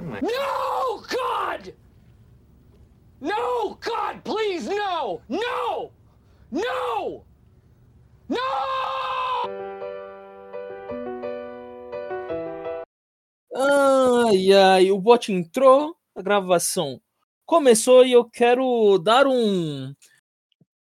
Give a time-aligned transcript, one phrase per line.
[0.00, 1.74] No, God!
[3.20, 5.20] No, God, please, no!
[5.28, 5.92] No!
[6.50, 7.24] No!
[8.28, 8.38] No!
[13.54, 17.00] Ai, ai, o bot entrou, a gravação
[17.44, 19.92] começou e eu quero dar um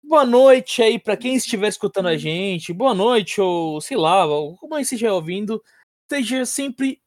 [0.03, 2.73] boa noite aí para quem estiver escutando a gente.
[2.73, 5.63] Boa noite, ou sei lá, como você estiver ouvindo,
[6.11, 7.01] seja sempre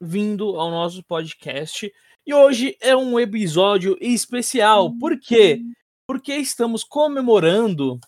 [0.00, 1.92] bem-vindo ao nosso podcast.
[2.24, 4.92] E hoje é um episódio especial.
[4.96, 5.60] Por quê?
[6.06, 7.98] Porque estamos comemorando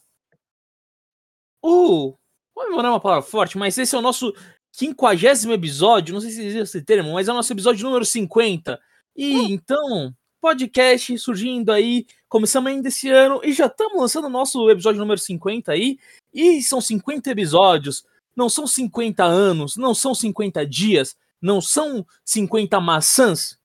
[1.62, 2.14] o.
[2.54, 4.32] Comemorar é uma palavra forte, mas esse é o nosso
[4.72, 6.14] quinquagésimo episódio.
[6.14, 8.78] Não sei se existe esse termo, mas é o nosso episódio número 50.
[9.16, 9.42] E uh.
[9.48, 12.06] então, podcast surgindo aí.
[12.28, 15.98] Começamos ainda esse ano e já estamos lançando o nosso episódio número 50 aí.
[16.32, 18.04] E são 50 episódios,
[18.36, 23.58] não são 50 anos, não são 50 dias, não são 50 maçãs,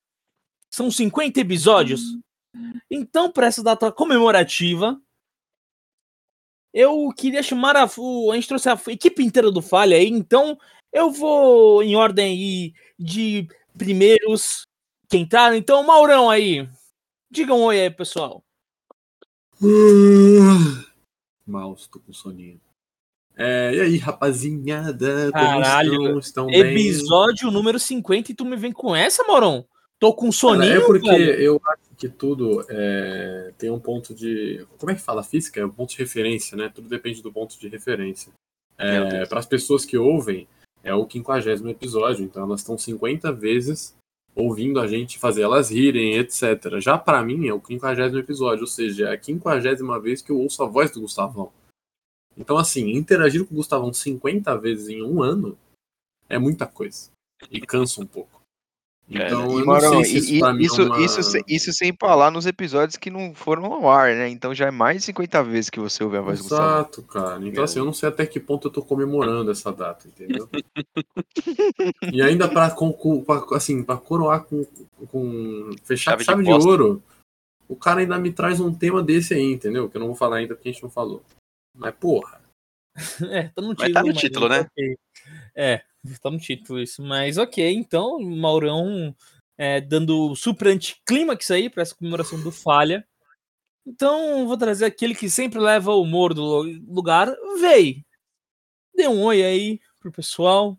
[0.70, 2.02] são 50 episódios.
[2.90, 5.00] Então, para essa data comemorativa,
[6.73, 7.84] eu queria chamar a.
[7.84, 10.58] A gente trouxe a equipe inteira do Falha aí, então
[10.92, 14.66] eu vou em ordem de primeiros
[15.10, 15.56] que entraram.
[15.56, 16.70] Então, Maurão aí,
[17.30, 18.44] diga um oi aí, pessoal.
[21.45, 22.60] Mal, estou com soninho.
[23.38, 25.31] É, e aí, rapazinhada?
[25.31, 26.47] Caralho, estão?
[26.47, 27.53] estão episódio bem?
[27.53, 29.66] número 50 e tu me vem com essa, Maurão?
[30.00, 30.72] Tô com soninho.
[30.72, 31.42] Cara, é porque velho.
[31.42, 34.66] eu acho que tudo é, tem um ponto de.
[34.77, 35.59] Como é que fala física?
[35.59, 36.72] É um ponto de referência, né?
[36.73, 38.31] Tudo depende do ponto de referência.
[38.77, 40.47] É, Para as pessoas que ouvem,
[40.83, 43.95] é o quinquagésimo episódio, então elas estão 50 vezes
[44.36, 46.80] ouvindo a gente fazer elas rirem, etc.
[46.80, 50.39] Já para mim é o quinquagésimo episódio, ou seja, é a quinquagésima vez que eu
[50.39, 51.52] ouço a voz do Gustavão.
[52.38, 55.58] Então, assim, interagir com o Gustavão 50 vezes em um ano
[56.28, 57.09] é muita coisa.
[57.50, 58.36] E cansa um pouco.
[59.11, 61.02] É, então, é, Marão, não sei se isso, isso, é uma...
[61.02, 64.27] isso, isso, sem falar nos episódios que não foram ao ar, né?
[64.30, 67.48] Então já é mais de 50 vezes que você ouve a voz Exato, do cara.
[67.48, 67.65] Então, é.
[67.65, 70.49] assim, eu não sei até que ponto eu tô comemorando essa data, entendeu?
[72.11, 74.65] e ainda pra, com, com, pra, assim, pra coroar com,
[75.11, 77.04] com fechar chave, chave de, de ouro,
[77.70, 79.87] o cara ainda me traz um tema desse aí, entendeu?
[79.87, 81.21] Que eu não vou falar ainda porque a gente não falou.
[81.75, 82.41] Mas, porra.
[83.30, 83.77] é, tá no título.
[83.77, 84.67] Mas tá no título, né?
[85.53, 85.83] É,
[86.21, 87.03] tá no título isso.
[87.03, 89.15] Mas ok, então, Maurão
[89.58, 93.05] é, dando super anticlímax aí para essa comemoração do Falha.
[93.86, 97.31] Então, vou trazer aquele que sempre leva o humor do lugar.
[97.59, 98.03] Vei.
[98.95, 100.77] Dê um oi aí pro pessoal.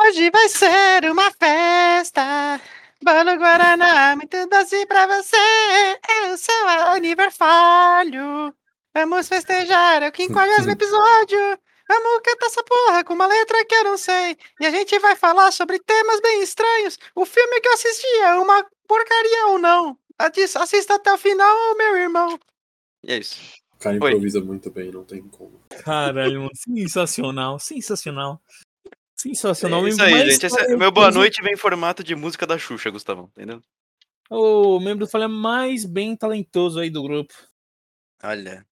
[0.00, 2.60] Hoje vai ser uma festa.
[3.02, 5.36] Bolo Guaraná, muito doce pra você.
[5.36, 8.54] É o seu aniversário.
[8.98, 11.38] Vamos festejar, é o 50 episódio.
[11.88, 14.36] Vamos cantar essa porra com uma letra que eu não sei.
[14.60, 16.98] E a gente vai falar sobre temas bem estranhos.
[17.14, 19.96] O filme que eu assisti é uma porcaria ou não.
[20.18, 22.40] Assista até o final, meu irmão.
[23.04, 23.40] E é isso.
[23.76, 24.44] O cara improvisa Oi.
[24.44, 25.60] muito bem, não tem como.
[25.84, 28.42] Caralho, sensacional, sensacional.
[29.14, 29.86] Sensacional.
[29.86, 30.44] É isso aí, gente.
[30.44, 33.62] Esse, é meu boa noite vem em formato de música da Xuxa, Gustavão, entendeu?
[34.28, 37.32] O membro do Falha mais bem talentoso aí do grupo.
[38.24, 38.66] Olha.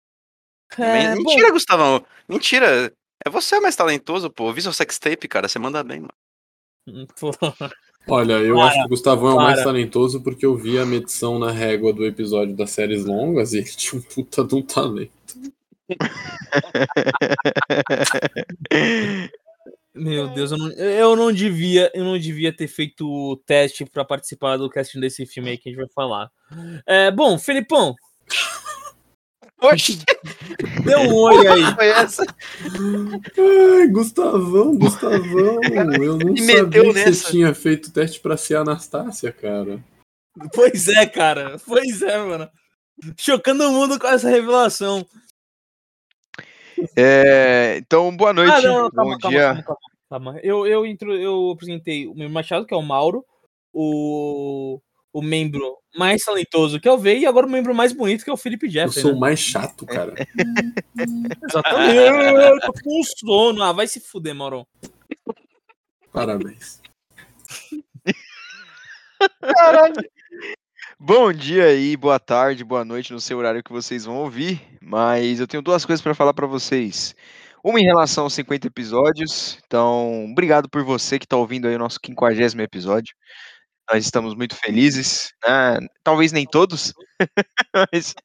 [0.77, 1.53] É, Mentira, bom.
[1.53, 2.05] Gustavão.
[2.27, 2.91] Mentira.
[3.25, 4.49] É você o mais talentoso, pô.
[4.49, 5.47] Eu vi seu sextape, cara.
[5.47, 6.13] Você manda bem, mano.
[6.87, 7.05] Hum,
[8.07, 10.85] Olha, eu para, acho que o Gustavão é o mais talentoso porque eu vi a
[10.85, 14.61] medição na régua do episódio das séries longas e ele tinha um puta de um
[14.61, 15.11] talento.
[19.93, 24.03] Meu Deus, eu não, eu não devia, eu não devia ter feito o teste para
[24.03, 26.29] participar do casting desse filme aí que a gente vai falar.
[26.85, 27.95] É, bom, Felipão,
[29.65, 29.99] Oxi!
[30.85, 31.75] Deu um oi aí.
[31.75, 32.25] Foi essa?
[33.77, 35.59] Ai, Gustavão, Gustavão.
[36.01, 37.13] Eu não sabia que nessa.
[37.13, 39.83] você tinha feito teste pra ser Anastácia, cara.
[40.53, 41.57] Pois é, cara.
[41.65, 42.49] Pois é, mano.
[43.17, 45.05] Chocando o mundo com essa revelação.
[46.95, 48.51] É, então, boa noite.
[48.51, 49.63] Ah, não, calma, Bom calma, dia.
[49.63, 53.25] Calma, calma, Eu, eu, intro, eu apresentei o meu Machado, que é o Mauro,
[53.73, 54.79] o
[55.15, 58.33] o membro mais talentoso que eu vejo e agora o membro mais bonito que é
[58.33, 58.93] o Felipe Jeff.
[58.97, 59.17] Eu sou né?
[59.17, 60.13] o mais chato, cara.
[61.49, 61.95] Exatamente.
[61.95, 63.63] Eu tô com sono.
[63.63, 64.67] Ah, vai se fuder, Mauro.
[66.11, 66.81] Parabéns.
[69.39, 69.95] Caralho.
[70.99, 74.61] Bom dia aí, boa tarde, boa noite, no seu horário que vocês vão ouvir.
[74.81, 77.15] Mas eu tenho duas coisas para falar para vocês.
[77.63, 79.59] Uma em relação aos 50 episódios.
[79.65, 83.15] Então, obrigado por você que está ouvindo aí o nosso 50 episódio.
[83.91, 85.77] Nós estamos muito felizes, né?
[86.03, 86.91] Talvez nem todos,
[87.93, 88.15] mas,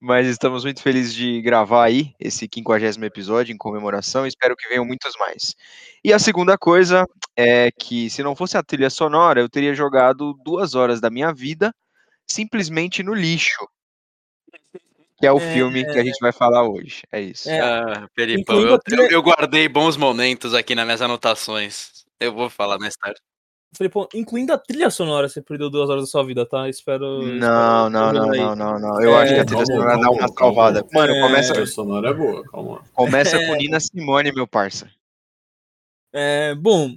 [0.00, 4.26] mas estamos muito felizes de gravar aí esse 50 episódio em comemoração.
[4.26, 5.54] Espero que venham muitos mais.
[6.04, 7.04] E a segunda coisa
[7.36, 11.32] é que, se não fosse a trilha sonora, eu teria jogado duas horas da minha
[11.34, 11.74] vida
[12.28, 13.66] simplesmente no lixo.
[15.18, 15.52] Que é o É.
[15.52, 17.02] filme que a gente vai falar hoje.
[17.12, 17.50] É isso.
[17.50, 17.60] É.
[17.60, 22.04] Ah, Peripão, Incluindo eu, eu- eu guardei bons momentos aqui nas minhas anotações.
[22.20, 23.20] Eu vou falar mais tarde.
[23.76, 26.68] Felipão, incluindo a trilha sonora, você perdeu duas horas da sua vida, tá?
[26.68, 27.22] Espero.
[27.22, 29.00] Não, espero- não, não, não, não, não.
[29.02, 30.34] Eu É, acho que a trilha calma, sonora dá uma calma.
[30.38, 30.86] salvada.
[30.92, 31.18] Mano, É.
[31.22, 32.82] A começa, trilha sonora é boa, calma.
[32.92, 34.90] começa com Nina Simone, meu parça.
[36.12, 36.96] É, bom.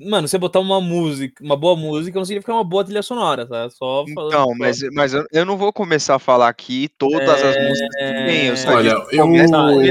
[0.00, 3.68] Mano, você botar uma música, uma boa música, não significa uma boa trilha sonora, tá?
[3.70, 4.30] Só falando.
[4.30, 7.88] Então, só- mas, mas eu, eu não vou começar a falar aqui todas as músicas
[7.96, 8.46] que tem.
[8.46, 9.90] Eu só Olha, eu, Nina Simone,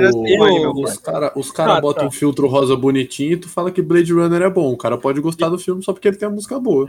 [0.60, 2.08] meu eu- os caras os cara Tá, botam tá.
[2.08, 4.72] um filtro rosa bonitinho e tu fala que Blade Runner é bom.
[4.72, 6.88] O cara pode gostar do filme só porque ele tem a música boa.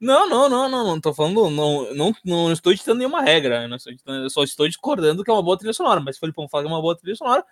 [0.00, 1.00] Não, não, não, não, não.
[1.00, 3.62] Tô falando, não, não, não estou ditando nenhuma regra.
[3.62, 6.00] Eu, não estou ditando- eu só estou discordando que é uma boa trilha sonora.
[6.00, 7.44] Mas se o Felipão fala que é uma boa trilha sonora,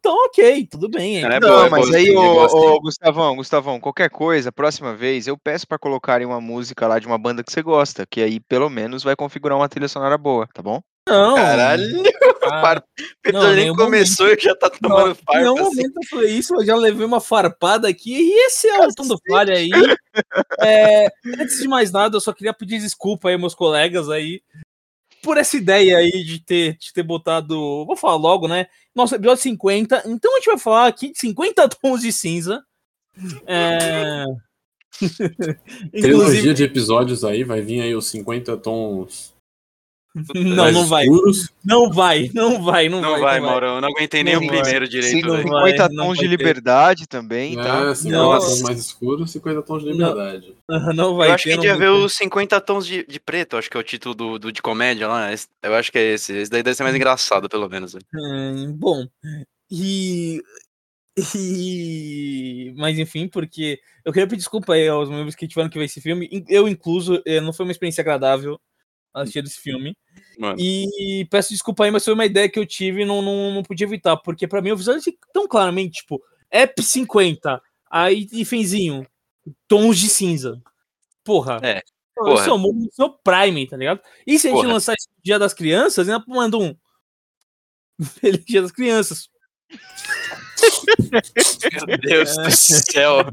[0.00, 1.22] então ok, tudo bem.
[1.22, 4.96] Ela é Não, boa, é mas boa, aí, ô, ô, Gustavão, Gustavão, qualquer coisa, próxima
[4.96, 8.22] vez, eu peço pra colocarem uma música lá de uma banda que você gosta, que
[8.22, 10.80] aí pelo menos vai configurar uma trilha sonora boa, tá bom?
[11.06, 11.34] Não.
[11.34, 12.02] Caralho,
[12.42, 12.80] ah, para.
[12.80, 15.38] O não, episódio nem começou e já tá tomando Não, em farpa.
[15.38, 15.64] nenhum assim.
[15.64, 18.14] momento eu falei isso, eu já levei uma farpada aqui.
[18.14, 19.70] E esse é o tom do falha aí.
[20.60, 21.06] É,
[21.38, 24.42] antes de mais nada, eu só queria pedir desculpa aí, meus colegas aí,
[25.22, 27.84] por essa ideia aí de ter, de ter botado.
[27.86, 28.66] Vou falar logo, né?
[28.94, 30.04] Nosso episódio 50.
[30.06, 32.62] Então a gente vai falar aqui de 50 tons de cinza.
[33.46, 34.24] É...
[35.92, 39.29] Trilogia de episódios aí, vai vir aí os 50 tons
[40.34, 41.06] Não, não vai.
[41.64, 43.20] Não vai, não vai, não, Não vai.
[43.20, 43.40] vai, não vai.
[43.40, 43.66] Mauro.
[43.66, 44.60] Eu não aguentei nem Não o vai.
[44.60, 45.48] primeiro direito, Sim, velho.
[45.48, 46.36] vai, 50 não tons de vai ter.
[46.44, 47.90] liberdade também, tá?
[47.90, 48.48] É, 50 Nossa.
[48.48, 50.08] tons mais escuros, 50 tons de Não.
[50.08, 50.54] liberdade.
[50.96, 52.86] Não vai Eu acho que ter, a gente não ia vai ver os 50 tons
[52.86, 55.32] de, de preto, acho que é o título do, do de comédia lá.
[55.32, 56.32] esse- Eu acho que é esse.
[56.36, 57.92] Esse daí deve ser mais engraçado, pelo menos.
[57.92, 58.04] velho.
[58.12, 59.06] Hum, bom,
[59.70, 60.42] e,
[61.36, 62.74] e.
[62.76, 66.00] Mas enfim, porque eu queria pedir desculpa aí aos membros que tiveram que ver esse
[66.00, 66.44] filme.
[66.48, 68.58] Eu incluso, eh, não foi uma experiência agradável
[69.14, 69.96] assistir esse filme.
[70.38, 70.56] Mano.
[70.58, 73.62] E peço desculpa aí, mas foi uma ideia que eu tive e não, não, não
[73.62, 74.16] podia evitar.
[74.16, 79.06] Porque pra mim eu visualizei tão claramente, tipo, App 50, aí ifenzinho,
[79.68, 80.60] tons de cinza.
[81.24, 81.58] Porra.
[81.62, 81.82] É,
[82.14, 82.46] porra.
[82.46, 84.00] É o mundo do seu Prime, tá ligado?
[84.26, 84.72] E se a gente Porra.
[84.72, 86.74] lançar esse Dia das Crianças, ainda manda um.
[88.20, 89.28] Feliz Dia das Crianças.
[91.86, 93.26] Meu Deus do céu.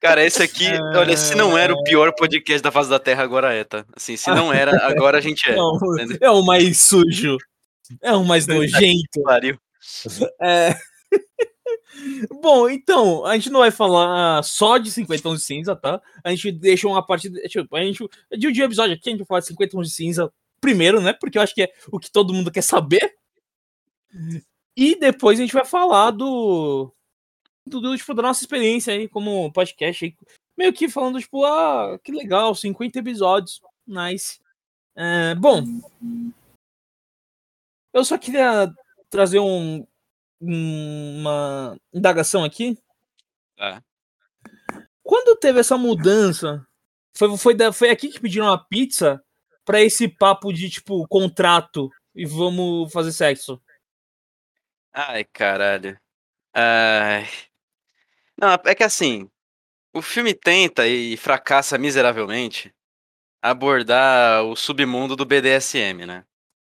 [0.00, 3.52] Cara, esse aqui, olha, se não era o pior podcast da face da Terra, agora
[3.52, 3.84] é, tá?
[3.96, 5.54] Assim, se não era, agora a gente é.
[5.54, 6.18] É, o, entendeu?
[6.20, 7.36] é o mais sujo.
[8.02, 9.22] É o mais nojento.
[9.22, 9.58] Pariu.
[10.40, 10.74] É.
[12.42, 16.00] Bom, então, a gente não vai falar só de 50 tons de cinza, tá?
[16.22, 17.30] A gente deixa uma parte.
[17.48, 18.04] Tipo, a gente.
[18.36, 21.00] De um dia episódio aqui, a gente vai falar de 50 tons de cinza primeiro,
[21.00, 21.12] né?
[21.12, 23.14] Porque eu acho que é o que todo mundo quer saber.
[24.76, 26.92] E depois a gente vai falar do.
[27.68, 30.04] Do, tipo, da nossa experiência aí como podcast.
[30.04, 30.16] Aí,
[30.56, 33.60] meio que falando, tipo, ah, que legal, 50 episódios.
[33.86, 34.40] Nice.
[34.96, 35.62] É, bom.
[37.92, 38.72] Eu só queria
[39.10, 39.86] trazer um,
[40.40, 42.78] um- uma indagação aqui.
[43.56, 43.82] Tá.
[45.02, 46.66] Quando teve essa mudança,
[47.16, 49.22] foi, foi, da- foi aqui que pediram a pizza
[49.64, 53.60] pra esse papo de, tipo, contrato e vamos fazer sexo.
[54.92, 55.98] Ai, caralho.
[56.52, 57.26] Ai.
[58.40, 59.28] Não, é que assim,
[59.94, 62.72] o filme tenta e fracassa miseravelmente
[63.42, 66.24] abordar o submundo do BDSM, né?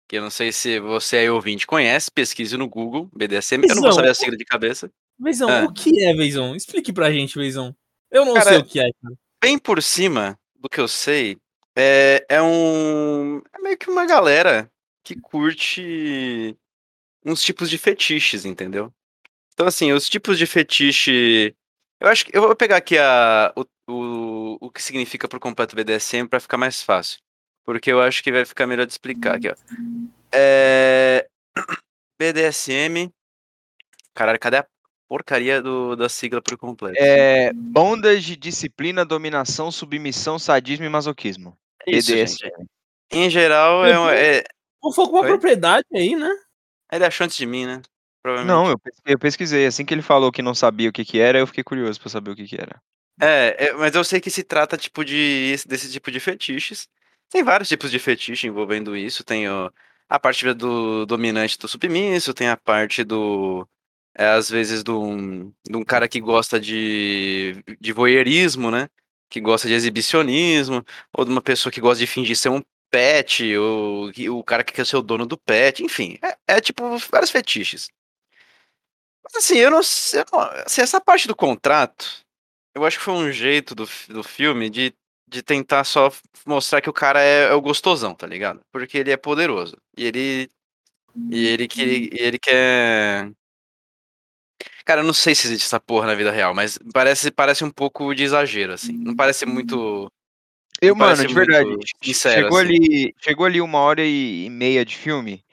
[0.09, 3.63] Que eu não sei se você aí ouvinte conhece, pesquise no Google, BDSM.
[3.69, 4.91] Eu não vou saber a sigla de cabeça.
[5.19, 5.65] Veizão, Ah.
[5.65, 6.55] o que é, Veizão?
[6.57, 7.75] Explique pra gente, Veizão.
[8.11, 8.91] Eu não Cara, sei o que é.
[9.03, 9.15] cara.
[9.43, 11.37] Bem por cima do que eu sei,
[11.77, 13.39] é, é um.
[13.53, 14.71] É meio que uma galera
[15.05, 16.57] que curte
[17.25, 18.93] uns tipos de fetiches, entendeu?
[19.59, 21.53] Então, assim, os tipos de fetiche.
[22.01, 22.31] Eu acho que.
[22.37, 26.57] Eu vou pegar aqui a, o, o, o que significa por completo BDSM pra ficar
[26.57, 27.19] mais fácil.
[27.67, 29.55] Porque eu acho que vai ficar melhor de explicar aqui, ó.
[30.33, 31.27] É,
[32.21, 33.11] BDSM.
[34.15, 34.67] Caralho, cadê a
[35.09, 36.97] porcaria do, da sigla por completo?
[36.97, 41.59] É, bondage, disciplina, dominação, submissão, sadismo e masoquismo.
[41.85, 42.39] Isso, BDSM.
[42.49, 42.67] gente.
[43.11, 44.45] Em geral, é, um- é,
[44.81, 45.29] Vamos falar com uma Oi?
[45.29, 46.31] propriedade aí, né?
[46.93, 47.83] ele achou antes de mim, né?
[48.25, 49.67] Não, eu pesquisei, eu pesquisei.
[49.67, 52.09] Assim que ele falou que não sabia o que, que era, eu fiquei curioso pra
[52.11, 52.81] saber o que, que era.
[53.21, 56.89] É, é, mas eu sei que se trata tipo de esse- desse tipo de fetiches.
[57.31, 59.25] Tem vários tipos de fetiche envolvendo isso.
[59.25, 59.73] Tem o-
[60.09, 63.67] a parte do dominante do submisso, tem a parte do
[64.17, 68.89] é, às vezes de um, de um cara que gosta de, de voyeurismo, né?
[69.31, 70.83] que gosta de exibicionismo,
[71.13, 74.73] ou de uma pessoa que gosta de fingir ser um pet, ou o cara que
[74.73, 77.89] quer ser o dono do pet, enfim, é, é tipo vários fetiches.
[79.33, 82.25] Mas assim, eu não sei, eu assim, essa parte do contrato,
[82.75, 84.95] eu acho que foi um jeito do, do filme de,
[85.29, 86.11] de tentar só
[86.47, 88.61] mostrar que o cara é, é o gostosão, tá ligado?
[88.73, 89.77] Porque ele é poderoso.
[89.97, 90.51] E ele.
[91.31, 93.31] E ele, que, e ele quer.
[94.85, 97.71] Cara, eu não sei se existe essa porra na vida real, mas parece, parece um
[97.71, 98.93] pouco de exagero, assim.
[98.93, 100.11] Não parece muito.
[100.81, 102.69] Eu, Não parece mano, de verdade, sincero, chegou assim.
[102.69, 105.45] ali, chegou ali uma hora e meia de filme,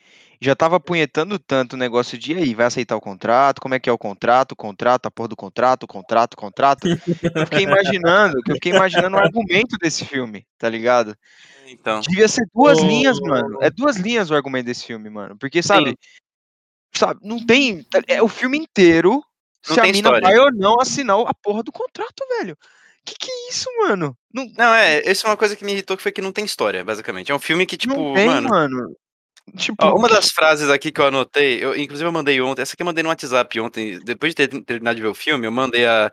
[0.41, 3.61] já tava apunhetando tanto o negócio de "E aí, vai aceitar o contrato?
[3.61, 4.51] Como é que é o contrato?
[4.53, 6.87] O contrato, a porra do contrato, o contrato, o contrato.
[6.87, 11.15] Eu fiquei imaginando, eu fiquei imaginando o argumento desse filme, tá ligado?
[11.67, 11.99] Então.
[12.01, 12.85] Devia ser duas Ô.
[12.85, 13.57] linhas, mano.
[13.61, 15.35] É duas linhas o argumento desse filme, mano.
[15.37, 15.97] Porque, sabe,
[16.93, 17.85] sabe, não tem.
[18.07, 19.23] É o filme inteiro
[19.67, 20.21] Não se a mina história.
[20.21, 22.57] vai ou não assinar a porra do contrato, velho.
[23.05, 24.17] Que que é isso, mano?
[24.33, 26.43] Não, Não, é, isso é uma coisa que me irritou, que foi que não tem
[26.45, 27.31] história, basicamente.
[27.31, 28.49] É um filme que, tipo, não tem, mano.
[28.49, 28.95] mano.
[29.57, 32.73] Tipo, Ó, uma das frases aqui que eu anotei, eu, inclusive eu mandei ontem, essa
[32.73, 35.51] aqui eu mandei no WhatsApp ontem, depois de ter terminado de ver o filme, eu
[35.51, 36.11] mandei a.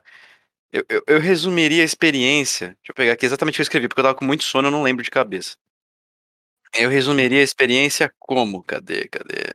[0.71, 2.69] Eu, eu, eu resumiria a experiência.
[2.69, 4.69] Deixa eu pegar aqui exatamente o que eu escrevi, porque eu tava com muito sono,
[4.69, 5.57] eu não lembro de cabeça.
[6.75, 8.63] Eu resumiria a experiência como?
[8.63, 9.07] Cadê?
[9.09, 9.55] Cadê?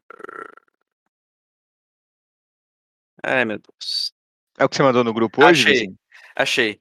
[3.24, 4.14] Ai, meu Deus.
[4.58, 5.64] É o que você mandou no grupo hoje?
[5.64, 5.74] Achei.
[5.74, 5.96] Vizinho?
[6.36, 6.80] Achei.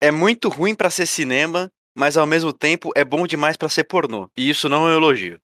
[0.00, 3.84] É muito ruim pra ser cinema, mas ao mesmo tempo é bom demais pra ser
[3.84, 4.28] pornô.
[4.36, 5.40] E isso não é um elogio.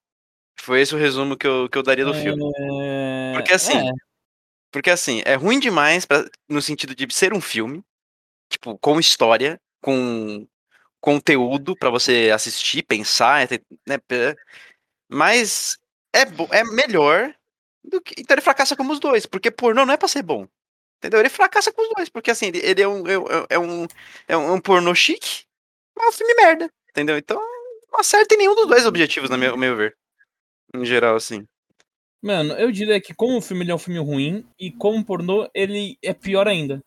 [0.61, 2.43] Foi esse o resumo que eu, que eu daria do filme.
[2.57, 3.93] É, Porque assim, é,
[4.71, 7.83] Porque assim, é ruim demais pra, no sentido de ser um filme,
[8.51, 10.47] tipo, com história, com
[11.01, 13.49] conteúdo pra você assistir, pensar,
[13.87, 13.99] né?
[15.09, 15.79] Mas
[16.15, 16.23] é,
[16.59, 17.35] é melhor
[17.83, 18.15] do que.
[18.19, 20.47] Então ele fracassa como os dois, porque pornô não é pra ser bom.
[20.99, 21.21] Entendeu?
[21.21, 23.87] Ele fracassa com os dois, porque assim, ele, ele é, um, é, um- é um,
[24.29, 25.45] é um, é um pornô chique,
[25.97, 26.71] mas é um filme merda.
[26.91, 27.17] Entendeu?
[27.17, 27.41] Então
[27.91, 29.97] não acerta em nenhum dos dois objetivos, no meu, meu ver.
[30.75, 31.47] Em geral, assim.
[32.23, 35.49] Mano, eu diria que como o filme ele é um filme ruim e como pornô
[35.55, 36.83] ele é pior ainda.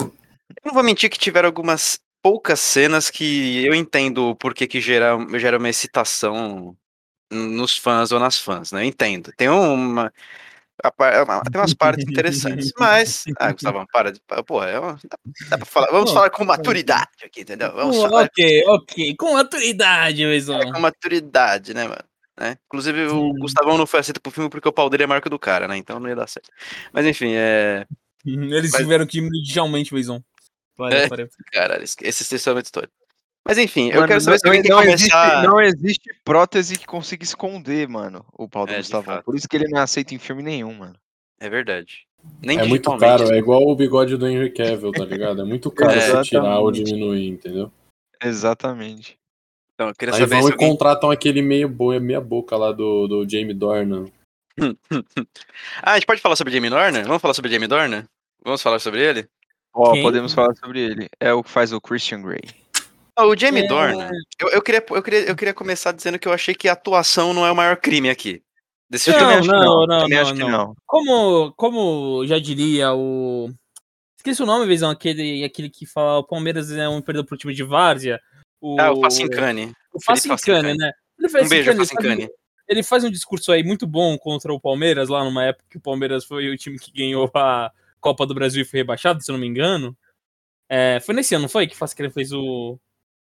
[0.00, 4.80] Eu não vou mentir que tiveram algumas poucas cenas que eu entendo por que que
[4.80, 6.76] gera, gera uma excitação
[7.30, 8.82] nos fãs ou nas fãs, né?
[8.82, 9.32] Eu entendo.
[9.36, 10.12] Tem uma.
[11.50, 12.72] Tem umas partes interessantes.
[12.78, 13.24] Mas.
[13.38, 14.20] Ah, Gustavo, para de.
[14.44, 14.98] Porra, é uma-
[15.48, 15.86] dá, pra falar.
[15.92, 17.72] Vamos Pô, falar com maturidade aqui, entendeu?
[17.72, 19.16] Vamos Pô, falar ok, ok.
[19.16, 20.72] Com maturidade, Weizão.
[20.72, 22.04] com maturidade, né, mano?
[22.38, 22.58] Né?
[22.66, 23.38] Inclusive, o Sim.
[23.38, 25.38] Gustavão não foi aceito pro filme porque o pau dele é maior que o do
[25.38, 25.76] cara, né?
[25.76, 26.50] Então não ia dar certo.
[26.92, 27.86] Mas enfim, é.
[28.26, 30.22] Eles Mas- tiveram que ir mundialmente, Weizão.
[30.76, 31.06] Valeu, É.
[31.08, 31.28] valeu.
[31.52, 32.90] Caralho, esse esse é uma história.
[33.48, 34.94] Mas enfim, eu Mano, quero saber se não, alguém quer não começar.
[34.94, 39.22] existe, não existe prótese que consiga esconder, mano, o pau do É, Gustavão.
[39.22, 40.96] Por isso que ele não é aceito em filme nenhum, mano.
[41.40, 42.06] É verdade.
[42.42, 45.40] Nem É muito caro, é igual o bigode do Henry Cavill, tá ligado?
[45.42, 47.70] É muito caro É, você tirar ou diminuir, entendeu?
[48.20, 49.16] Exatamente.
[49.76, 50.68] Então, eu queria Aí saber vão se e alguém...
[50.70, 54.06] contratam aquele meio boa, meia boca lá do, do Jamie Dornan.
[55.82, 57.04] Ah, a gente pode falar sobre Jamie Dorner?
[57.06, 58.06] Vamos falar sobre Jamie Dorner?
[58.42, 59.28] Vamos falar sobre ele?
[59.74, 60.02] Ó, Quem?
[60.02, 61.08] podemos falar sobre ele.
[61.20, 62.40] É o que faz o Christian Grey.
[63.14, 63.66] Ah, o Jamie É.
[63.66, 66.72] Dorner, eu, eu, queria, eu, queria, eu queria começar dizendo que eu achei que a
[66.72, 68.42] atuação não é o maior crime aqui.
[68.88, 69.46] Desse Não, filme.
[69.46, 69.86] não, não.
[69.86, 70.48] não, não, não.
[70.50, 70.74] não.
[70.86, 73.50] Como, como já diria o.
[74.16, 77.52] Esqueci o nome, Weizão, aquele, aquele que fala o Palmeiras é um perdeu pro time
[77.52, 78.20] de Várzea.
[78.74, 79.72] O, Ah, o Facincani.
[79.92, 80.92] O Facincani, né?
[81.18, 82.28] Ele faz Um beijo, Facincani,
[82.68, 85.76] ele faz ele um discurso aí muito bom contra o Palmeiras, lá numa época que
[85.76, 87.70] o Palmeiras foi o time que ganhou a
[88.00, 89.96] Copa do Brasil e foi rebaixado, se eu não me engano.
[90.68, 91.66] É, foi nesse ano, não foi?
[91.66, 92.78] Que ele fez o.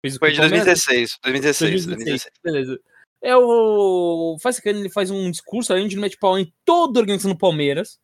[0.01, 0.65] Fez o Foi de Palmeiras?
[0.65, 1.19] 2016.
[1.23, 2.31] 2016, 2016, 2016.
[2.43, 2.81] beleza.
[3.21, 4.37] É o.
[4.61, 7.97] Que ele faz um discurso além de mete pau em toda a organização do Palmeiras,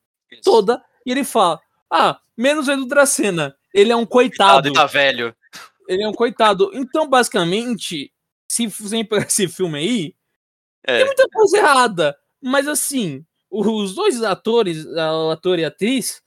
[0.44, 1.60] toda, e ele fala:
[1.92, 3.56] Ah, menos o Edu Dracena.
[3.74, 4.68] Ele é um Ah, coitado.
[4.70, 5.36] ele tá velho.
[5.88, 6.72] Ele é um coitado.
[6.74, 8.12] Então, basicamente,
[8.50, 10.16] se você pegar esse filme aí,
[10.86, 10.98] É.
[10.98, 12.18] tem muita coisa errada.
[12.42, 16.22] Mas assim, os dois atores, o ator e a atriz,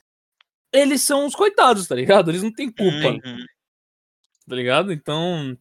[0.72, 2.30] eles são os coitados, tá ligado?
[2.30, 3.44] Eles não têm culpa, Uhum.
[4.48, 4.92] tá ligado?
[4.92, 5.56] Então.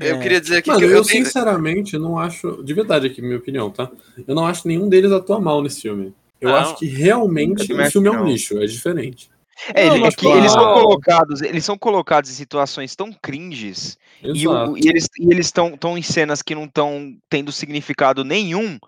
[0.00, 2.62] Eu é, queria dizer aqui Mano, que eu, eu, tenho- sinceramente não acho.
[2.62, 3.90] De verdade aqui, minha opinião, tá?
[4.26, 6.14] Eu não acho nenhum deles atua mal nesse filme.
[6.40, 6.56] Eu Não.
[6.56, 8.24] acho que realmente o filme é um não.
[8.26, 9.30] lixo, é diferente.
[9.74, 13.96] É, Não, ele- é que eles são colocados, eles são colocados em situações tão cringes
[14.22, 14.72] e, Exato.
[14.72, 18.78] o- e eles e eles estão tão em cenas que não estão tendo significado nenhum,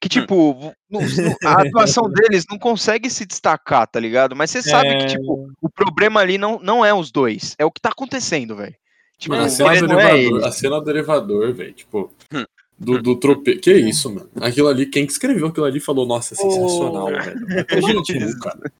[0.00, 4.36] que tipo, no- no- a atuação deles não consegue se destacar, tá ligado?
[4.36, 5.06] Mas você sabe que É.
[5.06, 8.74] tipo, o problema ali não, não é os dois, é o que tá acontecendo, velho.
[9.18, 10.44] Tipo, Mano, a É, cena do é elevador, eles.
[10.44, 12.44] a cena do elevador, velho, tipo, Hum.
[12.78, 13.56] do, do trope...
[13.56, 14.30] Que isso, mano?
[14.40, 17.86] Aquilo ali, quem que escreveu aquilo ali falou, nossa, é sensacional, Ô, velho.
[17.86, 18.72] Gente, cara.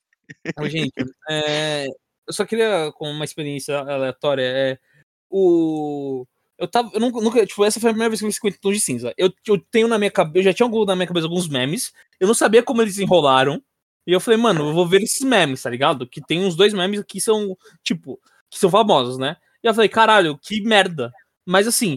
[0.68, 0.92] Gente,
[1.30, 1.86] é,
[2.26, 4.78] eu só queria, com uma experiência aleatória, é,
[5.30, 6.26] o.
[6.58, 6.90] Eu tava.
[6.94, 9.14] Eu nunca- Tipo, essa foi a primeira vez que eu vi 50 tons de cinza.
[9.16, 10.38] Eu, eu tenho na minha cabeça.
[10.40, 11.92] Eu já tinha algum- na minha cabeça alguns memes.
[12.20, 13.62] Eu não sabia como eles enrolaram.
[14.06, 16.06] E eu falei, mano, eu vou ver esses memes, tá ligado?
[16.08, 18.20] Que tem uns dois memes que são, tipo,
[18.50, 19.36] que são famosos, né?
[19.62, 21.12] E eu falei, caralho, que merda.
[21.46, 21.96] Mas assim,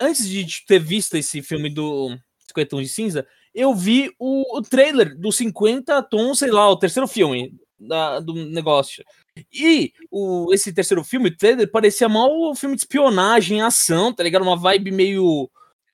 [0.00, 2.16] antes de ter visto esse filme do
[2.48, 6.76] 50 Tons de Cinza, eu vi o, o trailer do 50 Tons, sei lá, o
[6.78, 9.04] terceiro filme da- do negócio.
[9.52, 14.22] E o, esse terceiro filme, o trailer, parecia mal o filme de espionagem, ação, tá
[14.22, 14.42] ligado?
[14.42, 15.48] Uma vibe meio.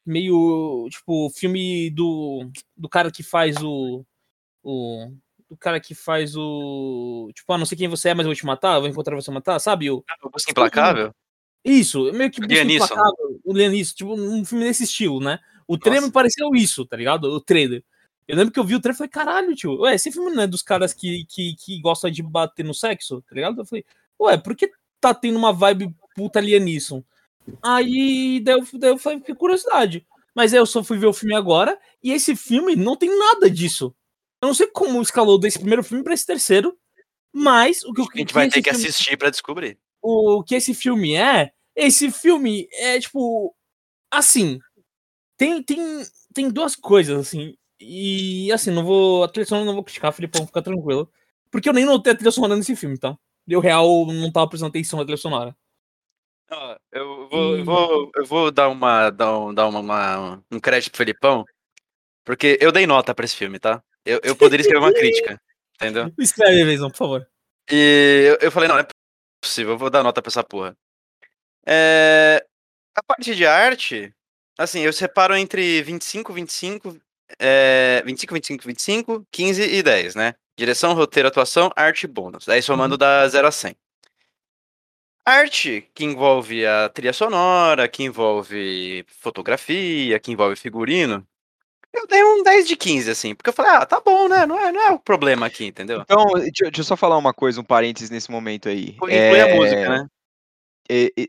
[0.05, 0.87] meio.
[0.91, 2.49] tipo, filme do.
[2.77, 4.05] do cara que faz o.
[4.63, 5.11] o
[5.51, 7.31] do cara que faz o.
[7.35, 9.15] Tipo, ah, não sei quem você é, mas eu vou te matar, eu vou encontrar
[9.15, 9.91] você matar, sabe?
[9.91, 11.15] O, O Busca Implacável?
[11.63, 12.85] isso, meio que Busca Neeson.
[12.85, 15.39] Implacável, o Liam Neeson, tipo, um filme desse estilo, né?
[15.67, 17.25] O trailer me pareceu isso, tá ligado?
[17.25, 17.83] O trailer.
[18.27, 20.43] Eu lembro que eu vi o trailer e falei, caralho, tio, ué, esse filme não
[20.43, 23.61] é dos caras que, que, que gostam de bater no sexo, tá ligado?
[23.61, 23.85] Eu falei,
[24.21, 27.03] ué, por que tá tendo uma vibe puta Liam Neeson?
[27.63, 30.07] Aí, daí eu, daí eu falei, que curiosidade.
[30.35, 33.51] Mas aí eu só fui ver o filme agora, e esse filme não tem nada
[33.51, 33.95] disso.
[34.41, 36.77] Eu não sei como escalou desse primeiro filme pra esse terceiro,
[37.33, 39.79] mas o que eu A gente vai ter que filme- assistir pra descobrir.
[40.03, 43.55] o que esse filme é, esse filme é tipo
[44.11, 44.59] assim,
[45.37, 45.79] tem tem
[46.33, 47.57] tem duas coisas assim.
[47.81, 51.11] E assim, não vou a trilha sonora não vou criticar, Filipão, fica tranquilo,
[51.51, 53.17] porque eu nem notei a trilha sonora nesse filme, tá?
[53.47, 55.55] Eu real não tava prestando atenção na trilha sonora.
[56.51, 60.61] Ó, eu, vou, eu, vou, eu vou dar, uma, dar, um, dar uma, uma- um
[60.61, 61.45] crédito pro Felipão,
[62.25, 63.83] porque eu dei nota pra esse filme, tá?
[64.05, 65.41] Eu, eu poderia escrever uma crítica,
[65.77, 66.13] entendeu?
[66.19, 67.29] Escreve Vezão, por favor.
[67.71, 68.87] E eu, eu falei, não, não é
[69.43, 70.77] possível, eu vou dar nota pra essa porra.
[71.67, 72.45] É,
[72.95, 74.15] a parte de arte,
[74.59, 76.97] assim, eu separo entre 25, 25,
[77.39, 80.35] é, 25, 25, 25, 15 e 10, né?
[80.57, 82.49] Direção, roteiro, atuação, arte e bônus.
[82.49, 83.77] Aí somando dá 0 a 100.
[85.27, 91.27] Arte, que envolve a trilha sonora, que envolve fotografia, que envolve figurino,
[91.95, 94.45] eu dei um 10 de 15, assim, porque eu falei, ah, tá bom, né?
[94.45, 96.01] Não é, não é o problema aqui, entendeu?
[96.01, 98.97] Então, deixa, deixa eu só falar uma coisa, um parênteses nesse momento aí.
[98.97, 100.07] Inclui É, a música, né?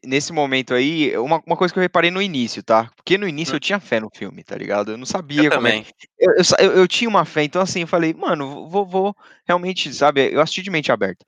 [0.05, 2.89] Nesse momento aí, uma, uma coisa que eu reparei no início, tá?
[2.95, 3.55] Porque no início Hum.
[3.55, 4.91] eu tinha fé no filme, tá ligado?
[4.91, 5.85] Eu não Eu sabia como é também.
[6.19, 9.15] eu, eu eu- eu tinha uma fé, então assim, eu falei, mano, vou, vou
[9.47, 11.25] realmente, sabe, eu assisti de mente aberta.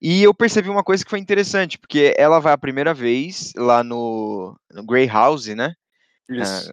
[0.00, 3.82] E eu percebi uma coisa que foi interessante, porque ela vai a primeira vez lá
[3.84, 5.74] no, no Grey House, né?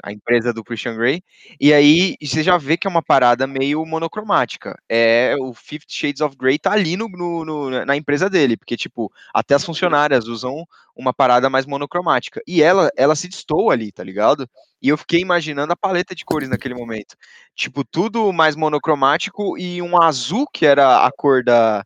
[0.04, 1.22] A, a empresa do Christian Grey,
[1.62, 4.76] e aí você já vê que é uma parada meio monocromática.
[4.90, 8.76] É o Fifty Shades of Grey tá ali no, no- no- na empresa dele, porque
[8.76, 12.42] tipo, até as funcionárias usam uma parada mais monocromática.
[12.48, 14.50] E ela, ela se destoa ali, tá ligado?
[14.82, 17.16] E eu fiquei imaginando a paleta de cores naquele momento.
[17.56, 21.86] Tipo, tudo mais monocromático e um azul, que era a cor da,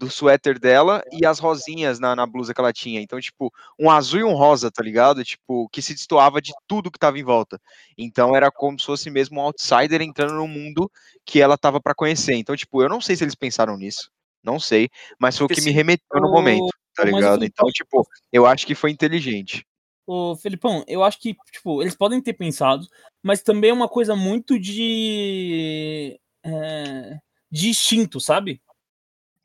[0.00, 3.02] do suéter dela, e as rosinhas na, na blusa que ela tinha.
[3.02, 5.22] Então, tipo, um azul e um rosa, tá ligado?
[5.22, 7.60] Tipo, que se destoava de tudo que tava em volta.
[7.98, 10.90] Então era como se fosse mesmo um outsider entrando no mundo
[11.22, 12.32] que ela tava pra conhecer.
[12.34, 14.10] Então, tipo, eu não sei se eles pensaram nisso.
[14.42, 17.44] Não sei, mas foi o que me remeteu no momento, tá ligado?
[17.44, 19.66] Então, tipo, eu acho que foi inteligente.
[20.06, 22.86] Ô, Felipão, eu acho que, tipo, eles podem ter pensado,
[23.22, 26.18] mas também é uma coisa muito de.
[26.42, 27.18] é,
[27.52, 28.62] de instinto, sabe?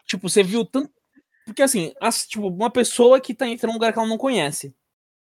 [0.06, 0.92] Tipo, você viu tanto.
[1.46, 4.74] Porque assim, as- tipo, uma pessoa que tá entrando num lugar que ela não conhece.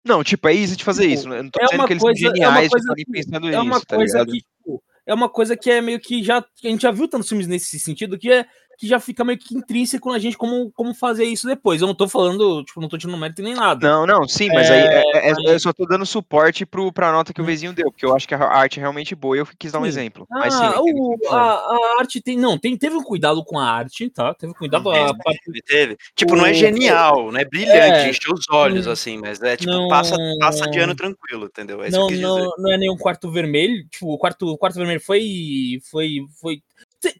[0.06, 1.30] Não, tipo, é easy de fazer Tipo, isso.
[1.34, 3.06] Eu não tô é dizendo uma que eles coisa- são é geniais de coisa estarem
[3.06, 4.32] que- pensando É uma nisso, tá coisa ligado?
[4.32, 6.38] que, tipo, é uma coisa que é meio que já.
[6.40, 8.46] A gente já viu tantos filmes nesse sentido que é
[8.80, 11.82] que já fica meio que intrínseco na gente como, como fazer isso depois.
[11.82, 13.86] Eu não tô falando, tipo, não tô tirando mérito nem nada.
[13.86, 17.12] Não, não, sim, mas aí é- é- mas- eu só tô dando suporte pro, pra
[17.12, 19.40] nota que o vizinho deu, porque eu acho que a arte é realmente boa e
[19.42, 19.90] eu quis dar um Sim.
[19.90, 20.26] exemplo.
[20.30, 22.38] Mas sim, Ah, eu entendo o o- a, a arte tem.
[22.38, 24.34] Não, tem, teve um cuidado com a arte, tá?
[24.34, 24.90] Teve cuidado.
[24.90, 25.98] A parte Teve, teve.
[26.16, 29.42] Tipo, não é O- genial, não é brilhante, É, encher os olhos, hum, assim, mas
[29.42, 31.84] é tipo, não- passa, passa de ano tranquilo, entendeu?
[31.84, 33.84] É isso não, não, não é nenhum quarto vermelho.
[33.90, 35.80] Tipo, o quarto, o quarto vermelho foi.
[35.92, 36.62] foi, foi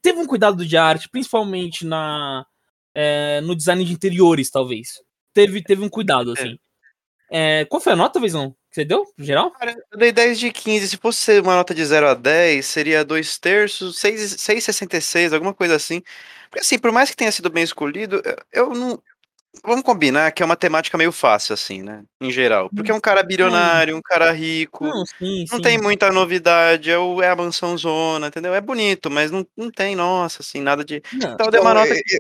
[0.02, 2.46] teve um cuidado de arte, principalmente na,
[2.96, 4.90] é, no design de interiores, talvez.
[5.34, 6.58] Teve, teve um cuidado, assim.
[7.32, 8.52] É, qual foi a nota, Vezão?
[8.72, 9.52] Que você deu, no geral?
[9.52, 10.90] Cara, eu dei 10 de 15.
[10.90, 15.76] Se fosse uma nota de 0 a 10, seria 2 terços, 6 6,66, alguma coisa
[15.76, 16.02] assim.
[16.50, 18.22] Porque assim, por mais que tenha sido bem escolhido,
[18.54, 19.02] eu- eu não.
[19.64, 22.04] Vamos combinar que é uma temática meio fácil, assim, né?
[22.22, 22.70] Em geral.
[22.76, 24.86] Porque é um cara bilionário, um cara rico.
[24.86, 25.62] Não, sim, Não sim.
[25.62, 28.54] tem muita novidade, é, o, é a mansão zona, entendeu?
[28.54, 31.02] É bonito, mas não, não tem, nossa, assim, nada de.
[31.14, 31.94] Não, Então eu dei uma Então, nota.
[31.94, 32.20] é- é-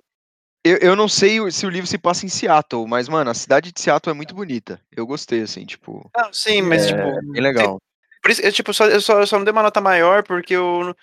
[0.61, 3.71] eu, eu não sei se o livro se passa em Seattle, mas, mano, a cidade
[3.71, 4.81] de Seattle é muito bonita.
[4.95, 7.31] Eu gostei, assim, tipo, Não, sim, mas é tipo.
[7.31, 7.81] bem legal.
[8.21, 10.53] Por isso, eu, tipo, só, eu, só, eu só não dei uma nota maior porque
[10.55, 10.93] eu.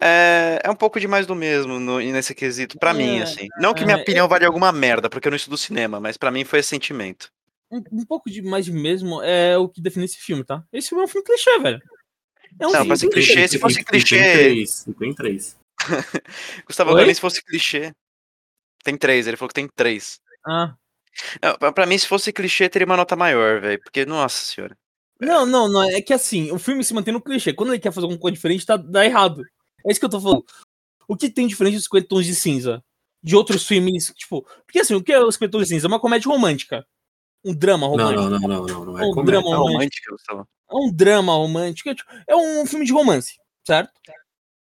[0.00, 3.48] É, é um pouco demais do mesmo no, nesse quesito, pra mim, É, assim.
[3.60, 6.30] Não que minha é, opinião vale alguma merda, porque eu não estudo cinema, mas pra
[6.30, 7.30] mim foi esse sentimento.
[7.70, 10.62] um, um pouco de mais de mesmo é o que define esse filme, tá?
[10.72, 11.80] Esse filme é um filme clichê, velho.
[12.60, 13.32] É um Não, filme pra ser clichê.
[13.32, 14.16] clichê, se fosse tem clichê.
[14.16, 15.56] três, tem três.
[16.66, 17.92] Gustavo, mim, se fosse clichê.
[18.84, 20.20] Tem três, ele falou que tem três.
[20.46, 20.74] Ah.
[21.74, 23.80] Pra mim, se fosse clichê, teria uma nota maior, velho.
[23.82, 24.76] Porque, nossa senhora.
[25.20, 25.82] Não, não, não.
[25.82, 27.52] É que assim, o filme se mantém no clichê.
[27.52, 29.42] Quando ele quer fazer alguma coisa diferente, tá, dá errado.
[29.88, 30.44] É isso que eu tô falando.
[31.08, 32.84] O que tem diferente dos 50 tons de cinza?
[33.22, 34.42] De outros filmes, tipo.
[34.66, 35.86] Porque assim, o que é os 50 tons de cinza?
[35.86, 36.86] É uma comédia romântica.
[37.44, 38.20] Um drama romântico.
[38.20, 39.24] não, não, não, não, não é Um comédia.
[39.40, 39.72] drama É romântico.
[39.72, 40.48] romântica, Gustavo.
[40.70, 41.88] É um drama romântico.
[41.88, 43.34] É, tipo, é um filme de romance,
[43.66, 43.90] certo?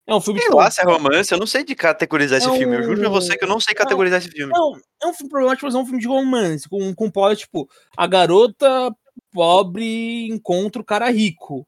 [0.07, 2.49] É um filme Sei tipo, lá se é romance, eu não sei de categorizar esse
[2.49, 2.75] É filme.
[2.75, 4.51] Eu juro pra um- você que eu não sei categorizar esse filme.
[4.51, 6.67] Não, é um filme problemático, mas é um filme de romance.
[6.67, 8.91] Com, com plot, tipo, a garota
[9.31, 11.65] pobre encontra o cara rico.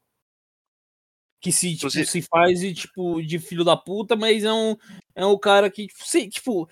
[1.46, 4.76] Que se, tipo, Inclusive- se faz de, tipo, de filho da puta, mas é um,
[5.14, 5.86] é um cara que.
[5.86, 6.68] Tipo, se- tipo,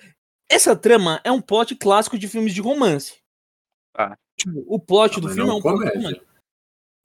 [0.50, 3.14] essa trama é um plot clássico de filmes de romance.
[3.96, 4.16] Ah.
[4.36, 5.96] Tipo, o plot Não, do filme é não um plot comédia.
[6.00, 6.26] romântico.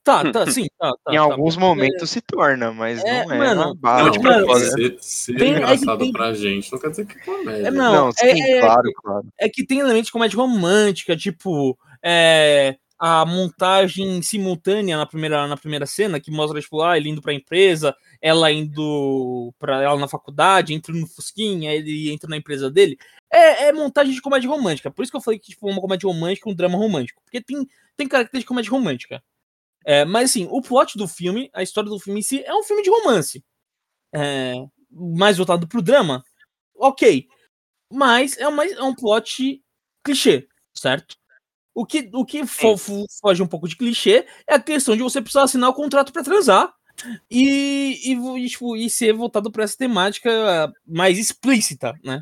[0.03, 0.91] Tá, tá, sim, tá.
[1.05, 1.61] tá em tá, alguns tá.
[1.61, 4.71] momentos se torna, mas É, não é mano, uma Não, de mano, propósito.
[4.71, 7.67] ser, ser Tem- é engraçado tem- pra gente não quer dizer que é comédia.
[7.67, 9.27] É, não, Não, é- sim, é- claro, claro.
[9.37, 15.55] é que tem elementos de comédia romântica, tipo, é, a montagem simultânea na primeira, na
[15.55, 20.07] primeira cena, que mostra, tipo, ah, ele indo pra empresa, ela indo pra ela na
[20.07, 22.97] faculdade, entra no Fusquinha, ele entra na empresa dele.
[23.31, 24.91] É, é montagem de comédia romântica.
[24.91, 27.21] Por isso que eu falei que, tipo, uma comédia romântica um drama romântico.
[27.23, 29.23] Porque tem, tem característica de comédia romântica.
[29.85, 32.63] É, mas, assim, o plot do filme, a história do filme em si, é um
[32.63, 33.43] filme de romance.
[34.13, 34.55] É,
[34.91, 36.23] mais voltado pro drama.
[36.75, 37.27] Ok.
[37.91, 39.63] Mas é, uma, é um plot
[40.03, 41.17] clichê, certo?
[41.81, 45.01] O que, o que fo- fo- foge um pouco de clichê é a questão de
[45.01, 46.73] você precisar assinar o contrato pra transar
[47.31, 48.13] e, e,
[48.45, 50.29] e, tipo, e ser voltado pra essa temática
[50.85, 52.21] mais explícita, né?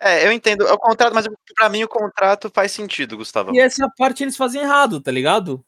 [0.00, 0.66] É, eu entendo.
[0.66, 3.54] É o contrato, mas pra mim o contrato faz sentido, Gustavo.
[3.54, 5.64] E essa parte eles fazem errado, tá ligado?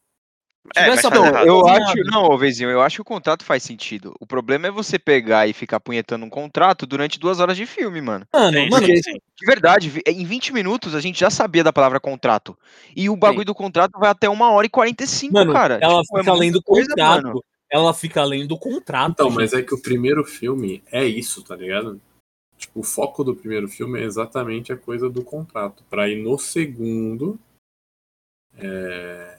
[0.74, 1.46] É, mas errado.
[1.46, 4.14] Eu acho, não, ô, Vezinho, eu acho que o contrato faz sentido.
[4.18, 8.00] O problema é você pegar e ficar punhetando um contrato durante duas horas de filme,
[8.00, 8.26] mano.
[8.32, 9.12] Mano, Sim, mano, sim, sim.
[9.36, 12.56] De verdade, em 20 minutos a gente já sabia da palavra contrato.
[12.96, 15.78] E o bagulho do contrato vai até uma hora e 45, mano, cara.
[15.82, 17.22] ela Tipo, é fica além muita do coisa, contrato.
[17.24, 17.44] mano.
[17.70, 19.12] ela fica além do contrato.
[19.12, 19.36] Então, gente.
[19.36, 22.00] mas é que o primeiro filme é isso, tá ligado?
[22.56, 25.84] Tipo, o foco do primeiro filme é exatamente a coisa do contrato.
[25.90, 27.38] Pra ir no segundo.
[28.56, 29.38] É...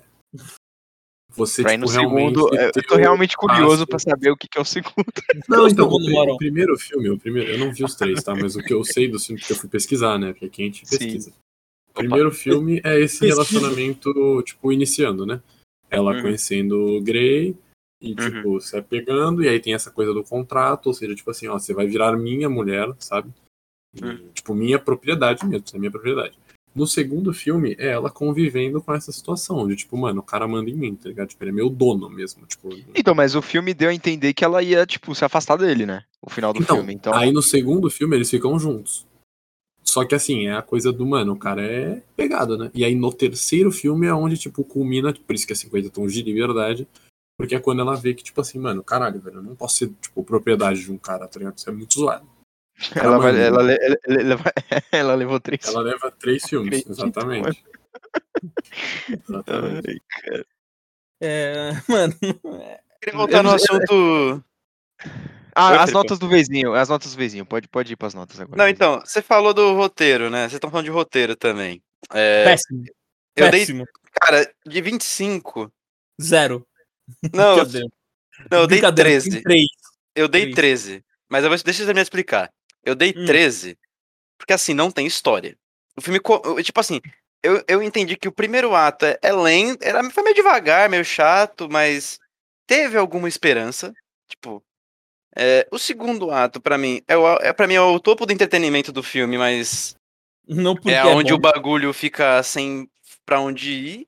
[1.36, 3.88] Você, Pra ir no tipo, realmente segundo, eu ter tô realmente curioso passo.
[3.88, 5.06] pra saber o que, que é o segundo.
[5.50, 5.95] Não, então, o,
[6.34, 8.34] o primeiro filme, o primeiro, eu não vi os três, tá?
[8.36, 10.32] Mas o que eu sei do filme, porque eu fui pesquisar, né?
[10.32, 10.98] Porque aqui a gente Sim.
[10.98, 11.34] pesquisa.
[11.89, 13.34] O primeiro filme é esse Pesquisa.
[13.34, 15.41] relacionamento, tipo, iniciando, né?
[15.89, 16.21] Ela Uhum.
[16.21, 17.56] conhecendo o Grey
[18.02, 21.48] e, tipo, se apegando, e aí tem essa coisa do contrato, ou seja, tipo assim,
[21.48, 23.30] ó, você vai virar minha mulher, sabe?
[23.93, 24.30] E, Uhum.
[24.34, 26.38] Tipo, minha propriedade mesmo, isso é minha propriedade.
[26.76, 30.70] No segundo filme, é ela convivendo com essa situação, de tipo, mano, o cara manda
[30.70, 31.30] em mim, tá ligado?
[31.30, 32.70] Tipo, ele é meu dono mesmo, tipo...
[32.94, 36.04] Então, mas o filme deu a entender que ela ia, tipo, se afastar dele, né?
[36.22, 36.94] O final do Então, filme.
[36.94, 39.08] Então, aí no segundo filme eles ficam juntos.
[39.84, 42.70] Só que assim, é a coisa do, mano, o cara é pegado, né?
[42.74, 46.14] E aí no terceiro filme é onde, tipo, culmina, por isso que é 50 tons
[46.14, 46.86] de liberdade,
[47.38, 49.94] porque é quando ela vê que, tipo assim, mano, caralho, velho, eu não posso ser,
[50.02, 51.58] tipo, propriedade de um cara, tá ligado?
[51.58, 52.28] Isso é muito zoado.
[52.96, 54.40] Ela, vai, ela, ela, ela
[54.92, 55.66] ela levou três.
[55.66, 57.64] Ela leva três filmes, Acredito, exatamente.
[59.10, 60.02] Exatamente.
[60.28, 60.44] Ai,
[61.22, 62.14] É, mano,
[63.02, 64.44] Queria voltar no assunto.
[65.56, 67.46] Ah, as notas do vizinho, as notas do vizinho.
[67.46, 68.58] Pode, pode ir pras notas agora.
[68.58, 70.42] Não, então, você falou do roteiro, né?
[70.42, 71.82] Vocês estão falando de roteiro também.
[72.12, 72.84] É, péssimo.
[73.36, 73.86] eu dei, péssimo.
[74.12, 75.72] cara, de 25.
[76.22, 76.68] Zero.
[77.34, 77.56] Não,
[78.52, 79.30] não eu dei Brincadeira, 13.
[79.30, 79.68] tem três.
[80.14, 80.84] Eu dei Três.
[80.84, 81.06] 13.
[81.30, 82.52] Mas eu vou, deixa eu me explicar.
[82.86, 83.26] Eu dei Hum.
[83.26, 83.78] 13
[84.38, 85.58] porque assim, não tem história.
[85.98, 86.19] O filme,
[86.63, 87.02] tipo assim,
[87.41, 91.06] eu, eu entendi que o primeiro ato é, é lento, era, foi meio devagar, meio
[91.06, 92.19] chato, mas
[92.67, 93.93] teve alguma esperança.
[94.28, 94.63] Tipo,
[95.36, 98.34] é, o segundo ato, pra mim, é, o, é, pra mim, é o topo do
[98.34, 99.95] entretenimento do filme, mas
[100.48, 101.38] Não é onde bom.
[101.38, 102.89] o bagulho fica sem
[103.26, 104.08] pra onde ir.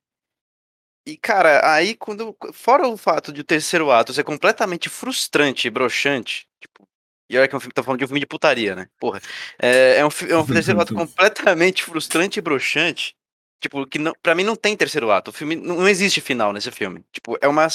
[1.06, 2.36] E, cara, aí quando.
[2.54, 6.87] Fora o fato de o terceiro ato ser completamente frustrante e broxante, tipo.
[7.30, 8.88] E olha que é um filme, tá falando de um filme de putaria, né?
[9.00, 9.22] Porra.
[9.60, 13.16] É, é um, é um terceiro ato completamente frustrante e broxante.
[13.60, 15.32] Tipo, que não, pra mim não tem terceiro ato.
[15.32, 17.04] O filme não, existe final nesse filme.
[17.12, 17.68] Tipo, é uma,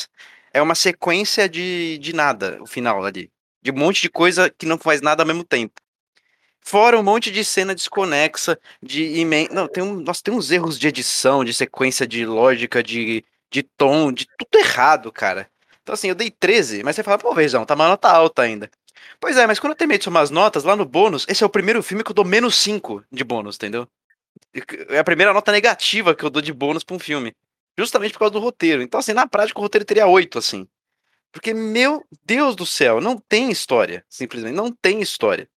[0.52, 3.30] é uma sequência de, de nada, o final ali.
[3.60, 5.74] De um monte de coisa que não faz nada ao mesmo tempo.
[6.60, 9.48] Fora um monte de cena desconexa, de imen...
[9.50, 13.64] Não, tem, um, nossa, tem uns erros de edição, de sequência, de lógica, de, de
[13.64, 15.50] tom, de tudo errado, cara.
[15.82, 18.70] Então, assim, eu dei 13, mas você fala, pô, Vezão, tá uma nota alta ainda.
[19.20, 21.46] Pois é, mas quando eu terminei de somar as notas, lá no bônus, esse é
[21.46, 23.88] o primeiro filme que eu dou menos 5 de bônus, entendeu?
[24.88, 27.34] É a primeira nota negativa que eu dou de bônus pra um filme.
[27.78, 28.82] Justamente por causa do roteiro.
[28.82, 30.66] Então, assim, na prática, o roteiro teria oito, assim.
[31.32, 34.04] Porque, meu Deus do céu, não tem história.
[34.08, 35.48] Simplesmente, não tem história.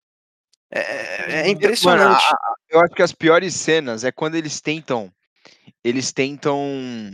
[0.70, 2.24] É, é Mano, impressionante.
[2.32, 5.12] a- eu acho que as piores cenas é quando eles tentam.
[5.82, 7.12] Eles tentam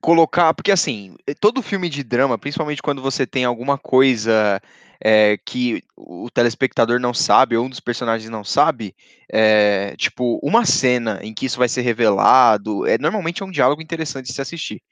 [0.00, 0.54] colocar.
[0.54, 4.60] Porque assim, todo filme de drama, principalmente quando você tem alguma coisa
[5.02, 8.94] é, que o telespectador não sabe, ou um dos personagens não sabe,
[9.30, 13.82] é, tipo, uma cena em que isso vai ser revelado, é, normalmente é um diálogo
[13.82, 14.82] interessante de se assistir.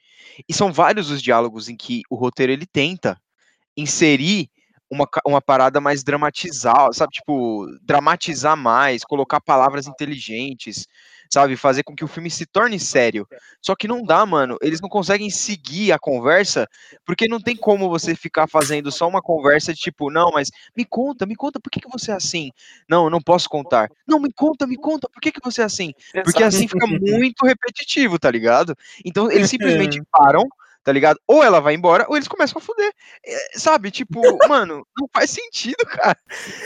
[0.49, 3.21] E são vários os diálogos em que o roteiro ele tenta
[3.77, 4.49] inserir
[4.91, 7.13] uma, uma parada mais dramatizar, sabe?
[7.13, 10.87] Tipo, dramatizar mais, colocar palavras inteligentes,
[11.35, 11.57] sabe?
[11.57, 13.27] Fazer com que o filme se torne sério.
[13.61, 14.57] Só que não dá, mano.
[14.63, 16.67] Eles não conseguem seguir a conversa,
[17.05, 20.85] porque não tem como você ficar fazendo só uma conversa de tipo, não, mas me
[20.85, 22.51] conta, me conta, por que, que você é assim?
[22.89, 23.91] Não, eu não posso contar.
[24.07, 25.93] Não, me conta, me conta, por que, que você é assim?
[26.23, 28.77] Porque assim fica muito repetitivo, tá ligado?
[29.05, 30.45] Então eles simplesmente param,
[30.85, 31.19] tá ligado?
[31.27, 32.93] Ou ela vai embora, ou eles começam a fuder.
[33.27, 33.91] É, sabe?
[33.91, 36.17] Tipo, mano, não faz sentido, cara.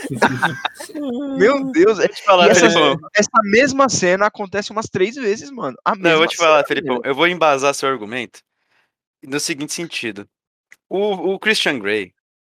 [1.37, 1.99] Meu Deus.
[1.99, 2.97] é- Vou te falar, essa, Felipão.
[3.15, 5.77] essa mesma cena acontece umas três vezes, mano.
[5.85, 6.95] A Não, eu vou te falar, cena, Felipão.
[7.01, 7.05] meu.
[7.11, 8.41] Eu vou embasar seu argumento
[9.23, 10.27] no seguinte sentido.
[10.89, 12.13] O, o Christian Grey.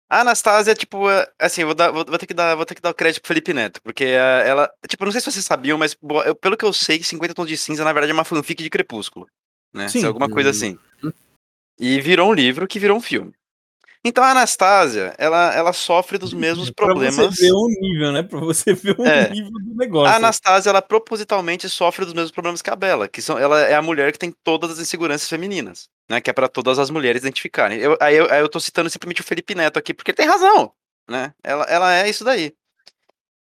[0.08, 2.74] A Anastasia, tipo, é, assim, eu vou, dar, vou, vou ter que dar, vou ter
[2.74, 5.44] que dar o crédito pro Felipe Neto, porque ela, tipo, eu não sei se vocês
[5.44, 5.96] sabiam, mas
[6.26, 8.68] eu- pelo que eu sei, 50 Tons de Cinza, na verdade, é uma fanfic de
[8.68, 9.26] Crepúsculo,
[9.72, 9.88] né?
[9.88, 9.98] Sim.
[9.98, 10.78] Isso é alguma coisa assim.
[11.78, 13.32] E virou um livro que virou um filme.
[14.04, 17.14] Então a Anastasia, ela, ela sofre dos mesmos problemas.
[17.16, 18.22] Pra você ver o nível, né?
[18.22, 19.30] Pra você ver o É.
[19.30, 20.12] nível do negócio.
[20.12, 23.74] A Anastasia, ela propositalmente sofre dos mesmos problemas que a Bella, que são, ela é
[23.74, 26.20] a mulher que tem todas as inseguranças femininas, né?
[26.20, 27.78] Que é pra todas as mulheres identificarem.
[27.78, 30.26] Eu, aí, eu, aí eu tô citando simplesmente o Felipe Neto aqui, porque ele tem
[30.26, 30.72] razão,
[31.08, 31.32] né?
[31.42, 32.52] Ela, ela é isso daí.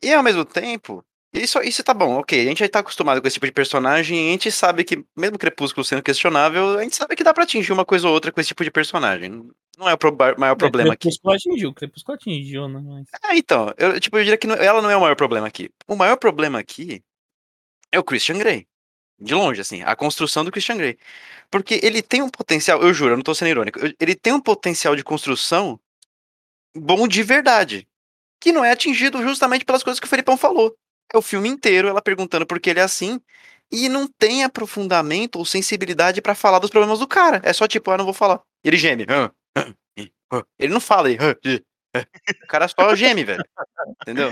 [0.04, 1.04] E ao mesmo tempo,
[1.36, 2.40] isso, isso tá bom, ok.
[2.40, 5.06] A gente já tá acostumado com esse tipo de personagem, e a gente sabe que,
[5.16, 8.32] mesmo Crepúsculo sendo questionável, a gente sabe que dá pra atingir uma coisa ou outra
[8.32, 9.50] com esse tipo de personagem.
[9.78, 11.10] Não é o proba- maior problema aqui.
[11.10, 12.82] Crepúsculo atingiu, Crepúsculo atingiu, né?
[12.84, 13.08] Mas...
[13.22, 15.70] Ah, então, eu, tipo, eu diria que não- ela não é o maior problema aqui.
[15.88, 17.04] O maior problema aqui
[17.92, 18.68] é o Christian Grey.
[19.18, 20.98] De longe, assim, a construção do Christian Grey.
[21.50, 24.42] Porque ele tem um potencial, eu juro, eu não tô sendo irônico, ele tem um
[24.42, 25.80] potencial de construção
[26.76, 27.88] bom de verdade.
[28.42, 30.76] Que não é atingido justamente pelas coisas que o Felipão falou.
[31.14, 33.20] É o filme inteiro ela perguntando por que ele é assim.
[33.72, 37.42] E não tem aprofundamento ou sensibilidade pra falar dos problemas do cara.
[37.44, 38.42] É só tipo, ah, não vou falar.
[38.64, 39.06] Ele geme.
[40.60, 41.10] Ele não fala.
[41.10, 41.18] ele.
[42.44, 43.44] O cara só geme, velho.
[44.02, 44.30] Entendeu?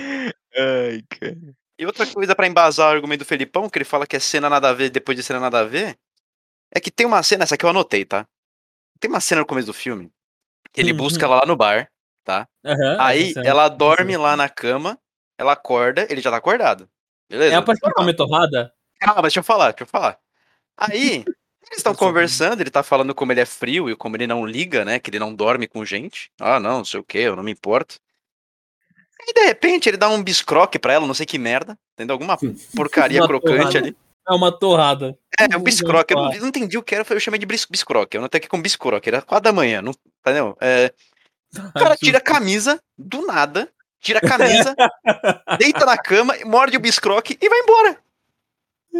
[0.56, 1.38] Ai, cara.
[1.80, 4.50] E outra coisa pra embasar o argumento do Felipão, que ele fala que é cena
[4.50, 5.98] nada a ver depois de cena nada a ver,
[6.72, 8.28] é que tem uma cena, essa aqui eu anotei, tá?
[9.00, 10.12] Tem uma cena no começo do filme,
[10.72, 10.98] que ele Uhum.
[10.98, 11.90] busca ela lá no bar,
[12.24, 12.48] tá?
[12.64, 13.48] Aham, Aí cena.
[13.48, 15.00] ela dorme lá na cama,
[15.38, 16.90] ela acorda, ele já tá acordado.
[17.30, 17.54] Beleza?
[17.54, 18.74] É a parte que come torrada?
[19.00, 20.18] Calma, deixa eu falar, deixa eu falar.
[20.78, 21.24] Aí,
[21.66, 24.86] eles estão conversando, ele tá falando como ele é frio e como ele não liga,
[24.86, 25.00] né?
[25.00, 26.32] Que ele não dorme com gente.
[26.40, 28.00] Ah, não, não sei o que, eu não me importo.
[29.26, 32.14] E de repente ele dá um biscroque pra ela, não sei que merda, entendeu?
[32.14, 32.38] Alguma
[32.76, 33.78] porcaria Uma crocante torrada.
[33.80, 33.98] ali.
[34.28, 35.18] É uma torrada.
[35.40, 36.14] É, um biscroque.
[36.14, 38.16] Eu não, não entendi o que era, eu chamei de bis- biscroque.
[38.16, 40.58] Eu não até aqui com biscroque, era quatro da manhã, não, entendeu?
[40.62, 40.94] É,
[41.58, 43.70] o cara tira a camisa, do nada,
[44.04, 44.76] tira a camisa,
[45.58, 47.98] deita na cama, morde o biscroque e vai embora.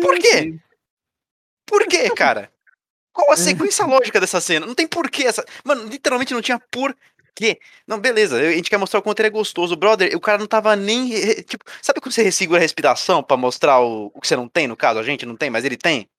[0.02, 0.56] Por quê?
[1.66, 2.52] Por quê, cara?
[3.12, 4.66] Qual a sequência lógica dessa cena?
[4.66, 5.46] Não tem porquê essa.
[5.64, 7.60] Mano, literalmente não tinha porquê.
[7.86, 9.76] Não, beleza, a gente quer mostrar o quanto ele é gostoso.
[9.76, 11.10] Brother, o cara não tava nem.
[11.44, 14.68] Tipo, sabe quando você segura a respiração pra mostrar o, o que você não tem,
[14.68, 15.00] no caso?
[15.00, 16.10] A gente não tem, mas ele tem?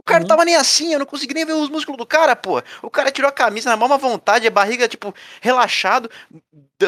[0.00, 0.28] O cara não Uhum.
[0.28, 2.62] tava nem assim, eu não consegui nem ver os músculos do cara, pô.
[2.82, 6.10] O cara tirou a camisa na mão à vontade, a barriga, tipo, relaxado,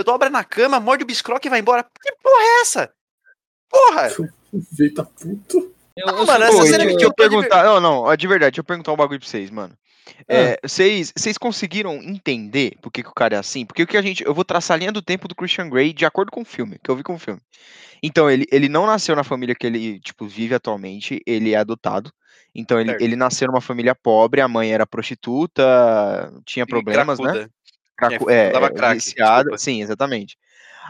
[0.04, 1.84] dobra na cama, morde o biscroque e vai embora.
[1.84, 2.90] Que porra é essa?
[3.70, 4.10] Porra!
[4.76, 5.72] Feita puto.
[5.94, 7.64] Eu, Ah, eu mano, essa cena deixa me eu perguntar.
[7.64, 9.74] Não, não, de verdade, deixa eu perguntar um bagulho pra vocês, mano.
[10.20, 10.34] Ah.
[10.34, 13.64] É, Vocês vocês conseguiram entender por que, que o cara é assim?
[13.66, 14.24] Porque o que a gente.
[14.24, 16.78] Eu vou traçar a linha do tempo do Christian Grey de acordo com o filme,
[16.82, 17.40] que eu vi com o filme.
[18.02, 22.10] Então, ele, ele não nasceu na família que ele, tipo, vive atualmente, ele é adotado.
[22.54, 25.62] Então, ele, ele nasceu numa família pobre, a mãe era prostituta,
[26.44, 27.24] tinha problemas, né?
[27.32, 27.50] Cracuda.
[27.96, 30.36] Cracu- É, é, é, crack, viciada, sim, exatamente.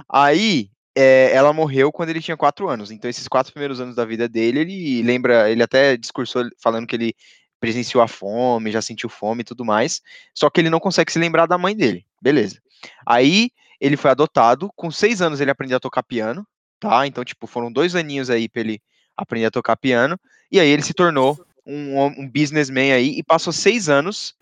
[0.09, 2.91] Aí, é, ela morreu quando ele tinha quatro anos.
[2.91, 6.97] Então, esses quatro primeiros anos da vida dele, ele lembra, ele até discursou falando que
[6.97, 7.15] ele
[7.61, 10.01] presenciou a fome, já sentiu fome e tudo mais.
[10.35, 12.05] Só que ele não consegue se lembrar da mãe dele.
[12.21, 12.59] Beleza.
[13.07, 14.71] Aí, ele foi adotado.
[14.75, 16.47] Com seis anos, ele aprendeu a tocar piano,
[16.81, 17.07] tá?
[17.07, 18.81] Então, tipo, foram dois aninhos aí pra ele
[19.17, 20.19] aprender a tocar piano.
[20.51, 24.35] E aí, ele se tornou um, um businessman aí e passou seis anos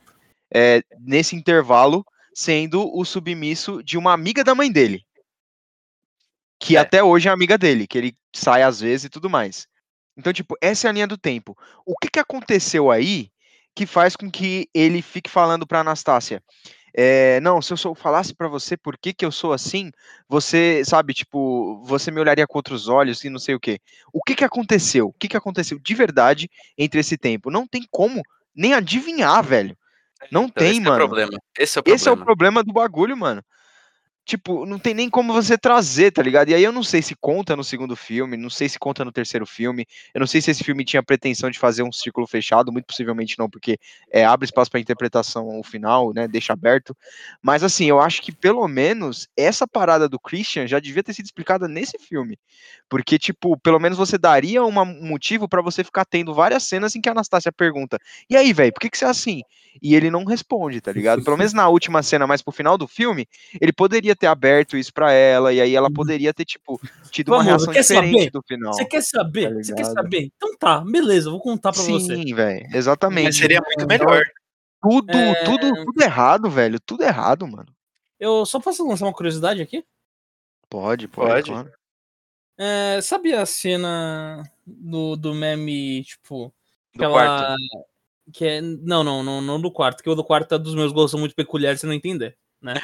[0.53, 2.05] é, nesse intervalo
[2.35, 5.05] sendo o submisso de uma amiga da mãe dele.
[6.59, 6.81] Que É.
[6.81, 9.67] até hoje é amiga dele, que ele sai às vezes e tudo mais.
[10.17, 11.57] Então, tipo, essa é a linha do tempo.
[11.85, 13.31] O que, que aconteceu aí
[13.75, 16.43] que faz com que ele fique falando pra Anastácia?
[16.95, 19.91] É, não, se eu só falasse pra você por que, que eu sou assim,
[20.29, 23.81] você, sabe, tipo, você me olharia com outros olhos e não sei o quê.
[24.13, 25.09] O que que aconteceu?
[25.09, 27.51] O que que aconteceu de verdade entre esse tempo?
[27.51, 28.23] Não tem como
[28.55, 29.77] nem adivinhar, velho.
[30.31, 31.03] Não Então, tem, esse mano.
[31.03, 31.43] É o problema.
[31.59, 31.97] Esse é o problema.
[31.97, 33.43] Esse é o problema do bagulho, mano.
[34.31, 36.51] Tipo, não tem nem como você trazer, tá ligado?
[36.51, 39.11] E aí eu não sei se conta no segundo filme, não sei se conta no
[39.11, 39.85] terceiro filme.
[40.15, 43.37] Eu não sei se esse filme tinha pretensão de fazer um círculo fechado, muito possivelmente
[43.37, 43.77] não, porque
[44.09, 46.29] é, abre espaço pra interpretação o final, né?
[46.29, 46.97] Deixa aberto.
[47.43, 51.27] Mas assim, eu acho que pelo menos essa parada do Christian já devia ter sido
[51.27, 52.39] explicada nesse filme.
[52.89, 54.71] Porque, tipo, pelo menos você daria um
[55.05, 58.73] motivo pra você ficar tendo várias cenas em que a Anastácia pergunta: E aí, velho,
[58.73, 59.43] por que, que você é assim?
[59.83, 61.23] E ele não responde, tá ligado?
[61.23, 63.27] Pelo menos na última cena, mais pro final do filme,
[63.61, 66.81] ele poderia ter aberto isso pra ela, e aí ela poderia ter, tipo,
[67.11, 68.31] tido uma Vamos, reação quer diferente saber?
[68.31, 68.73] do final.
[68.75, 69.49] Você quer saber?
[69.57, 70.31] Tá Você quer saber?
[70.37, 72.15] Então tá, beleza, eu vou contar pra você.
[72.17, 73.25] Sim, velho, exatamente.
[73.25, 74.23] Mas seria muito melhor.
[74.83, 75.45] Tudo, É.
[75.45, 76.79] tudo, tudo errado, velho.
[76.81, 77.67] Tudo errado, mano.
[78.19, 79.85] Eu só posso lançar uma curiosidade aqui?
[80.69, 81.51] Pode, pode, Pode.
[81.51, 81.73] claro.
[82.59, 86.53] É, sabe a cena do, do meme, tipo,
[86.95, 87.13] Do aquela.
[87.13, 87.57] quarto.
[88.33, 90.93] Que é, não, não, não, não do quarto, que o do quarto é dos meus
[90.93, 92.75] gostos muito peculiares, você não entender, né?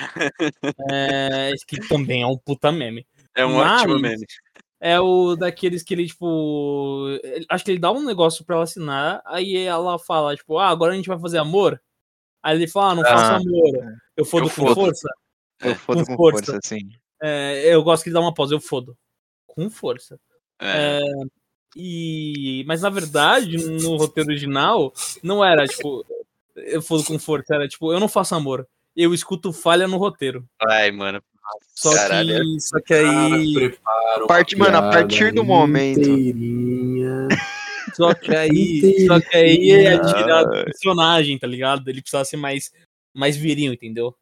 [0.91, 3.07] é, que também é um puta meme.
[3.35, 4.25] É um Mas- ótimo meme.
[4.79, 7.07] É o daqueles que ele, tipo.
[7.49, 10.93] Acho que ele dá um negócio pra ela assinar, aí ela fala, tipo, ah, agora
[10.93, 11.81] a gente vai fazer amor.
[12.43, 13.97] Aí ele fala, ah, não faço Ah, amor.
[14.17, 14.75] Eu fodo Eu com fodo.
[14.75, 15.09] força.
[15.63, 16.61] Eu É, fodo com com força, força.
[16.63, 16.91] assim.
[17.23, 18.97] É, eu gosto que ele dá uma pausa, eu fodo.
[19.47, 20.21] Com força.
[20.61, 21.01] É.
[21.75, 22.63] E...
[22.67, 26.05] Mas na verdade, no roteiro original, não era tipo,
[26.55, 28.69] eu fodo com força, era tipo, eu não faço amor.
[28.97, 30.45] Eu escuto falha no roteiro.
[30.69, 31.23] Ai, mano.
[31.75, 33.79] Só Caralho, que, só que aí,
[34.27, 37.29] Parte- mano, a partir do momento- inteirinha.
[37.95, 41.89] só que aí, só que aí é tirar do personagem, tá ligado?
[41.89, 42.71] Ele precisava ser mais,
[43.15, 44.15] mais viril, entendeu?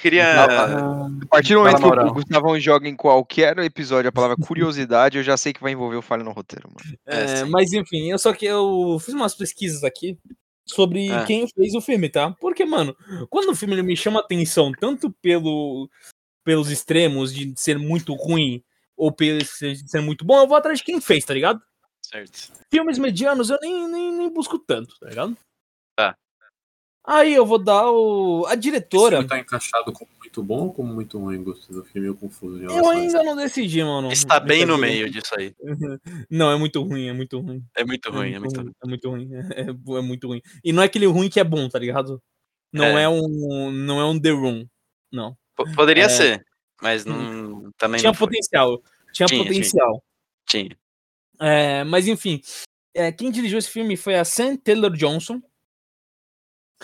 [0.00, 0.24] Queria.
[0.44, 2.14] Ah, A partir do momento que o.
[2.14, 6.02] Gustavão joga em qualquer episódio a palavra curiosidade, eu já sei que vai envolver o
[6.02, 6.98] falho no roteiro, mano.
[7.06, 10.16] É, É, mas enfim, eu só que eu fiz umas pesquisas aqui
[10.66, 11.24] sobre Ah.
[11.24, 12.30] quem fez o filme, tá?
[12.40, 12.96] Porque, mano,
[13.30, 15.88] quando o filme ele me chama atenção tanto pelo,
[16.44, 18.62] pelos extremos de ser muito ruim
[18.96, 21.60] ou pelo ser, ser muito bom, eu vou atrás de quem fez, tá ligado?
[22.02, 22.52] Certo.
[22.70, 25.36] Filmes medianos eu nem, nem, nem busco tanto, tá ligado?
[25.96, 26.16] Tá.
[27.06, 28.46] Aí eu vou dar o.
[28.46, 29.16] A Esse diretora.
[29.16, 31.78] filme tá encaixado como muito bom ou como muito ruim, Gustavo?
[31.80, 32.58] Eu fiquei meio confuso.
[32.58, 34.10] em Eu ainda não decidi, mano.
[34.10, 35.54] Está bem no meio disso aí.
[36.30, 37.64] Não, é muito ruim, é muito ruim.
[37.76, 38.72] É muito ruim, é muito ruim.
[38.82, 39.30] É muito ruim.
[39.54, 40.42] É, é muito ruim.
[40.64, 42.20] E não é aquele ruim que é bom, tá ligado?
[42.72, 43.08] Não é, É.
[43.08, 43.70] um.
[43.70, 44.66] Não é um The Room.
[45.12, 45.36] Não.
[45.56, 46.08] P- Poderia É.
[46.08, 46.44] ser,
[46.82, 48.82] mas não, também Tinha não potencial.
[49.12, 50.04] Tinha, Tinha, potencial.
[50.46, 50.76] Tinha.
[51.40, 52.40] É, mas enfim.
[52.94, 55.40] é, quem dirigiu esse filme foi a Sam Taylor Johnson.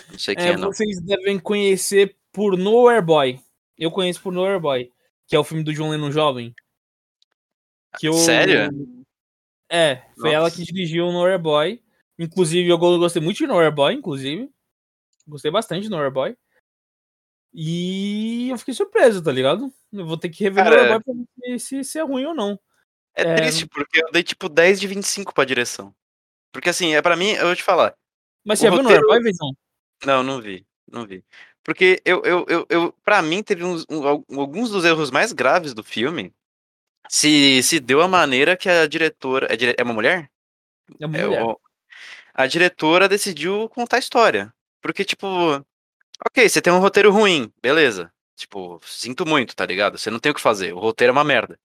[0.09, 0.71] Não sei quem É, é, não.
[0.71, 3.39] vocês devem conhecer por Nowhere Boy.
[3.77, 4.91] Eu conheço por Nowhere Boy,
[5.27, 6.53] que é o filme do John Lennon jovem.
[7.99, 8.13] Que eu...
[8.13, 8.69] Sério?
[9.69, 10.55] É, foi ela Nossa.
[10.57, 11.81] que dirigiu o Nowhere Boy.
[12.19, 14.49] Inclusive, eu go- gostei muito de Nowhere Boy, inclusive.
[15.27, 16.37] Gostei bastante de Nowhere Boy.
[17.53, 19.71] E eu fiquei surpreso, tá ligado?
[19.91, 22.33] Eu vou ter que rever Cara, Nowhere Boy pra ver se, se é ruim ou
[22.33, 22.59] não.
[23.15, 25.93] É, É, triste, porque eu dei tipo 10 de 25 pra direção.
[26.53, 27.93] Porque assim, é para mim, eu vou te falar.
[28.45, 29.51] Mas você já viu roteiro- Nowhere Boy, Visão?
[30.05, 30.65] Não, não vi.
[30.89, 31.23] Não vi.
[31.63, 35.31] Porque eu, eu, eu, eu pra mim, teve uns, um- al- alguns dos erros mais
[35.31, 36.33] graves do filme.
[37.09, 39.47] Se, se deu a maneira que a diretora.
[39.51, 40.29] É, dire- é uma mulher?
[40.99, 41.43] É uma É, mulher.
[41.45, 41.59] o-
[42.33, 44.53] a diretora decidiu contar a história.
[44.81, 45.27] Porque, tipo,
[46.25, 48.11] ok, você tem um roteiro ruim, beleza.
[48.35, 49.97] Tipo, sinto muito, tá ligado?
[49.97, 51.59] Você não tem o que fazer, o roteiro é uma merda.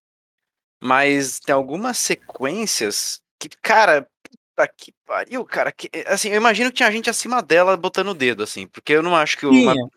[0.82, 4.08] Mas tem algumas sequências que, cara,
[4.56, 5.70] puta que pariu, cara.
[5.70, 9.02] Que, assim, eu imagino que tinha gente acima dela botando o dedo, assim, porque eu
[9.02, 9.88] não acho que uma, Tinha.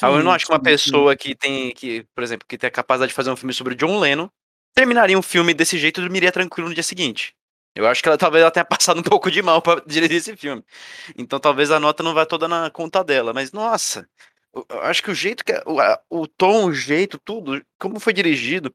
[0.00, 0.70] ah, eu não Sim, acho que uma sim, sim.
[0.70, 3.74] pessoa que tem, que, por exemplo, que tem a capacidade de fazer um filme sobre
[3.74, 4.28] John Lennon,
[4.74, 7.34] terminaria um filme desse jeito e dormiria tranquilo no dia seguinte.
[7.74, 10.36] Eu acho que ela talvez ela tenha passado um pouco de mal pra dirigir esse
[10.36, 10.64] filme.
[11.16, 13.32] Então talvez a nota não vá toda na conta dela.
[13.32, 14.08] Mas, nossa,
[14.82, 15.52] acho que o jeito que.
[15.66, 18.74] O, o tom, o jeito, tudo, como foi dirigido.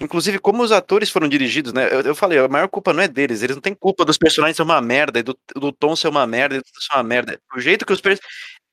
[0.00, 1.86] Inclusive, como os atores foram dirigidos, né?
[1.92, 3.42] Eu, eu falei, a maior culpa não é deles.
[3.42, 6.26] Eles não têm culpa dos personagens ser uma merda, e do, do tom ser uma
[6.26, 7.40] merda, e do ser uma merda.
[7.54, 8.26] O jeito que os personagens.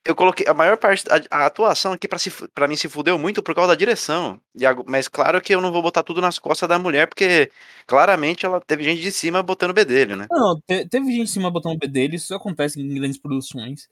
[0.04, 1.04] Eu coloquei a maior parte.
[1.08, 2.08] A, a atuação aqui,
[2.52, 4.40] pra mim, se fudeu muito por causa da direção.
[4.54, 7.52] E mas claro que eu não vou botar tudo nas costas da mulher, porque
[7.86, 10.26] claramente ela teve gente de cima botando bedelho, né?
[10.28, 13.88] Não, te- teve gente em cima botando o B dele, isso acontece em grandes produções.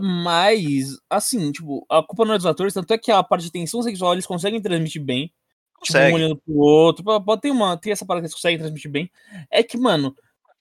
[0.00, 3.52] Mas, assim, tipo, a culpa não é dos atores, tanto é que a parte de
[3.52, 5.26] tensão sexual eles conseguem transmitir bem.
[5.82, 6.14] Tipo, um Consegue.
[6.14, 7.04] olhando pro outro.
[7.04, 9.10] pô, Tem, uma, tem essa parada que eles conseguem transmitir bem.
[9.50, 10.14] É que, mano,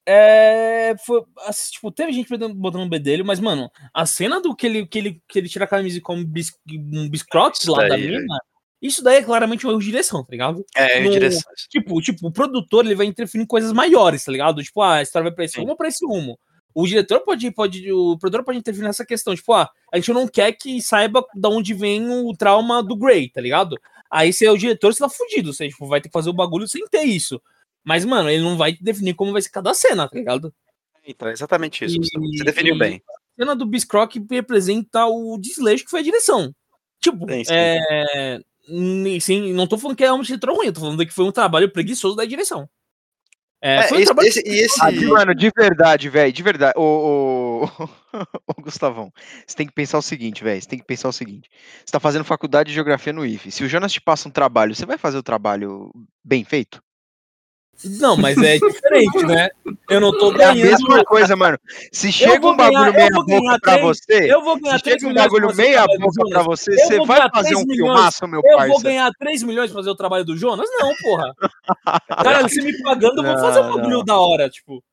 [0.04, 4.66] É, foi, assim, tipo, teve gente botando o bedelho, mas, mano, a cena do que
[4.66, 6.52] ele, que ele, que ele tira a camisa e come bis,
[6.92, 8.38] um biscrotes lá da daí, mina,
[8.82, 10.66] isso daí é claramente uma erro de direção, tá ligado?
[10.76, 11.44] É, No- direção.
[11.70, 14.64] Tipo, tipo, o produtor ele vai interferir em coisas maiores, tá ligado?
[14.64, 16.40] Tipo, ah, a história vai pra esse rumo ou pra esse rumo.
[16.74, 20.28] O diretor pode, pode, o produtor pode interferir nessa questão, tipo, ah, a gente não
[20.28, 23.78] quer que saiba da onde vem o trauma do Grey, tá ligado?
[24.10, 26.34] Aí se é o diretor, você tá fudido, você tipo, vai ter que fazer o
[26.34, 27.42] bagulho sem ter isso.
[27.84, 30.54] Mas, mano, ele não vai definir como vai ser cada cena, tá ligado?
[31.06, 31.98] Então, é exatamente isso.
[31.98, 32.38] E-.
[32.38, 33.02] Você definiu e- bem.
[33.08, 36.54] A cena do Biscroc representa o desleixo que foi a direção.
[37.00, 37.54] Tipo, Sim, sim.
[37.54, 38.40] é.
[39.20, 41.32] Sim, não tô falando que é um diretor ruim, eu tô falando que foi um
[41.32, 42.70] trabalho preguiçoso da direção.
[43.62, 44.82] É, É, foi um esse- trabalho esse- e esse.
[44.82, 46.74] Ah, mano, de verdade, velho, de verdade.
[46.78, 47.66] Ô, ô,
[48.48, 49.12] ô, Gustavão,
[49.46, 50.60] você tem que pensar o seguinte, velho.
[50.62, 51.50] Você tem que pensar o seguinte.
[51.86, 53.52] Você tá fazendo faculdade de geografia no IF.
[53.52, 55.92] Se o Jonas te passa um trabalho, você vai fazer o trabalho
[56.24, 56.82] bem feito?
[57.84, 59.50] Não, mas é diferente, né?
[59.90, 60.70] Eu não tô É a ganhando.
[60.70, 61.58] mesma coisa, mano.
[61.92, 65.02] Se chega um bagulho ganhar- eu meia boca pra você, Eu vou ganhar se 3
[65.02, 67.94] chega um bagulho meia boca pra você, Eu você vai fazer 3 um milhões.
[67.96, 68.68] filmaço, meu Eu parça.
[68.74, 70.68] vou ganhar 3 milhões pra fazer o trabalho do Jonas?
[70.80, 71.34] Não, porra.
[72.24, 74.04] Cara, se me pagando, eu vou fazer um bagulho não.
[74.06, 74.84] da hora, tipo.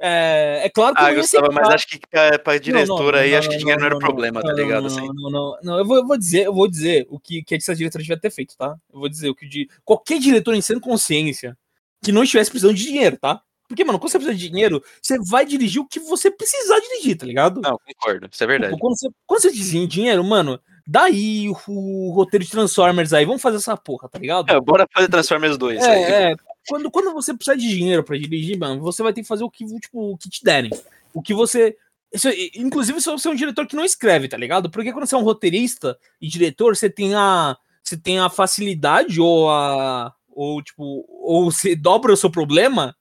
[0.00, 3.18] É, é claro que eu Ah, não ia Gustavo, mas acho que pra, pra diretora
[3.18, 4.80] não, aí, acho que dinheiro não era não, problema, tá ligado?
[4.82, 5.06] Não, Assim.
[5.14, 7.74] não, não, não, eu vou, eu vou dizer, eu vou dizer o que, que essa
[7.76, 8.74] diretora devia ter feito, tá?
[8.92, 11.56] Eu vou dizer o que de qualquer diretor em sã consciência
[12.04, 13.40] que não estivesse precisando de dinheiro, tá?
[13.66, 17.16] Porque, mano, quando você precisa de dinheiro, você vai dirigir o que você precisar dirigir,
[17.16, 17.60] tá ligado?
[17.60, 18.72] Não, concordo, isso é verdade.
[18.74, 23.24] Tipo, quando você, quando você diz dinheiro, mano, daí o, o roteiro de Transformers aí,
[23.24, 24.50] vamos fazer essa porra, tá ligado?
[24.50, 25.82] É, bora fazer Transformers 2.
[25.82, 26.02] aí.
[26.02, 26.36] É, é.
[26.68, 29.50] Quando, quando você precisar de dinheiro pra dirigir, mano, você vai ter que fazer o
[29.50, 30.70] que, tipo, o que te derem.
[31.12, 31.76] O que você.
[32.12, 34.70] Isso, inclusive, se você é um diretor que não escreve, tá ligado?
[34.70, 37.56] Porque quando você é um roteirista e diretor, você tem a.
[37.82, 40.14] Você tem a facilidade ou a.
[40.30, 42.94] Ou, tipo, ou você dobra o seu problema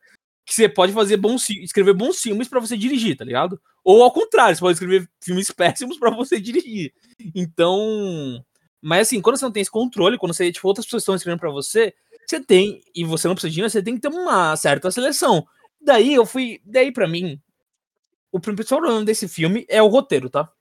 [0.45, 3.61] que você pode fazer bons, escrever bons filmes pra você dirigir, tá ligado?
[3.83, 6.93] Ou ao contrário, você pode escrever filmes péssimos pra você dirigir.
[7.35, 8.43] Então.
[8.81, 11.39] Mas assim, quando você não tem esse controle, quando você, tipo, outras pessoas estão escrevendo
[11.39, 11.93] pra você,
[12.27, 15.45] você tem, e você não precisa de você tem que ter uma certa seleção.
[15.81, 16.59] Daí eu fui.
[16.65, 17.41] Daí pra mim,
[18.31, 20.51] o principal problema desse filme é o roteiro, tá?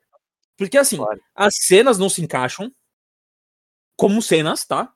[0.57, 1.21] Porque assim, Claro.
[1.35, 2.73] as cenas não se encaixam
[3.97, 4.93] como cenas, tá?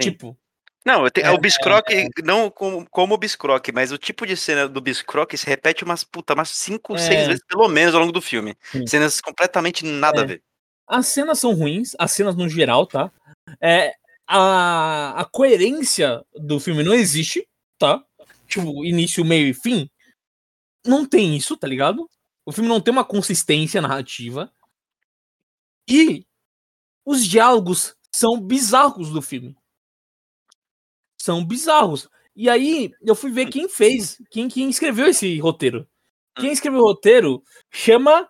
[0.00, 0.10] Sim.
[0.10, 0.38] Tipo,
[0.84, 1.86] Não, te- É, o Biscroc,
[2.24, 6.02] não como, como o Biscroc, mas o tipo de cena do Biscroc se repete umas,
[6.02, 6.98] puta, umas 5, É.
[6.98, 8.56] 6 vezes pelo menos ao longo do filme.
[8.72, 8.86] Sim.
[8.86, 10.22] Cenas completamente nada É.
[10.24, 10.42] a ver.
[10.88, 13.10] as cenas são ruins, as cenas no geral, tá?
[13.60, 13.94] É,
[14.26, 18.04] a, a coerência do filme não existe, tá?
[18.46, 19.88] Tipo, início, meio e fim.
[20.84, 22.10] Não tem isso, tá ligado?
[22.44, 24.52] O filme não tem uma consistência narrativa.
[25.88, 26.26] E
[27.06, 29.56] os diálogos são bizarros do filme.
[31.22, 32.08] São bizarros.
[32.34, 35.88] E aí, eu fui ver quem fez, quem, quem escreveu esse roteiro.
[36.34, 38.28] Quem escreveu o roteiro chama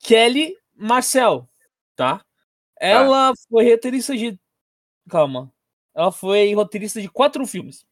[0.00, 1.48] Kelly Marcel,
[1.96, 2.22] tá?
[2.78, 4.38] Ela foi roteirista de.
[5.08, 5.50] Calma.
[5.94, 7.86] Ela foi roteirista de quatro filmes.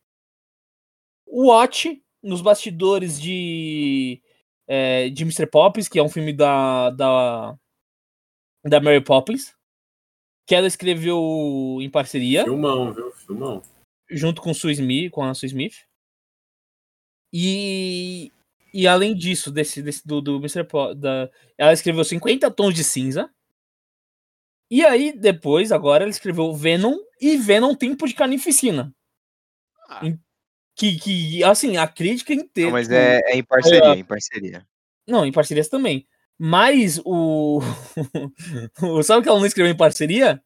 [1.25, 4.21] O Watch, nos bastidores de.
[4.69, 5.47] é, de Mr.
[5.47, 6.91] Poppins, que é um filme da.
[6.91, 7.59] da.
[8.63, 9.55] da Mary Poppins.
[10.47, 13.11] Que ela escreveu em parceria Filmão, viu?
[13.13, 13.63] Filmão.
[14.13, 15.75] Junto com, Sue Smith, com a Sue Smith.
[17.33, 18.31] E,
[18.73, 20.65] e além disso, desse, desse do, do Mr.
[20.65, 23.31] Po, da, ela escreveu 50 tons de cinza.
[24.71, 28.95] E aí, depois, agora, ela escreveu Venom e Venom Tempo de Carnificina.
[29.89, 30.01] Ah.
[30.75, 32.71] Que, que, assim, a crítica inteira.
[32.71, 34.67] Não, mas tipo, é, é em parceria, em parceria.
[35.07, 36.07] Não, em parcerias também.
[36.39, 37.61] Mas o.
[38.83, 40.43] o- Sabe o que ela não escreveu em parceria?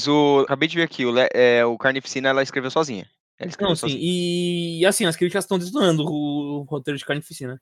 [0.00, 3.08] Mas o, acabei de ver aqui, o, é, o Carnificina ela escreveu sozinha.
[3.38, 3.80] Ela escreveu Não, sim.
[3.80, 4.00] sozinha.
[4.02, 7.60] E assim, as críticas estão detonando o, o roteiro de Carnificina.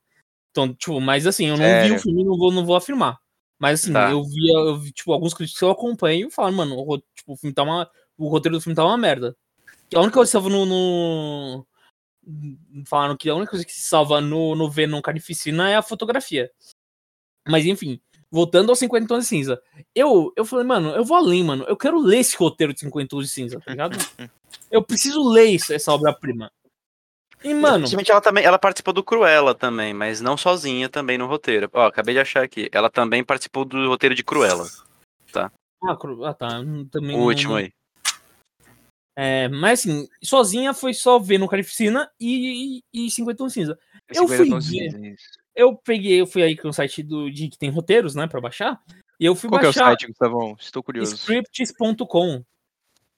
[0.50, 1.94] Então, tipo, mas assim, eu não Sério?
[1.94, 3.18] vi o filme, não vou, não vou afirmar.
[3.58, 4.10] Mas assim, Tá.
[4.10, 7.32] eu vi, eu vi, tipo, alguns críticos que eu acompanho e falam, mano, o, tipo,
[7.32, 7.88] o filme tá uma.
[8.18, 9.36] O roteiro do filme tá uma merda.
[9.94, 10.66] A única coisa que salva no.
[10.66, 11.66] no-
[12.86, 16.50] Falaram que a única coisa que se salva no, no Venom Carnificina é a fotografia.
[17.48, 18.00] Mas enfim,
[18.32, 19.62] voltando aos 50 tons de cinza.
[19.94, 21.64] Eu, eu falei, mano, eu vou além, mano.
[21.68, 23.96] Eu quero ler esse roteiro de 50 tons de cinza, tá ligado?
[24.70, 26.50] Eu preciso ler isso- essa obra-prima.
[27.44, 31.68] E, mano, ela também, ela participou do Cruella também, mas não sozinha também no roteiro.
[31.72, 32.68] Ó, acabei de achar aqui.
[32.72, 34.64] Ela também participou do roteiro de Cruella.
[35.34, 36.48] ah, cru- ah, tá.
[36.90, 37.70] Também O não- último aí.
[39.16, 43.60] É, mas assim, sozinha foi só ver no Carnificina e, e, e 50 tons de
[43.60, 43.78] cinza.
[44.08, 44.90] Eu 50 fui ver.
[44.90, 44.98] cinza.
[45.54, 48.40] Eu peguei, eu fui aí com o site do de que tem roteiros, né, pra
[48.40, 48.80] baixar.
[49.20, 50.56] E eu fui Qual que é o baixar site, Gustavão?
[50.58, 51.14] Estou curioso.
[51.14, 52.42] scripts.com.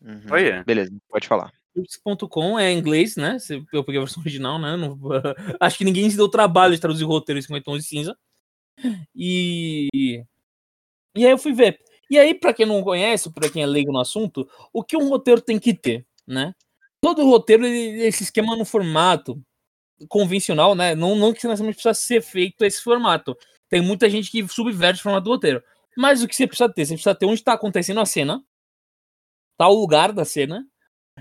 [0.03, 0.23] Uhum.
[0.31, 0.63] Olha.
[0.65, 1.53] Beleza, pode falar.
[1.77, 3.37] scripts.com é em inglês, né?
[3.73, 4.77] Eu peguei a versão original, né?
[4.77, 4.99] Não-
[5.61, 7.89] acho que ninguém se deu o trabalho de traduzir o roteiro em 50 tons de
[7.89, 8.17] cinza.
[9.15, 9.89] E.
[11.17, 11.79] E aí eu fui ver.
[12.11, 15.09] E aí, pra quem não conhece, pra quem é leigo no assunto, o que um
[15.09, 16.55] roteiro tem que ter, né?
[17.01, 19.41] Todo roteiro, ele- esse esquema no formato
[20.09, 20.95] convencional, né?
[20.95, 23.37] Não, não que necessariamente precisa ser feito esse formato.
[23.69, 25.63] Tem muita gente que subverte o formato do roteiro.
[25.97, 26.85] Mas o que você precisa ter?
[26.85, 28.45] Você precisa ter onde está acontecendo a cena,
[29.57, 30.67] tá o lugar da cena.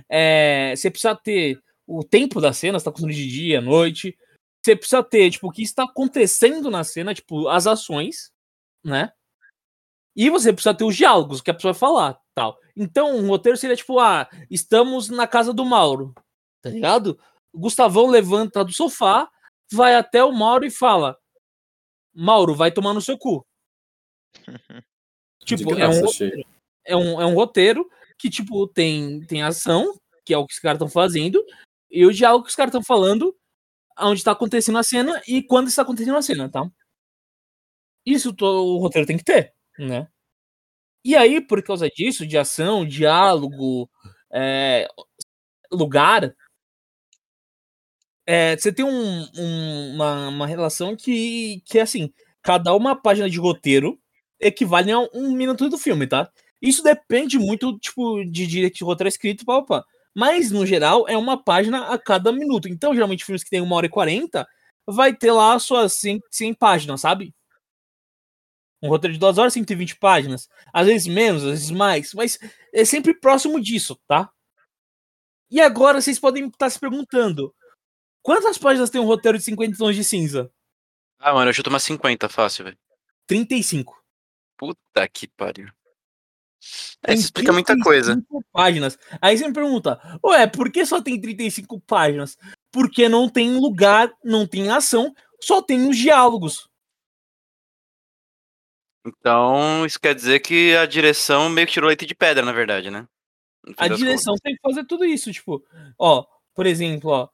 [0.10, 4.18] É, você precisa ter o tempo da cena, se tá acontecendo de dia, noite.
[4.64, 8.32] Você precisa ter, tipo, o que está acontecendo na cena, tipo, as ações,
[8.84, 9.12] né?
[10.16, 12.58] E você precisa ter os diálogos, que a pessoa vai falar, tal.
[12.76, 16.14] Então, um roteiro seria tipo, ah, estamos na casa do Mauro,
[16.62, 17.20] tá ligado?
[17.54, 19.30] O Gustavão levanta do sofá,
[19.72, 21.18] vai até o Mauro e fala:
[22.14, 23.46] Mauro, vai tomar no seu cu.
[25.46, 26.46] Tipo, é um, achei.
[26.86, 27.86] é, um, é um roteiro
[28.18, 31.44] que, tipo, tem, tem ação, que é o que os caras estão fazendo,
[31.92, 33.36] e o diálogo que os caras estão falando,
[34.00, 36.66] onde tá acontecendo a cena e quando está acontecendo a cena, tá?
[38.06, 40.08] Isso o roteiro tem que ter, né?
[41.06, 43.90] E aí, por causa disso, de ação, diálogo,
[44.32, 44.88] é,
[45.70, 46.34] lugar,
[48.26, 52.12] é, você tem um- um- uma, uma relação que, que é assim,
[52.42, 54.00] cada uma página de roteiro
[54.40, 56.30] equivale a um minuto do filme, tá?
[56.62, 59.84] Isso depende muito, tipo, de direito de roteiro escrito, pá, pá.
[60.16, 62.68] Mas, no geral, é uma página a cada minuto.
[62.70, 64.48] Então, geralmente, filmes que tem uma hora e quarenta
[64.88, 67.34] vai ter lá as suas 100, 100 páginas, sabe?
[68.84, 70.48] Um roteiro de duas horas, 120 páginas.
[70.74, 72.14] Às vezes menos, às vezes mais.
[72.14, 72.38] Mas
[72.74, 74.30] é sempre próximo disso, tá?
[75.50, 77.54] E agora vocês podem estar se perguntando:
[78.24, 80.52] quantas páginas tem um roteiro de 50 tons de cinza?
[81.20, 82.78] Ah, mano, eu chuto umas 50 fácil, velho.
[83.28, 84.04] 35.
[84.58, 85.70] Puta que pariu.
[87.06, 88.14] É, isso explica muita coisa.
[88.14, 88.98] 35 páginas.
[89.22, 92.38] Aí você me pergunta, ué, por que só tem 35 páginas?
[92.72, 96.70] Porque não tem lugar, não tem ação, só tem os diálogos.
[99.06, 102.90] Então, isso quer dizer que a direção meio que tirou leite de pedra, na verdade,
[102.90, 103.06] né?
[103.78, 105.64] A direção tem que fazer tudo isso, tipo,
[105.98, 107.30] ó, por exemplo, ó,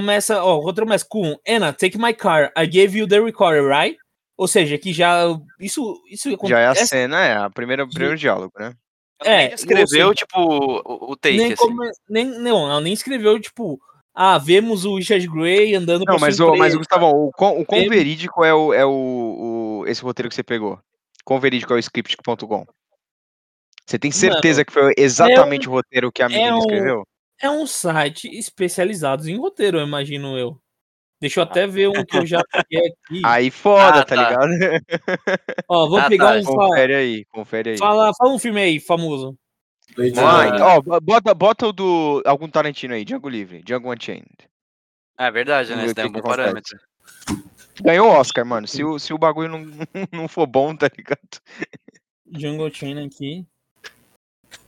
[0.00, 3.64] começa, ó, o roteiro começa com Anna, take my car, I gave you the recorder,
[3.66, 3.96] right?
[4.36, 5.24] Ou seja, que já,
[5.60, 8.72] isso, isso Já é a cena, é a primeira, o primeiro diálogo, né?
[9.24, 11.56] É, nem escreveu, tipo, o, o take, nem, assim.
[11.56, 13.80] come- nem, não, ela nem escreveu, tipo,
[14.14, 16.78] ah, vemos o Richard Grey andando Não, por mas, sua o, mas o empresa.
[16.78, 18.90] Gustavão, o quão, o quão verídico é, o, é o,
[19.82, 20.78] o- esse roteiro que você pegou?
[21.24, 22.64] Quão verídico é o script.com?
[23.84, 27.04] Você tem certeza que foi exatamente o roteiro que a menina um- escreveu?
[27.40, 30.60] É um site especializado em roteiro, eu imagino eu.
[31.20, 33.22] Deixa eu até ver um que eu já peguei aqui.
[33.26, 34.16] Aí foda, Ah, tá, tá.
[34.16, 34.50] ligado?
[35.68, 36.38] Ó, vou Ah, pegar tá.
[36.38, 36.44] um.
[36.44, 37.78] Confere aí, confere aí.
[37.78, 39.36] fala, fala um filme aí, famoso.
[39.98, 40.24] Então,
[40.62, 44.48] ó, bo- bota, bota o do algum Tarantino aí, Django Livre, Django Unchained.
[45.18, 45.84] É verdade, né?
[45.86, 46.78] Esse daí é um bom parâmetro.
[47.82, 48.66] Ganhou o Oscar, mano.
[48.68, 49.66] Se o, se o bagulho não,
[50.12, 51.40] não for bom, tá ligado?
[52.30, 53.46] Jungle Chain aqui.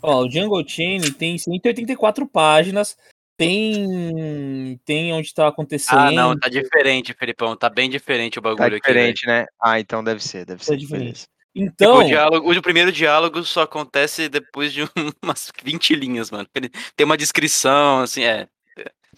[0.02, 2.96] Ó, o Jungle Chain tem 184 páginas.
[3.36, 4.78] Tem.
[4.84, 5.98] Tem onde tá acontecendo.
[5.98, 7.56] Ah, não, tá diferente, Felipão.
[7.56, 8.86] Tá bem diferente o Tá bagulho aqui.
[8.86, 9.46] diferente, né?
[9.60, 10.76] Ah, então deve ser, deve ser.
[10.76, 11.02] diferente.
[11.04, 11.26] beleza.
[11.26, 11.96] Tipo, Então.
[11.98, 14.82] o, diálogo, o primeiro diálogo só acontece depois de
[15.22, 16.46] umas 20 linhas, mano.
[16.94, 18.46] Tem uma descrição, assim, é.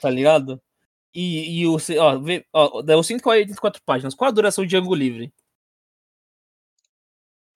[0.01, 0.61] tá ligado?
[1.15, 1.77] E, e o.
[1.99, 4.15] Ó, vê, ó, deu 144 páginas.
[4.15, 5.33] Qual a duração de Django Livre?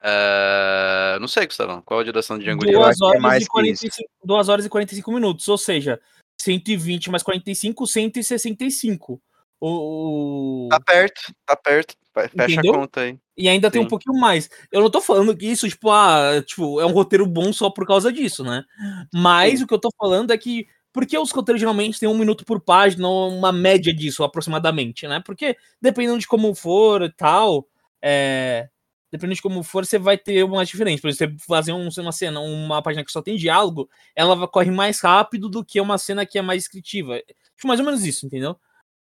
[0.09, 1.83] Ah, não sei, Gustavão.
[1.83, 2.79] Qual a duração de Django Livre?
[2.79, 5.59] Duas acho que é horas, mais e que 45, 2 horas e 45 minutos, ou
[5.59, 6.01] seja,
[6.41, 9.21] 120 mais 45, 165.
[9.61, 11.97] O, Tá perto, tá perto.
[12.15, 12.73] Fecha Entendeu?
[12.73, 13.19] a conta aí.
[13.37, 13.91] E ainda tem um Sim.
[13.91, 14.49] pouquinho mais.
[14.71, 17.87] Eu não tô falando que isso, tipo, ah, tipo, é um roteiro bom só por
[17.87, 18.65] causa disso, né?
[19.13, 20.67] Mas o que eu tô falando é que.
[20.93, 25.21] Por que os roteiros geralmente têm um minuto por página, uma média disso, aproximadamente, né?
[25.23, 27.69] Porque dependendo de como for e tal,
[28.01, 28.67] é,
[29.11, 31.01] dependendo de como for, você vai ter uma diferença.
[31.03, 34.71] Por exemplo, você fazer um- uma cena, uma página que só tem diálogo, ela corre
[34.71, 37.19] mais rápido do que uma cena que é mais descritiva.
[37.57, 38.57] Tipo, mais ou menos isso, entendeu?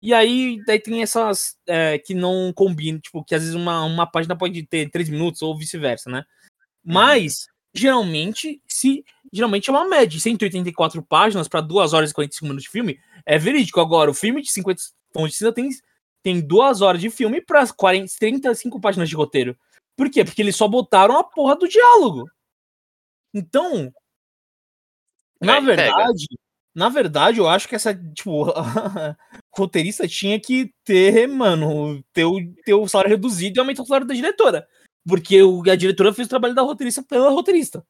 [0.01, 4.07] E aí, daí tem essas é, que não combinam, tipo, que às vezes uma, uma
[4.07, 6.23] página pode ter três minutos ou vice-versa, né?
[6.83, 10.19] Mas, geralmente, se geralmente é uma média.
[10.19, 13.79] 184 páginas para 2 horas e 45 minutos de filme é verídico.
[13.79, 14.81] Agora, o filme de 50
[15.13, 15.69] tons de cinza tem,
[16.23, 19.55] tem 2 horas de filme para 40, 35 páginas de roteiro.
[20.01, 20.25] Por quê?
[20.25, 22.27] Porque eles só botaram a porra do diálogo.
[23.31, 23.93] Então,
[25.39, 25.75] na Aí pega.
[25.75, 26.25] verdade,
[26.73, 28.45] na verdade, eu acho que essa, tipo,
[29.55, 34.07] roteirista tinha que ter, mano, ter o, ter o salário reduzido e aumentar o salário
[34.07, 34.67] da diretora.
[35.07, 37.85] Porque o, a diretora fez o trabalho da roteirista pela roteirista.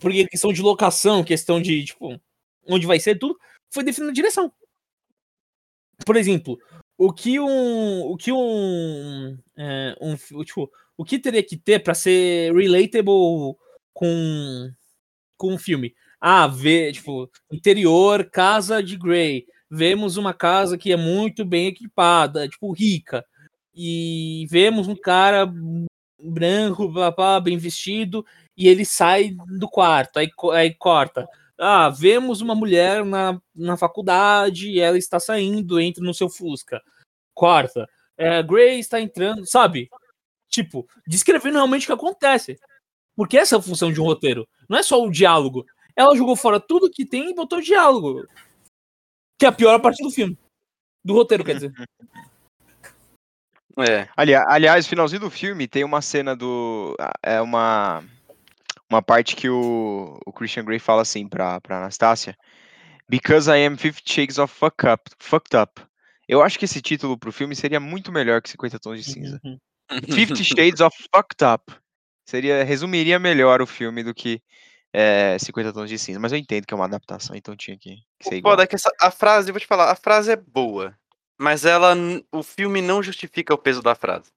[0.00, 2.18] Porque questão de locação, questão de, tipo,
[2.66, 3.38] onde vai ser tudo,
[3.70, 4.50] foi definido na direção.
[6.06, 6.58] Por exemplo,
[6.98, 8.00] o que um.
[8.02, 9.38] O que um.
[9.56, 13.54] É, um tipo, o que teria que ter para ser relatable
[13.94, 14.70] com,
[15.36, 15.94] com um filme?
[16.20, 19.46] Ah, ver, tipo, interior, casa de Grey.
[19.70, 23.24] Vemos uma casa que é muito bem equipada, tipo, rica.
[23.72, 25.48] E vemos um cara
[26.20, 26.92] branco,
[27.44, 28.26] bem vestido,
[28.56, 31.28] e ele sai do quarto, aí, aí corta.
[31.58, 36.80] Ah, vemos uma mulher na, na faculdade e ela está saindo, entra no seu Fusca.
[37.34, 37.88] Corta.
[38.16, 39.90] É, Gray está entrando, sabe?
[40.48, 42.58] Tipo, descrevendo realmente o que acontece.
[43.16, 44.48] Porque essa é a função de um roteiro.
[44.68, 45.66] Não é só o diálogo.
[45.96, 48.24] Ela jogou fora tudo que tem e botou diálogo.
[49.36, 50.38] Que é a pior parte do filme.
[51.04, 51.72] Do roteiro, quer dizer.
[53.80, 54.08] É.
[54.16, 56.96] Ali, aliás, finalzinho do filme tem uma cena do.
[57.22, 58.02] É uma.
[58.90, 62.36] Uma parte que o, o Christian Grey fala assim pra, pra Anastácia.
[63.08, 65.82] Because I am 50 Shades of fuck up, Fucked Up.
[66.28, 69.40] Eu acho que esse título pro filme seria muito melhor que 50 Tons de Cinza.
[69.90, 71.74] 50 Shades of Fucked Up.
[72.26, 74.42] Seria, resumiria melhor o filme do que
[74.92, 76.20] é, 50 Tons de Cinza.
[76.20, 78.52] Mas eu entendo que é uma adaptação, então tinha que, que ser igual.
[78.52, 80.94] Foda é que essa, a frase, eu vou te falar, a frase é boa.
[81.40, 81.94] Mas ela,
[82.32, 84.30] o filme não justifica o peso da frase.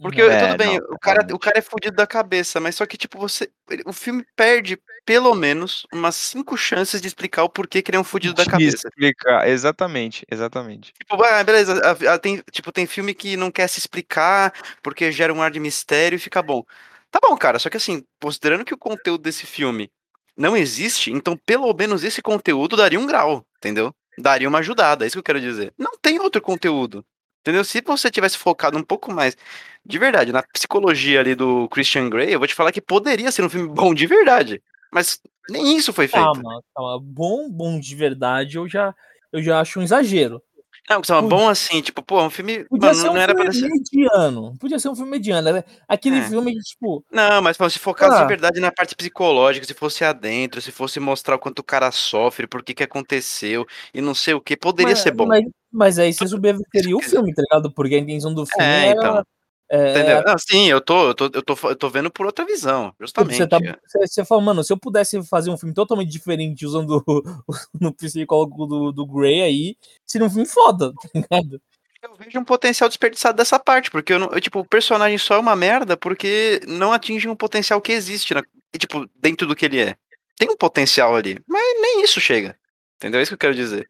[0.00, 0.30] Porque Uhum.
[0.30, 2.96] É, tudo bem, não, o, cara, o cara é fudido da cabeça, mas só que,
[2.96, 3.50] tipo, você.
[3.86, 8.00] O filme perde pelo menos umas cinco chances de explicar o porquê que ele é
[8.00, 8.88] um fudido da cabeça.
[8.88, 10.92] explicar, exatamente, exatamente.
[10.98, 15.12] Tipo, ah, beleza, a- a- tem, tipo, tem filme que não quer se explicar porque
[15.12, 16.64] gera um ar de mistério e fica bom.
[17.10, 19.90] Tá bom, cara, só que assim, considerando que o conteúdo desse filme
[20.36, 23.94] não existe, então pelo menos esse conteúdo daria um grau, entendeu?
[24.18, 25.72] Daria uma ajudada, é isso que eu quero dizer.
[25.78, 27.04] Não tem outro conteúdo,
[27.44, 27.62] entendeu?
[27.62, 29.36] Se você tivesse focado um pouco mais,
[29.84, 33.44] de verdade, na psicologia ali do Christian Grey, eu vou te falar que poderia ser
[33.44, 35.20] um filme bom de verdade, mas
[35.50, 36.24] nem isso foi feito.
[36.24, 36.98] Calma, calma.
[37.00, 38.94] Bom, bom de verdade, eu já,
[39.30, 40.42] eu já acho um exagero.
[40.88, 43.34] Não, Gustavo, Podia- bom assim, tipo, pô, um filme, Podia mano, ser um não era
[43.34, 43.68] filme ser...
[43.68, 44.54] mediano.
[44.60, 45.52] Podia ser um filme mediano.
[45.52, 45.64] né?
[45.88, 46.22] Aquele É.
[46.28, 48.22] filme que, tipo, Não, mas se focasse Ah.
[48.22, 51.90] de verdade na parte psicológica, se fosse adentro, se fosse mostrar o quanto o cara
[51.90, 55.26] sofre, por que que aconteceu e não sei o que, poderia mas, ser bom.
[55.26, 57.72] Mas, mas aí você subverteria o filme, tá ligado?
[57.72, 58.92] Porque a intenção do filme É, era.
[58.92, 59.24] então.
[59.70, 60.22] É, Entendeu?
[60.24, 62.96] Não, sim, eu tô, eu tô, eu tô, eu tô vendo por outra visão, Tipo,
[63.00, 63.36] justamente.
[63.36, 63.76] Você, tá, é.
[63.86, 67.22] você, você fala, mano, se eu pudesse fazer um filme totalmente diferente usando o,
[67.80, 71.60] no psicólogo do, do Grey aí, seria um filme foda, tá ligado?
[72.02, 75.36] Eu vejo um potencial desperdiçado dessa parte, porque eu não, eu, tipo, o personagem só
[75.36, 78.42] é uma merda porque não atinge um potencial que existe, na,
[78.78, 79.96] tipo, dentro do que ele é.
[80.36, 82.58] Tem um potencial ali, mas nem isso chega.
[82.96, 83.20] Entendeu?
[83.20, 83.88] É isso que eu quero dizer.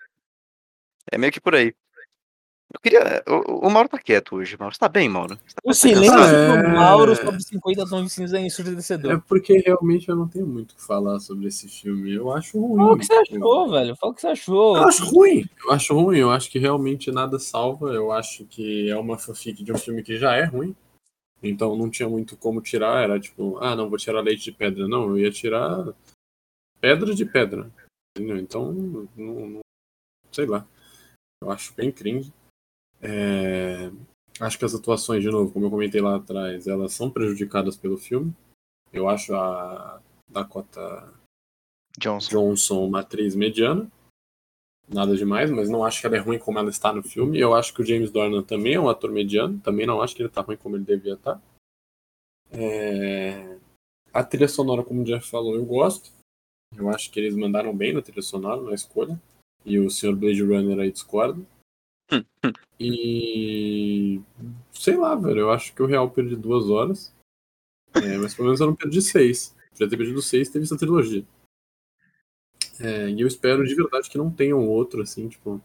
[1.11, 1.75] É meio que por aí.
[2.75, 3.23] Eu queria.
[3.29, 4.75] O, o Mauro tá quieto hoje, Mauro.
[4.75, 5.37] Você tá bem, Mauro?
[5.37, 6.63] Tá O silêncio cansado.
[6.63, 6.73] do É.
[6.75, 9.23] Mauro sobre 50 tons de cinza é É ensurdecedor.
[9.29, 12.13] porque realmente eu não tenho muito o que falar sobre esse filme.
[12.13, 12.77] Eu acho ruim.
[12.77, 13.97] Fala o que você tipo, achou, velho.
[13.97, 14.77] Fala o que você achou.
[14.77, 15.49] Eu acho ruim.
[15.65, 16.19] Eu acho ruim.
[16.19, 17.93] Eu acho que realmente nada salva.
[17.93, 20.75] Eu acho que é uma fanfic de um filme que já é ruim.
[21.43, 23.03] Então não tinha muito como tirar.
[23.05, 24.89] Era tipo, ah, não, vou tirar leite de pedra.
[24.89, 25.87] Não, eu ia tirar
[26.81, 27.71] pedra de pedra.
[28.17, 28.37] Entendeu?
[28.39, 29.61] Então, não, não-
[30.33, 30.67] sei lá.
[31.43, 32.33] Eu acho bem cringe.
[33.05, 33.91] É,
[34.41, 37.97] Acho que as atuações, de novo, como eu comentei lá atrás, elas são prejudicadas pelo
[37.97, 38.35] filme.
[38.93, 41.13] Eu acho a Dakota
[41.99, 42.31] Johnson.
[42.31, 43.89] Johnson uma atriz mediana.
[44.89, 47.39] Nada demais, mas não acho que ela é ruim como ela está no filme.
[47.39, 49.59] Eu acho que o James Dornan também é um ator mediano.
[49.61, 51.41] Também não acho que ele está ruim como ele devia estar.
[52.51, 53.57] É,
[54.13, 56.11] A trilha sonora, como o Jeff falou, eu gosto.
[56.77, 59.21] Eu acho que eles mandaram bem na trilha sonora, na escolha.
[59.65, 60.15] E o Sr.
[60.15, 61.41] Blade Runner aí discorda.
[62.79, 64.21] E.
[64.73, 65.41] Sei lá, velho.
[65.41, 67.15] Eu acho que o Real perdi duas horas.
[67.95, 69.55] É, mas pelo menos eu não perdi seis.
[69.75, 71.25] Já ter perdido seis, teve essa trilogia.
[72.81, 75.61] É, e eu espero de verdade que não tenham outro, assim, tipo.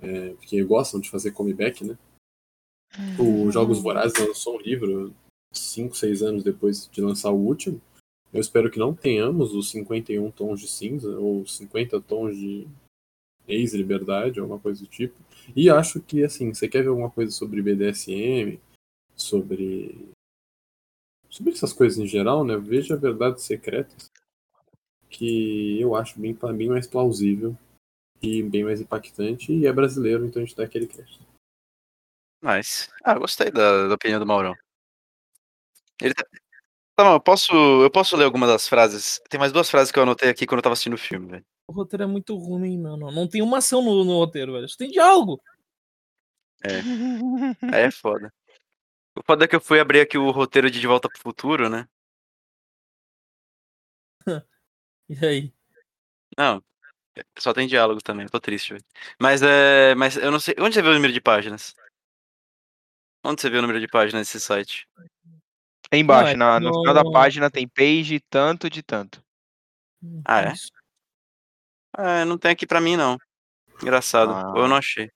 [0.00, 1.96] é, porque gostam de fazer comeback, né?
[3.18, 5.14] O Jogos Vorazes lançou um livro
[5.52, 7.80] 5, 6 anos depois de lançar o último.
[8.32, 12.66] Eu espero que não tenhamos os 51 tons de cinza ou 50 tons de
[13.48, 15.14] ex-liberdade, alguma coisa do tipo.
[15.54, 18.60] E acho que, assim, você quer ver alguma coisa sobre BDSM,
[19.14, 20.08] sobre.
[21.28, 22.56] sobre essas coisas em geral, né?
[22.56, 24.10] Veja Verdades Secretas,
[25.08, 27.56] que eu acho bem, bem mais plausível
[28.22, 31.24] e bem mais impactante, e é brasileiro, então a gente dá aquele crédito.
[32.42, 32.90] Mas.
[33.04, 34.54] Ah, gostei da, da opinião do Maurão.
[36.00, 36.24] Ele tá.
[36.96, 39.20] Tá bom, eu posso, eu posso ler alguma das frases.
[39.28, 41.44] Tem mais duas frases que eu anotei aqui quando eu tava assistindo o filme, velho.
[41.68, 43.10] O roteiro é muito ruim, mano.
[43.10, 44.68] Não tem uma ação no, no roteiro, velho.
[44.68, 45.42] Só tem diálogo.
[47.74, 48.32] Aí é foda.
[49.16, 51.68] O foda é que eu fui abrir aqui o roteiro de De Volta pro Futuro,
[51.68, 51.88] né?
[55.08, 55.52] E aí?
[56.36, 56.60] Não.
[57.38, 58.72] Só tem diálogo também, eu tô triste.
[58.72, 58.84] velho.
[59.20, 59.94] Mas é.
[59.94, 60.54] Mas eu não sei.
[60.58, 61.76] Onde você vê o número de páginas?
[63.24, 64.88] Onde você vê o número de páginas nesse site?
[65.92, 69.24] Embaixo, é na- no final da no- página tem page tanto de tanto.
[70.24, 70.52] Ah, é?
[71.96, 73.18] É, não tem aqui pra mim, não.
[73.82, 74.32] Engraçado.
[74.54, 75.10] Ou eu não achei.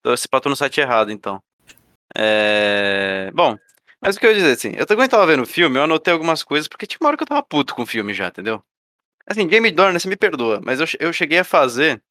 [0.00, 1.42] Então, Esse pato no site errado, então.
[2.16, 3.30] É...
[3.34, 3.56] Bom,
[4.00, 6.12] mas o que eu ia dizer, assim, eu também tava vendo o filme, eu anotei
[6.12, 8.62] algumas coisas, porque tinha uma hora que eu tava puto com o filme já, entendeu?
[9.26, 12.02] Assim, Jamie Dornan, você me perdoa, mas eu, eu cheguei a fazer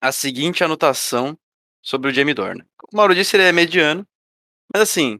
[0.00, 1.38] a seguinte anotação
[1.82, 2.64] sobre o Jamie Dornan.
[2.92, 4.06] O Mauro disse, ele é mediano,
[4.72, 5.18] mas assim,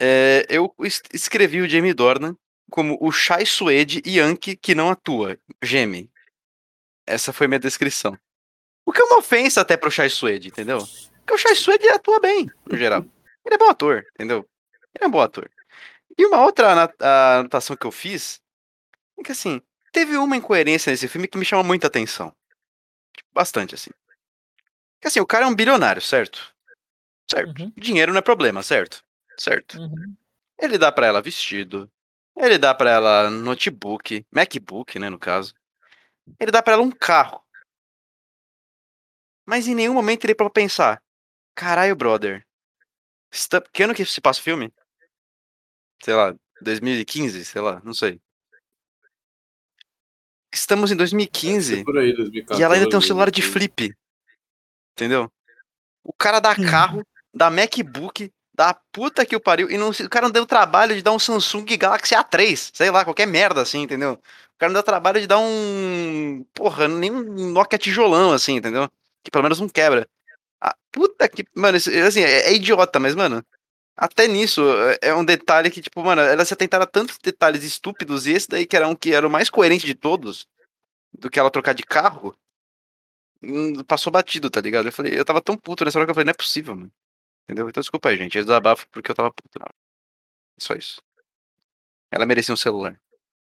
[0.00, 2.36] é, eu es- escrevi o Jamie Dornan
[2.70, 6.10] como o Chai Suede Yankee que não atua, geme.
[7.06, 8.18] Essa foi minha descrição.
[8.84, 10.78] O que é uma ofensa até pro Chai Suede, entendeu?
[11.18, 13.04] Porque o Chai Suede atua bem, no geral.
[13.44, 14.48] Ele é bom ator, entendeu?
[14.94, 15.50] Ele é um bom ator.
[16.16, 16.92] E uma outra
[17.38, 18.40] anotação que eu fiz
[19.18, 19.62] é que, assim,
[19.92, 22.34] teve uma incoerência nesse filme que me chama muita atenção.
[23.16, 23.90] Tipo, Bastante, assim.
[25.00, 26.54] Que, assim, o cara é um bilionário, certo?
[27.30, 27.62] Certo.
[27.62, 29.04] Uhum, Dinheiro não é problema, certo?
[29.38, 29.78] Certo.
[29.78, 30.14] uhum.
[30.58, 31.90] Ele dá pra ela vestido.
[32.40, 35.52] Ele dá pra ela notebook, MacBook, né, no caso.
[36.38, 37.44] Ele dá pra ela um carro.
[39.44, 41.02] Mas em nenhum momento ele para pensar:
[41.54, 42.46] "Caralho, brother.
[43.32, 43.60] Está...
[43.60, 44.72] Que ano que se passa o filme?
[46.02, 48.20] Sei lá, 2015, sei lá, não sei.
[50.52, 53.42] Estamos em Deve ser 2015 por aí, e 2014, ela ainda tem um celular de
[53.42, 53.52] 2015.
[53.52, 53.96] flip.
[54.92, 55.30] Entendeu?
[56.04, 59.70] O cara dá carro, dá MacBook, dá puta que o pariu.
[59.70, 62.70] E não, o cara não deu trabalho de dar um Samsung Galaxy A3.
[62.74, 64.14] Sei lá, qualquer merda assim, entendeu?
[64.14, 66.44] O cara não deu trabalho de dar um.
[66.54, 68.90] Porra, nem um Nokia tijolão assim, entendeu?
[69.22, 70.08] Que pelo menos não quebra.
[70.60, 71.44] Ah, puta que.
[71.54, 73.44] Mano, isso- assim, é, é idiota, mas, mano.
[73.96, 74.62] Até nisso,
[75.02, 78.32] é- é um detalhe que, tipo, mano, ela se atentara a tantos detalhes estúpidos e
[78.32, 80.46] esse daí que era um que era o mais coerente de todos,
[81.12, 82.36] do que ela trocar de carro,
[83.42, 84.86] hum, passou batido, tá ligado?
[84.88, 86.92] Eu falei, eu tava tão puto nessa hora que eu falei, não é possível, mano.
[87.48, 87.68] Entendeu?
[87.68, 88.36] Então desculpa aí, gente.
[88.36, 89.58] Eu desabafo porque eu tava puto.
[89.58, 89.66] Não.
[90.58, 91.00] Só isso.
[92.10, 93.00] Ela merecia um celular.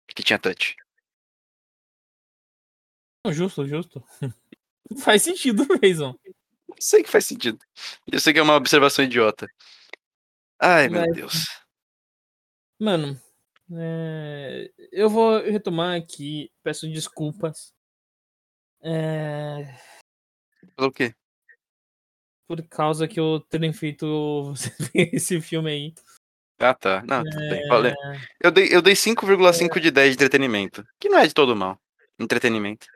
[0.06, 0.76] Que tinha touch.
[3.30, 4.04] Justo, justo.
[5.02, 6.18] Faz sentido mesmo.
[6.78, 7.58] Sei que faz sentido.
[8.10, 9.48] Eu sei que é uma observação idiota.
[10.60, 11.32] Ai, meu Mas- Deus.
[12.78, 13.18] Mano,
[13.72, 17.74] é, eu vou retomar aqui, peço desculpas.
[18.82, 19.64] É,
[20.76, 21.14] Falou o quê?
[22.46, 24.52] Por causa que eu terem feito
[24.94, 25.94] esse filme aí.
[26.58, 27.02] Ah, tá.
[27.06, 27.68] Não, tudo bem.
[27.68, 27.94] Valeu.
[28.40, 30.84] Eu dei, eu dei 5,5 de 10 de entretenimento.
[30.98, 31.78] Que não é de todo mal.
[32.18, 32.86] Entretenimento.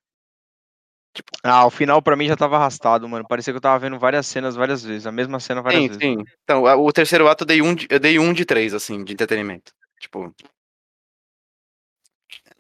[1.43, 3.27] Ah, o final pra mim já tava arrastado, mano.
[3.29, 5.07] Parecia que eu tava vendo várias cenas várias vezes.
[5.07, 6.03] A mesma cena várias Sim, vezes.
[6.03, 6.25] sim.
[6.43, 9.13] Então, o terceiro ato eu dei um de, eu dei um de três, assim, de
[9.13, 9.73] entretenimento.
[10.01, 10.33] Tipo.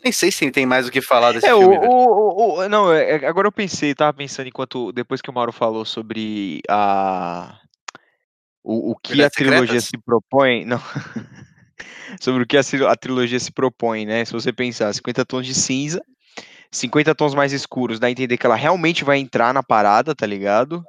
[0.02, 2.92] Nem sei se tem mais o que falar desse É, filme, o, o- o- não,
[2.92, 7.58] é- é- agora eu pensei, tava pensando enquanto, depois que o Mauro falou sobre a,
[8.64, 9.84] o, o que a Verdades trilogia Secretas?
[9.84, 10.80] se propõe, não,
[12.20, 15.54] sobre o que a, a trilogia se propõe, né, se você pensar, 50 tons de
[15.54, 16.02] cinza,
[16.70, 20.24] 50 tons mais escuros, dá a entender que ela realmente vai entrar na parada, tá
[20.26, 20.82] ligado?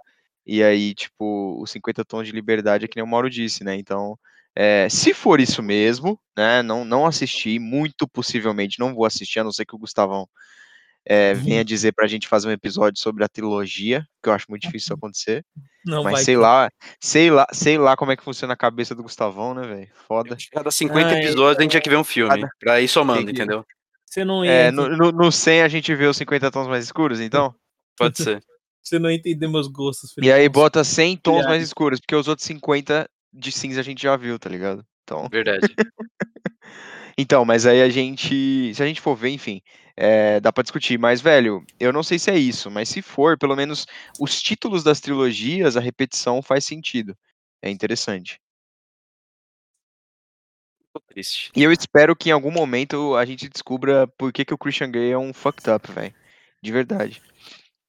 [0.45, 3.76] E aí, tipo, os 50 tons de liberdade é que nem o Mauro disse, né,
[3.76, 4.18] então...
[4.56, 6.62] é, se for isso mesmo, né?
[6.62, 10.28] Não, não assisti, muito possivelmente não vou assistir, a não ser que o Gustavão
[11.06, 14.64] é, venha dizer pra gente fazer um episódio sobre a trilogia, que eu acho muito
[14.64, 15.45] difícil isso acontecer.
[15.86, 16.41] Não mas vai sei ter.
[16.41, 19.89] lá, sei lá, sei lá como é que funciona a cabeça do Gustavão, né, velho?
[20.08, 20.38] Foda.
[20.52, 22.30] Cada 50 Ai, episódios a gente tinha que ver um filme.
[22.30, 23.66] Cada- Pra ir somando, entendeu?
[24.06, 26.84] Você não ia, É, no, no, no 100 a gente vê os 50 tons mais
[26.84, 27.56] escuros, então?
[27.97, 28.43] Pode ser.
[28.84, 30.14] você não ia entender meus gostos.
[30.22, 34.01] E aí bota 100 tons mais escuros, porque os outros 50 de cinza a gente
[34.03, 34.86] já viu, tá ligado?
[35.03, 35.61] Então, Verdade.
[37.17, 39.61] Então, mas aí a gente, se a gente for ver, enfim,
[39.95, 40.97] é, dá pra discutir.
[40.97, 43.86] Mas, velho, eu não sei se é isso, mas se for, pelo menos
[44.19, 47.15] os títulos das trilogias, a repetição faz sentido.
[47.61, 48.39] É interessante.
[51.07, 51.51] Triste.
[51.55, 54.91] E eu espero que em algum momento a gente descubra por que, que o Christian
[54.91, 56.13] Grey é um fucked up, velho.
[56.61, 57.21] De verdade.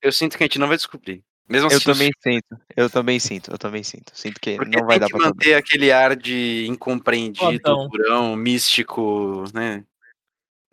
[0.01, 1.25] Eu sinto que a gente não vai descobrir.
[1.49, 4.13] Mesmo Eu também sinto, eu também sinto, eu também sinto.
[4.15, 7.89] Sinto que Porque não vai tem dar que pra manter aquele ar de incompreendido, Fodão.
[7.89, 9.85] durão, místico, né?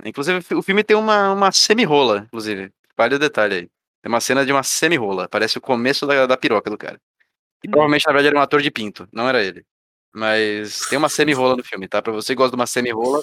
[0.06, 2.72] Inclusive, o filme tem uma, uma semi-rola, inclusive.
[2.96, 3.70] Vale o detalhe aí.
[4.02, 5.28] Tem uma cena de uma semi-rola.
[5.28, 7.00] Parece o começo da, da piroca do cara.
[7.64, 9.08] E provavelmente, na verdade, era um ator de pinto.
[9.12, 9.66] Não era ele.
[10.14, 12.02] Mas tem uma semi-rola no filme, tá?
[12.02, 13.22] Pra você que gosta de uma semi-rola,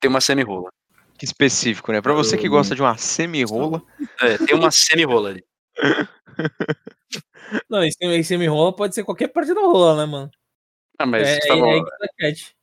[0.00, 0.70] tem uma semi-rola.
[1.18, 2.00] Que específico, né?
[2.00, 3.82] Pra você que gosta de uma semi-rola,
[4.20, 5.44] É, tem uma semi-rola ali.
[7.70, 10.30] Não, esse, esse semi-rola pode ser qualquer parte da rola, né, mano?
[10.98, 11.84] Ah, mas é, tá é, bom.
[11.84, 12.56] que tá cat.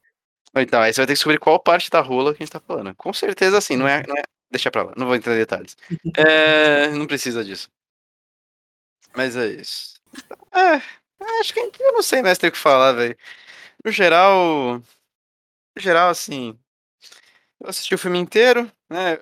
[0.55, 2.59] Então, aí você vai ter que descobrir qual parte da rola que a gente tá
[2.59, 2.93] falando.
[2.95, 5.75] Com certeza, assim, não é, não é, deixa pra lá, não vou entrar em detalhes.
[6.17, 7.69] É, não precisa disso.
[9.15, 9.93] Mas é isso.
[10.51, 10.81] É,
[11.39, 13.17] acho que eu não sei mais ter o que falar, velho.
[13.83, 14.81] No geral.
[15.75, 16.57] No geral, assim.
[17.59, 19.19] Eu assisti o filme inteiro, né?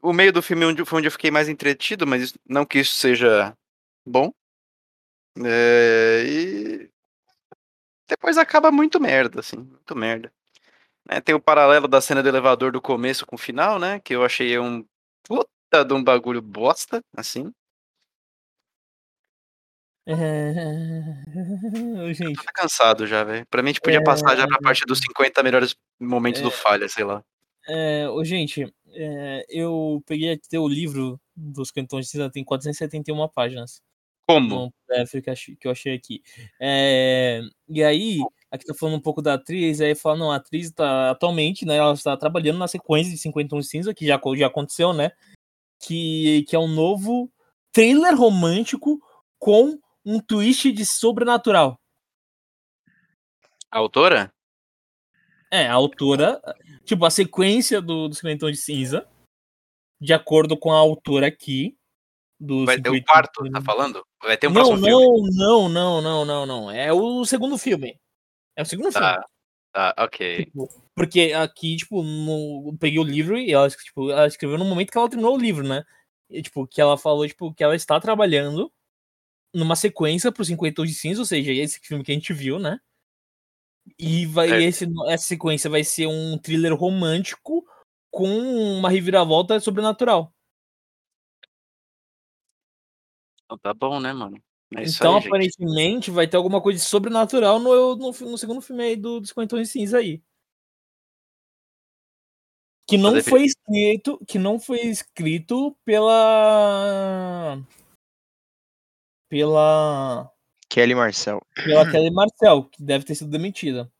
[0.00, 3.54] O meio do filme foi onde eu fiquei mais entretido, mas não que isso seja
[4.06, 4.32] bom.
[5.44, 6.90] É, e
[8.08, 10.32] depois acaba muito merda, assim, muito merda.
[11.08, 14.00] Né, tem o paralelo da cena do elevador do começo com o final, né?
[14.00, 14.84] Que eu achei um
[15.24, 17.52] puta de um bagulho bosta, assim.
[20.10, 22.14] É...
[22.14, 23.46] Gente, Tô cansado já, velho.
[23.50, 26.88] Pra mim, a gente podia passar já pra parte dos 50 melhores momentos do falha,
[26.88, 27.22] sei lá.
[27.68, 33.28] é, ô, gente, é, eu peguei aqui o livro dos Cantões de Cinza, tem 471
[33.28, 33.82] páginas.
[34.26, 34.48] Como?
[34.48, 35.22] no PDF
[35.58, 36.22] que, eu achei- aqui.
[36.60, 38.18] É, e aí,
[38.50, 41.76] aqui tá falando um pouco da atriz, aí fala, não, a atriz tá atualmente, né,
[41.76, 45.12] ela está trabalhando na sequência de 51 Cinza, que já, já aconteceu, né,
[45.80, 47.32] que, que é um novo
[47.72, 49.00] trailer romântico
[49.38, 51.80] com um twist de sobrenatural.
[53.70, 54.30] A autora?
[55.50, 56.40] É, a autora,
[56.84, 59.08] tipo, a sequência do, do 51 de Cinza,
[60.00, 61.76] de acordo com a autora aqui,
[62.38, 64.06] do Vai ter o 51 quarto, tá falando?
[64.22, 65.30] Vai ter um não, próximo filme?
[65.34, 66.70] não, não, não, não, não, não.
[66.70, 67.98] É o segundo filme.
[68.54, 69.06] É o segundo filme.
[69.06, 69.24] Tá,
[69.72, 70.44] tá, ok.
[70.44, 74.64] Tipo, porque aqui, tipo, no, eu peguei o livro e ela, tipo, ela escreveu no
[74.64, 75.82] momento que ela terminou o livro, né?
[76.30, 78.70] E, tipo, que ela falou, tipo, que ela está trabalhando
[79.54, 82.78] numa sequência pro 50 de cinza, ou seja, esse filme que a gente viu, né?
[83.98, 84.62] E vai, Certo.
[84.62, 87.64] esse, essa sequência vai ser um thriller romântico
[88.10, 90.34] com uma reviravolta sobrenatural.
[93.44, 94.36] Então tá bom, né, mano?
[94.76, 95.28] É então, aí, gente.
[95.28, 99.30] aparentemente, vai ter alguma coisa de sobrenatural no, no, no segundo filme aí do, dos
[99.30, 100.22] 50 de cinza aí.
[102.86, 107.58] Que não foi escrito, que não foi escrito pela
[109.28, 110.32] pela
[110.68, 111.40] Kelly Marcel.
[111.54, 113.90] pela Kelly Marcel, que deve ter sido demitida.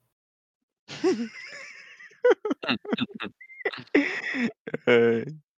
[4.87, 5.25] É.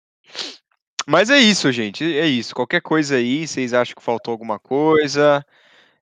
[1.06, 2.04] Mas é isso, gente.
[2.04, 2.54] É isso.
[2.54, 5.44] Qualquer coisa aí, vocês acham que faltou alguma coisa?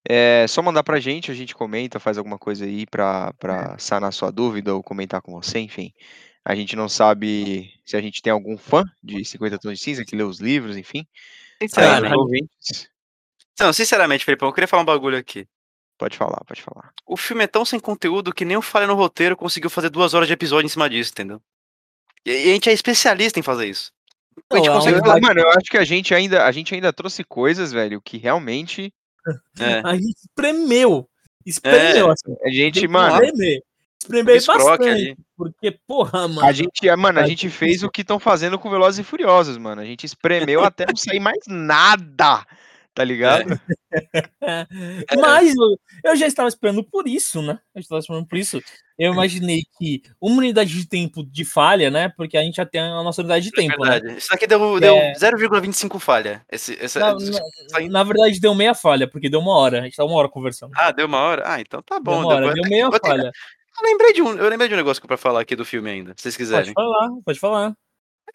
[0.06, 4.12] É só mandar pra gente, a gente comenta, faz alguma coisa aí pra, pra sanar
[4.12, 5.92] sua dúvida ou comentar com você, enfim.
[6.44, 10.04] A gente não sabe se a gente tem algum fã de 50 Tons de Cinza
[10.04, 11.06] que lê os livros, enfim.
[11.60, 12.90] Aí, Sinceramente, os ouvintes,
[13.58, 15.46] não, sinceramente, Felipão, eu queria falar um bagulho aqui.
[15.98, 16.92] pode falar, pode falar.
[17.06, 20.14] O filme é tão sem conteúdo que nem o Falha no Roteiro conseguiu fazer duas
[20.14, 21.40] horas de episódio em cima disso, entendeu?
[22.24, 23.90] E a gente é especialista em fazer isso.
[24.52, 25.20] A gente Não, é consegue Eu- falar.
[25.20, 28.92] mano, eu acho que a gente ainda, a gente ainda trouxe coisas, velho, que realmente
[29.60, 29.80] É.
[29.84, 31.08] A gente espremeu.
[31.44, 32.34] Espremeu, assim.
[32.44, 33.20] a gente, mano,
[34.00, 34.44] espremer.
[34.46, 34.88] Bastante.
[34.88, 35.16] ali.
[35.36, 36.44] Porque, porra, mano.
[36.46, 39.00] A gente, é, mano, a a gente gente- fez o que estão fazendo com Velozes
[39.00, 39.80] e Furiosos, mano.
[39.80, 42.44] A gente espremeu até não sair mais nada,
[42.98, 43.60] tá ligado?
[44.42, 44.66] É.
[45.16, 47.58] Mas eu, eu já estava esperando por isso, né?
[47.74, 48.60] Eu estava esperando por isso.
[48.98, 52.08] Eu imaginei que uma unidade de tempo de falha, né?
[52.16, 53.92] Porque a gente já tem a nossa unidade de tempo, né?
[54.00, 54.18] Verdade.
[54.18, 55.12] Isso daqui deu, deu É.
[55.12, 56.44] 0,25 falha.
[56.50, 57.40] Esse, essa, Na, isso-
[57.70, 59.80] na- na verdade, deu meia falha, porque deu uma hora.
[59.80, 60.72] A gente tá uma hora conversando.
[60.76, 61.42] Ah, deu uma hora?
[61.46, 62.18] Ah, então tá deu bom.
[62.20, 63.30] uma hora, deu meia eu, falha.
[63.80, 66.12] eu lembrei de um, eu lembrei de um negócio pra falar aqui do filme ainda,
[66.16, 66.72] se vocês Pode quiserem.
[66.74, 67.74] falar, pode falar.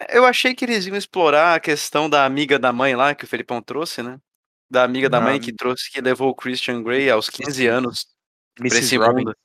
[0.10, 3.28] Eu achei que eles iam explorar a questão da amiga da mãe lá, que o
[3.28, 4.18] Felipão trouxe, né?
[4.70, 8.08] Da amiga da mãe que trouxe, que levou o Christian Grey aos 15 anos
[8.56, 8.86] pra Mrs.
[8.86, 9.26] esse Robin.
[9.26, 9.36] mundo.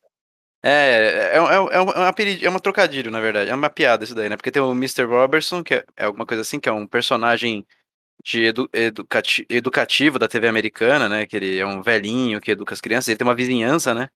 [0.62, 2.14] É, é, um- é, um- é, um- é uma
[2.44, 3.50] é uma trocadilho, na verdade.
[3.50, 4.36] É uma piada isso daí, né?
[4.36, 5.04] Porque tem o Mr.
[5.04, 7.66] Robertson, que é, é alguma coisa assim, que é um personagem
[8.24, 11.26] de edu, educati- educativo da TV americana, né?
[11.26, 13.08] Que ele é um velhinho que educa as crianças.
[13.08, 14.08] Ele tem uma vizinhança, né?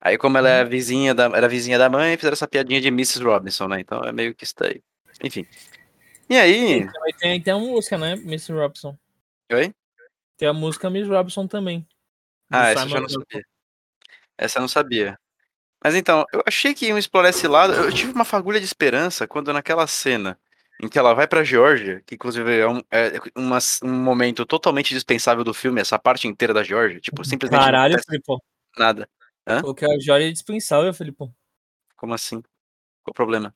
[0.00, 3.22] Aí, como ela é vizinha da, era vizinha da mãe, fizeram essa piadinha de Mrs.
[3.22, 3.80] Robinson, né?
[3.80, 4.82] Então é meio que isso daí.
[5.24, 5.46] Enfim.
[6.28, 6.86] E aí.
[6.92, 8.14] Também tem, tem a música, né?
[8.16, 8.96] Miss Robson.
[9.50, 9.72] Oi?
[10.38, 11.86] Tem a música Miss Robson também.
[12.50, 13.44] Ah, essa eu já não sabia.
[14.38, 15.18] Essa eu não sabia.
[15.84, 17.72] Mas então, eu achei que iam explorar esse lado.
[17.74, 20.38] Eu tive uma fagulha de esperança quando naquela cena
[20.80, 24.94] em que ela vai pra Geórgia, que inclusive é um, é uma- um momento totalmente
[24.94, 28.38] dispensável do filme, essa parte inteira da Geórgia, tipo, simplesmente Caralho, Felipão.
[28.78, 29.08] nada.
[29.64, 31.34] O que a Jória é dispensável, Felipão.
[31.96, 32.40] Como assim?
[33.02, 33.52] Qual o problema?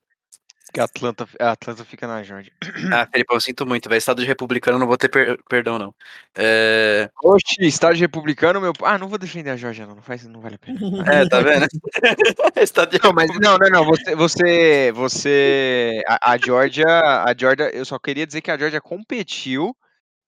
[0.80, 2.52] Atlanta, Atlanta fica na Georgia.
[2.92, 5.94] Ah, Felipe, eu sinto muito, vai Estado de republicano, não vou ter per- perdão, não.
[6.36, 7.10] É...
[7.22, 8.72] Oxe, estádio republicano, meu.
[8.82, 9.94] Ah, não vou defender a Georgia, não.
[9.96, 10.78] Não, faz, não vale a pena.
[11.24, 11.66] é, tá vendo?
[12.56, 13.84] Estado de Não, mas não, não, não.
[13.84, 18.80] Você, você, você a, a Georgia, a Georgia, eu só queria dizer que a Georgia
[18.80, 19.76] competiu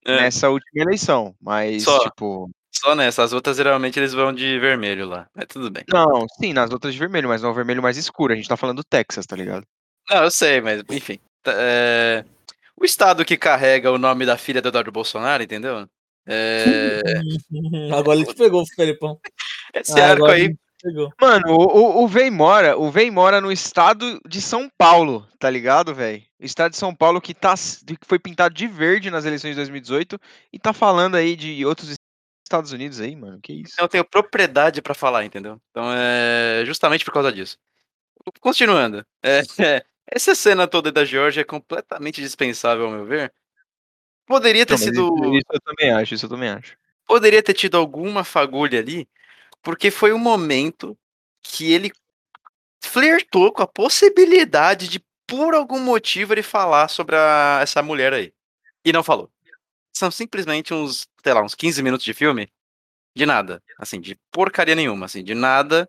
[0.07, 1.99] É, nessa última eleição, mas Só.
[2.01, 5.85] tipo, Só nessa, as outras geralmente eles vão de vermelho lá, mas tudo bem.
[5.89, 8.33] não, sim, nas outras de vermelho, mas não o vermelho mais escuro.
[8.33, 9.65] A gente tá falando do Texas, tá ligado?
[10.11, 11.19] Não, eu sei, mas enfim.
[11.43, 12.25] Tá, é,
[12.77, 15.89] o estado que carrega o nome da filha do Eduardo Bolsonaro, entendeu?
[16.27, 17.01] É,
[17.95, 19.19] Agora ele te pegou, Felipão.
[19.75, 20.55] esse Ah, arco aí.
[21.19, 25.49] Mano, o, o, o Vem mora, o Vem mora no estado de São Paulo, tá
[25.49, 26.23] ligado, velho?
[26.39, 29.57] O estado de São Paulo que, tá, que foi pintado de verde nas eleições de
[29.57, 30.21] 2018
[30.53, 31.95] e tá falando aí de outros
[32.47, 33.41] Estados Unidos aí, mano.
[33.43, 33.75] Que isso?
[33.79, 35.59] eu tenho propriedade pra falar, entendeu?
[35.71, 37.57] Então é justamente por causa disso.
[38.41, 39.05] Continuando.
[39.23, 39.85] é, é,
[40.15, 43.33] essa cena toda da Georgia é completamente dispensável, ao meu ver.
[44.27, 45.35] Poderia ter Não, sido.
[45.37, 46.77] isso, eu também acho, isso eu também acho.
[47.07, 49.07] poderia ter tido alguma fagulha ali,
[49.63, 50.97] porque foi o momento
[51.43, 51.93] que ele
[52.83, 58.33] flertou com a possibilidade de, por algum motivo, ele falar sobre a- essa mulher aí.
[58.85, 59.31] E não falou.
[59.93, 62.49] São simplesmente uns, sei lá, uns 15 minutos de filme
[63.17, 63.63] de nada.
[63.79, 65.89] Assim, de porcaria nenhuma, assim, de nada.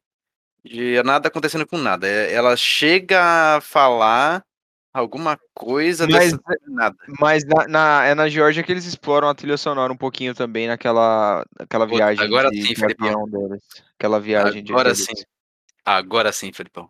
[0.66, 2.08] De nada acontecendo com nada.
[2.08, 4.44] É- Ela chega a falar
[4.92, 6.96] alguma coisa Mas- dessa nada.
[7.20, 10.68] Mas na, na- é na Geórgia que eles exploram a trilha sonora um pouquinho também
[10.68, 13.30] naquela aquela viagem agora de, sim, de Felipão.
[13.30, 13.62] deles.
[14.00, 15.14] Aquela viagem de Agora avião sim.
[15.14, 15.28] deles.
[15.86, 16.90] Agora sim, Felipão.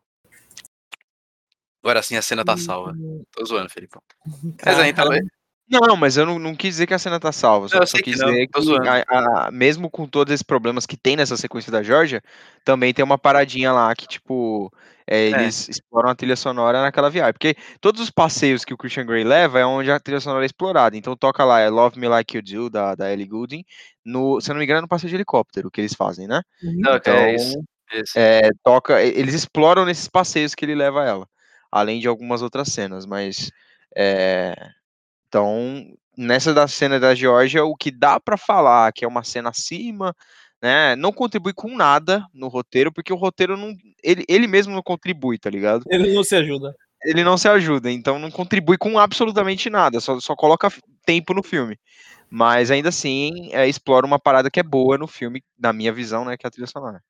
[1.84, 2.96] Agora sim a cena tá salva.
[3.32, 4.02] Tô zoando, Felipão.
[4.66, 5.28] Mas aí, então, Caralho.
[5.68, 7.68] Não, mas eu não, não quis dizer que a cena tá salva.
[7.68, 9.04] Só, eu só que quis não, dizer que, a-
[9.48, 12.22] a- mesmo com todos esses problemas que tem nessa sequência da Georgia,
[12.64, 14.72] também tem uma paradinha lá que, tipo,
[15.08, 17.34] é, eles exploram a trilha sonora naquela viagem.
[17.34, 20.48] Porque todos os passeios que o Christian Grey leva é onde a trilha sonora é
[20.48, 20.96] explorada.
[20.96, 23.66] Então toca lá, é Love Me Like You Do, da, da Ellie Goulding,
[24.04, 26.42] no, se eu não me engano, é no passeio de helicóptero que eles fazem, né?
[26.62, 27.64] Não, Então, é isso.
[27.92, 28.14] isso.
[28.20, 31.28] é, toca, eles exploram nesses passeios que ele leva ela,
[31.72, 33.52] além de algumas outras cenas, mas
[33.96, 34.54] é,
[35.36, 39.50] então nessa da cena da Geórgia, o que dá pra falar que é uma cena
[39.50, 40.16] acima,
[40.62, 44.82] né, não contribui com nada no roteiro, porque o roteiro não, ele, ele mesmo não
[44.82, 45.84] contribui, tá ligado?
[45.90, 46.74] Ele não se ajuda.
[47.04, 50.72] Ele não se ajuda, então não contribui com absolutamente nada, só, só coloca
[51.06, 51.78] tempo no filme.
[52.30, 56.24] Mas ainda assim, é, explora uma parada que é boa no filme, na minha visão,
[56.24, 57.04] né, que é a trilha sonora.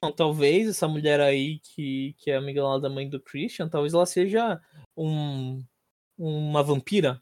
[0.00, 3.92] Não, talvez essa mulher aí que, que é amiga lá da mãe do Christian, talvez
[3.92, 4.58] ela seja
[4.96, 5.62] um,
[6.20, 7.20] uma vampira.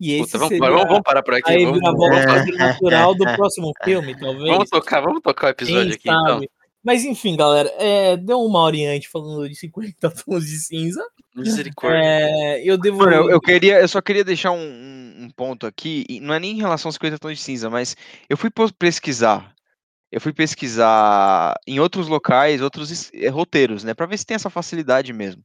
[0.00, 1.50] E esse Puta, vamos, seria vamos, vamos parar por aqui.
[1.50, 4.48] a Vamos, reviravolta natural do próximo filme, talvez.
[4.48, 6.34] vamos tocar, vamos tocar o Quem episódio aqui, então.
[6.34, 6.50] sabe?
[6.84, 11.00] Mas enfim, galera, é, deu uma horinha antes falando de 50 tons de cinza.
[11.34, 12.00] Misericórdia.
[12.02, 12.98] É, eu devo.
[12.98, 16.34] Mano, eu, eu queria, eu só queria deixar um, um- um ponto aqui, e não
[16.34, 17.96] é nem em relação aos 50 tons de cinza, mas
[18.28, 19.54] eu fui pesquisar,
[20.10, 24.50] eu fui pesquisar em outros locais, outros eh, roteiros, né, Pra ver se tem essa
[24.50, 25.44] facilidade mesmo.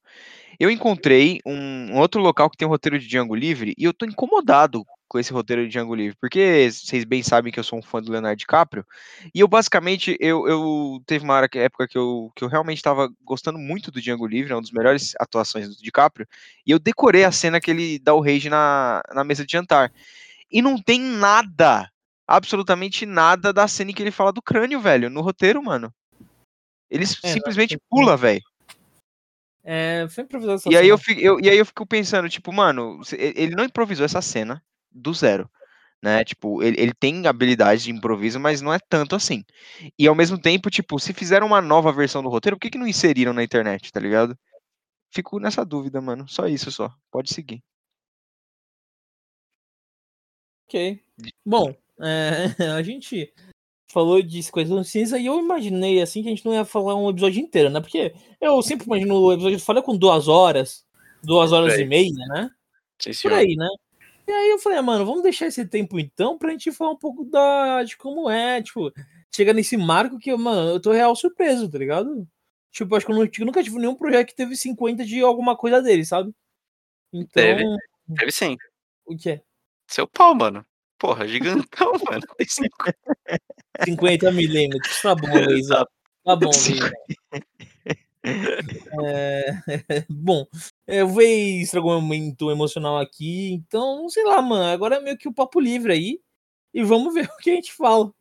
[0.59, 3.93] Eu encontrei um, um outro local que tem um roteiro de Django Livre, e eu
[3.93, 7.79] tô incomodado com esse roteiro de Django Livre, porque vocês bem sabem que eu sou
[7.79, 8.85] um fã do Leonardo DiCaprio,
[9.33, 13.09] e eu basicamente, eu, eu teve uma hora época que eu, que eu realmente estava
[13.23, 16.27] gostando muito do Django Livre, é uma das melhores atuações do DiCaprio,
[16.65, 19.91] e eu decorei a cena que ele dá o rage na, na mesa de jantar.
[20.51, 21.89] E não tem nada,
[22.27, 25.93] absolutamente nada da cena em que ele fala do crânio, velho, no roteiro, mano.
[26.89, 27.81] Ele É, simplesmente não.
[27.89, 28.41] pula, velho.
[29.69, 30.25] É, foi
[30.71, 34.05] E aí eu, fico, eu- e aí eu fico pensando, tipo, mano, ele não improvisou
[34.05, 35.49] essa cena do zero.
[36.01, 39.43] Né, tipo, ele, ele tem habilidade de improviso, mas não é tanto assim.
[39.99, 42.77] E ao mesmo tempo, tipo, se fizeram uma nova versão do roteiro, por que, que
[42.77, 44.37] não inseriram na internet, tá ligado?
[45.11, 46.27] Fico nessa dúvida, mano.
[46.29, 46.93] Só isso só.
[47.11, 47.61] Pode seguir.
[50.67, 51.01] Ok.
[51.45, 52.45] Bom, é,
[52.77, 53.33] a gente
[53.87, 56.65] falou de 50 tons de cinza e eu imaginei assim que a gente não ia
[56.65, 57.79] falar um episódio inteiro, né?
[57.79, 60.85] Porque eu sempre imagino o episódio falha com duas horas,
[61.23, 61.81] duas horas aí.
[61.81, 62.49] e meia, né?
[62.99, 63.67] Sim, Por aí, né?
[64.27, 66.97] E aí eu falei, ah, mano, vamos deixar esse tempo então pra gente falar um
[66.97, 68.91] pouco da, de como é, tipo,
[69.33, 72.27] chega nesse marco que, mano, eu tô real surpreso, tá ligado?
[72.71, 76.05] Tipo, acho que eu nunca tive nenhum projeto que teve 50 de alguma coisa dele,
[76.05, 76.33] sabe?
[77.13, 77.63] Então, Teve.
[78.17, 78.57] Teve sim.
[79.05, 79.41] o que é?
[79.87, 80.65] Seu pau, mano.
[80.99, 82.21] Porra, gigantão, mano.
[82.37, 82.91] Tem cinco-
[83.85, 85.87] 50 milímetros, tá bom, Leisa.
[86.23, 86.91] Tá bom, Leisa.
[88.23, 89.51] É,
[90.09, 90.45] bom,
[90.87, 91.01] é,
[91.61, 95.59] estragou um momento emocional aqui, então, sei lá, mano, agora é meio que o papo
[95.59, 96.19] livre aí,
[96.73, 98.11] e vamos ver o que a gente fala.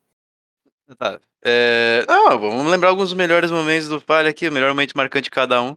[0.99, 1.21] Tá.
[1.45, 5.25] É, Não, vamos lembrar alguns dos melhores momentos do Falha aqui, o melhor momento marcante
[5.25, 5.77] de cada um.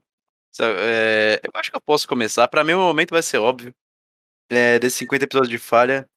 [0.62, 2.48] É, Eu acho que eu posso começar.
[2.48, 3.74] Pra mim, o momento vai ser óbvio.
[4.50, 6.08] É, desses 50 episódios de Falha,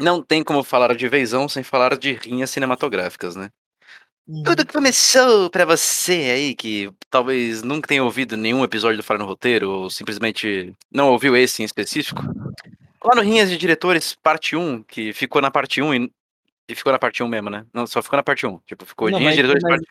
[0.00, 3.50] não tem como falar de Vezão sem falar de rinhas cinematográficas, né?
[4.44, 9.18] Tudo que começou pra você aí, que talvez nunca tenha ouvido nenhum episódio do Falha
[9.18, 12.22] no Roteiro, ou simplesmente não ouviu esse em específico.
[13.02, 16.12] Lá no Rinhas de Diretores, parte 1, que ficou na parte 1 e,
[16.68, 17.66] e ficou na parte 1 mesmo, né?
[17.72, 18.58] Não, só ficou na parte 1.
[18.66, 19.88] Tipo, ficou Não, Rinhas de Diretores mas- parte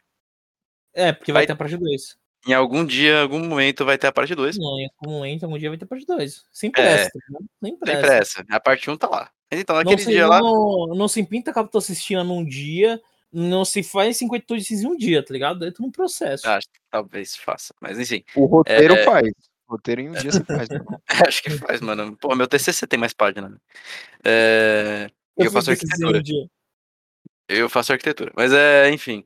[0.93, 2.18] É, porque vai Vai- ter a parte 2.
[2.47, 4.57] Em algum dia, algum momento vai ter a parte 2.
[4.57, 6.45] Não, em algum momento, algum dia vai ter parte 2.
[6.53, 6.72] Sem É.
[6.72, 7.39] pressa, né?
[7.62, 8.01] Sem Sem pressa.
[8.01, 8.45] pressa.
[8.49, 9.30] A parte 1 tá lá.
[9.51, 10.39] Mas então, Não naquele se, dia lá.
[10.39, 14.87] não, não se pinta que eu tô assistindo num dia, não se faz 52 em
[14.87, 15.65] um dia, tá ligado?
[15.65, 16.47] É tudo um processo.
[16.47, 17.73] Acho que talvez faça.
[17.81, 19.03] Mas enfim, O roteiro É.
[19.03, 19.31] faz.
[19.67, 20.69] O roteiro em um dia você faz.
[20.69, 21.01] irmão.
[21.27, 22.15] acho que faz, mano.
[22.17, 23.49] Pô, meu TCC tem mais página.
[23.49, 23.57] né?
[24.23, 26.43] É, eu faço fiz esse arquitetura.
[26.43, 26.47] um.
[27.47, 28.31] Eu faço arquitetura.
[28.35, 29.23] Mas é, enfim.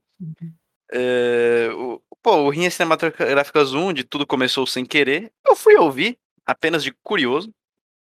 [0.91, 5.32] É, o, pô, o Rinha Cinematográfica Zoom, de tudo começou sem querer.
[5.45, 7.53] Eu fui ouvir, apenas de curioso.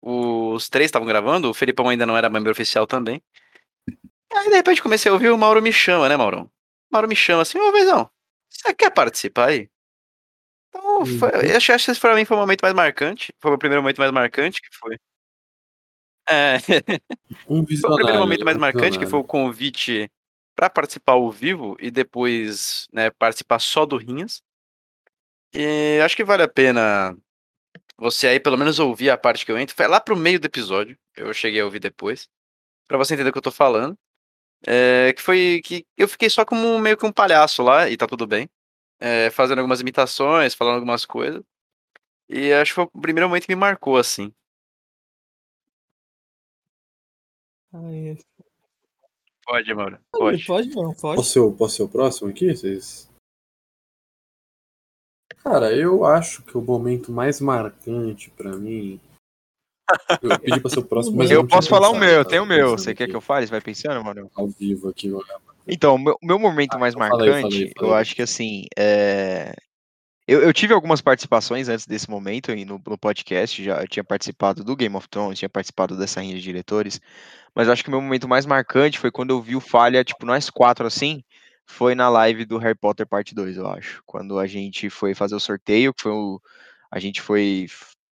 [0.01, 3.21] Os três estavam gravando, o Felipão ainda não era membro oficial também.
[4.33, 6.43] Aí de repente comecei a ouvir, o Mauro me chama, né, Maurão?
[6.43, 6.49] O
[6.91, 8.09] Mauro me chama assim, ô Vezão,
[8.49, 9.69] você quer participar aí?
[10.69, 13.33] Então, foi, eu acho, que esse pra mim foi o momento mais marcante.
[13.39, 14.97] Foi o primeiro momento mais marcante que foi.
[16.29, 16.57] É,
[17.47, 20.11] Um Foi o primeiro momento mais marcante, que foi o convite
[20.55, 24.41] para participar ao vivo e depois né, participar só do Rinhas.
[25.53, 27.15] E acho que vale a pena
[27.97, 29.75] você aí pelo menos ouvir a parte que eu entro.
[29.75, 32.29] Foi lá pro meio do episódio, eu cheguei a ouvir depois,
[32.87, 33.97] para você entender o que eu tô falando.
[34.65, 38.07] É, que foi que eu fiquei só como meio que um palhaço lá, e tá
[38.07, 38.49] tudo bem.
[38.99, 41.43] é, fazendo algumas imitações, falando algumas coisas.
[42.29, 44.33] E acho que foi o primeiro momento que me marcou, assim.
[47.73, 48.17] Ai,
[49.45, 49.97] Pode, Mauro.
[50.11, 50.43] pode.
[50.45, 50.69] Pode.
[50.71, 51.15] pode não, pode.
[51.17, 52.53] Posso ser, o- posso ser o próximo aqui?
[52.55, 53.09] Vocês...
[55.47, 58.99] Cara, eu acho que o momento mais marcante pra mim.
[60.21, 62.29] Eu pedi pra ser o próximo, mas eu, Eu posso falar o meu, eu tava
[62.29, 62.71] tenho o meu.
[62.71, 63.47] Você quer aqui, que eu fale?
[63.47, 64.29] Você vai pensando, mano?
[64.35, 65.07] Ao vivo aqui.
[65.07, 65.23] eu-
[65.65, 68.13] Então, o meu, meu momento mais então fala aí, marcante, fala aí, fala eu acho
[68.13, 69.55] que assim, é...
[70.27, 74.03] eu, eu tive algumas participações antes desse momento aí no, no podcast, já eu tinha
[74.03, 76.99] participado do Game of Thrones, tinha participado dessa rinha de diretores,
[77.55, 80.03] mas eu acho que o meu momento mais marcante foi quando eu vi o Falha,
[80.03, 81.23] tipo, nós quatro assim,
[81.67, 85.35] foi na live do Harry Potter Parte 2, eu acho, quando a gente foi fazer
[85.35, 86.41] o sorteio, que foi o...
[86.91, 87.67] a gente foi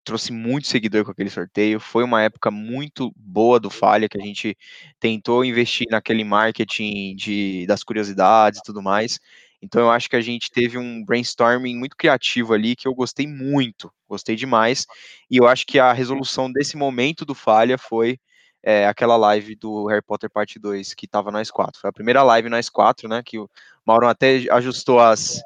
[0.05, 1.79] trouxe muito seguidor com aquele sorteio.
[1.79, 4.55] Foi uma época muito boa do Falha, que a gente
[4.99, 9.19] tentou investir naquele marketing de, das curiosidades e tudo mais.
[9.61, 13.25] Então eu acho que a gente teve um brainstorming muito criativo ali que eu gostei
[13.27, 14.85] muito, gostei demais.
[15.29, 18.19] E eu acho que a resolução desse momento do Falha foi
[18.66, 21.80] é, aquela live do Harry Potter Parte 2, que tava nós quatro.
[21.80, 23.22] Foi a primeira live nós quatro, né?
[23.24, 23.47] Que o
[23.86, 25.43] Mauro até ajustou as,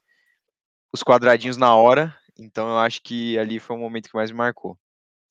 [0.94, 2.16] os quadradinhos na hora.
[2.40, 4.78] Então eu acho que ali foi o momento que mais me marcou.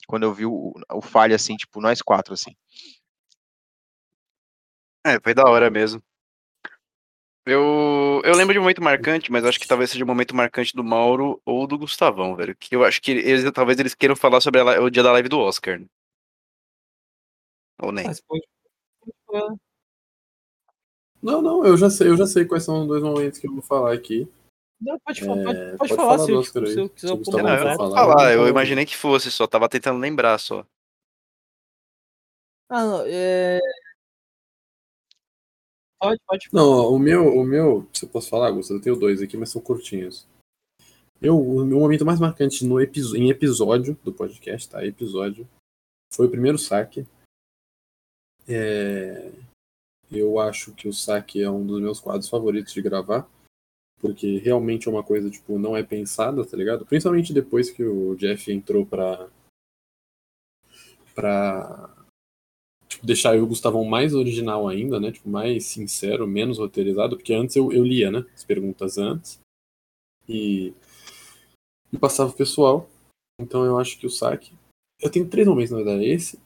[0.07, 2.55] Quando eu vi o, o falha assim, tipo, nós quatro, assim.
[5.07, 6.03] É, foi da hora mesmo.
[7.47, 10.76] Eu, eu lembro de um momento marcante, mas acho que talvez seja o momento marcante
[10.76, 12.55] do Mauro ou do Gustavão, velho.
[12.55, 15.30] Que eu acho que eles talvez eles queiram falar sobre a o dia da live
[15.30, 15.78] do Oscar.
[15.80, 15.86] né?
[17.80, 18.06] Ou nem.
[18.06, 18.46] Mas pode-.
[21.22, 23.52] Não, não, eu já sei, eu já sei quais são os dois momentos que eu
[23.52, 24.28] vou falar aqui.
[24.80, 27.30] Não, pode, falar, pode, É, pode pode falar, falar se, tipo, se eu quiser se
[27.32, 30.64] Não, eu falar, falar, eu imaginei que fosse só, tava tentando lembrar só.
[32.68, 33.58] Ah, não, é...
[36.00, 36.48] Pode, pode.
[36.52, 39.50] Não, o meu, o meu, se eu posso falar, Gustavo, eu tenho dois aqui, mas
[39.50, 40.28] são curtinhos.
[41.20, 44.86] Eu, o meu momento mais marcante no episo- em episódio do podcast, tá?
[44.86, 45.48] Episódio,
[46.14, 47.04] foi o primeiro saque.
[48.49, 49.30] É,
[50.11, 53.28] eu acho que o saque é um dos meus quadros favoritos de gravar,
[54.01, 56.86] porque realmente é uma coisa, tipo, não é pensada, tá ligado?
[56.86, 59.28] Principalmente depois que o Jeff entrou pra.
[61.14, 61.94] pra.
[62.88, 65.12] Tipo, deixar eu e o Gustavão mais original ainda, né?
[65.12, 68.24] Tipo, mais sincero, menos roteirizado, porque antes eu, eu lia, né?
[68.35, 69.39] As perguntas antes.
[70.27, 70.72] E.
[71.93, 72.89] E passava pro pessoal.
[73.40, 74.52] Então eu acho que o saque.
[75.01, 76.05] Eu tenho três momentos, na verdade.
[76.06, 76.39] Esse.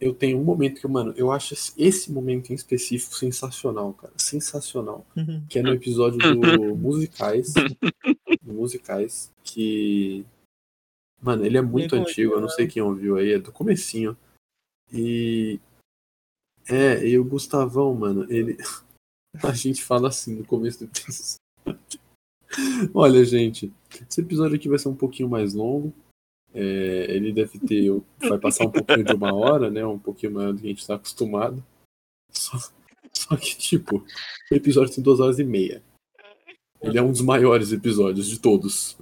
[0.00, 4.12] Eu tenho um momento que, mano, eu acho esse- momento em específico sensacional, cara.
[4.16, 5.06] Sensacional.
[5.16, 5.44] Uhum.
[5.48, 7.52] Que é no episódio do Musicais.
[8.42, 9.30] do Musicais.
[9.44, 10.24] Que.
[11.22, 14.16] Mano, ele é muito antigo, eu não sei quem ouviu aí, é do comecinho.
[14.92, 15.60] E.
[16.68, 18.56] É, e o Gustavão, mano, ele.
[19.44, 21.38] A gente fala assim no começo do episódio.
[22.92, 23.72] Olha, gente,
[24.08, 25.92] esse episódio aqui vai ser um pouquinho mais longo.
[26.54, 27.90] É, ele deve ter.
[28.28, 29.84] Vai passar um pouquinho de uma hora, né?
[29.86, 31.62] Um pouquinho maior do que a gente tá acostumado.
[32.32, 32.58] Só,
[33.12, 34.04] só que, tipo,
[34.50, 35.82] o episódio tem duas horas e meia.
[36.82, 38.96] Ele é um dos maiores episódios de todos.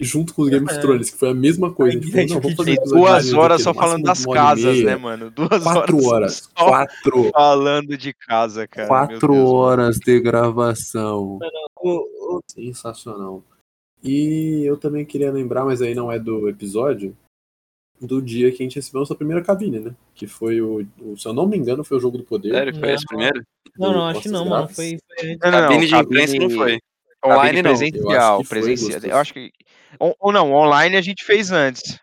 [0.00, 0.78] Junto com os Game of É.
[0.80, 1.98] Thrones, que foi a mesma coisa.
[2.00, 4.84] Tipo, gente, não, vamos fazer Duas horas só no máximo falando das casas, meia.
[4.84, 5.30] né, mano?
[5.30, 6.08] Duas Quatro horas.
[6.08, 6.50] horas.
[6.58, 7.30] só Quatro.
[7.32, 8.88] falando de casa, cara.
[8.88, 11.38] meu Quatro horas de gravação.
[11.80, 13.44] O- o- Sensacional.
[14.02, 17.16] E eu também queria lembrar, mas aí não é do episódio,
[18.00, 19.94] do dia que a gente recebeu nossa primeira cabine, né?
[20.14, 22.50] Que foi o, o- se eu não me engano, foi o Jogo do Poder.
[22.52, 22.94] Sério, foi Não.
[22.94, 23.42] esse primeiro?
[23.78, 24.68] Não, não, acho que não, mano.
[24.68, 25.36] Foi, foi...
[25.36, 26.80] Não, não, Cabine de cabine- imprensa não foi.
[27.24, 27.70] Online não.
[27.70, 29.00] presencial, presencial.
[29.04, 29.52] Eu acho que.
[30.00, 32.00] Ou, ou não, online a gente fez antes.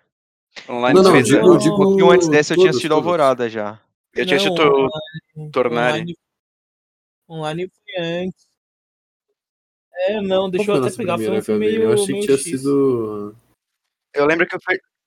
[0.69, 3.05] Online Não, não, fez digo, Não, digo Um pouquinho antes dessa eu tinha assistido todos.
[3.05, 3.79] Alvorada já.
[4.15, 5.99] Eu tinha Não, assistido o online- Tornari.
[5.99, 6.17] Online,
[7.29, 8.48] online foi antes.
[10.07, 11.17] É, não, deixa eu até pegar.
[11.17, 11.81] Foi um filme meio.
[11.83, 12.43] Eu achei que meio tinha X.
[12.45, 13.35] sido.
[14.15, 14.59] Eu lembro que eu,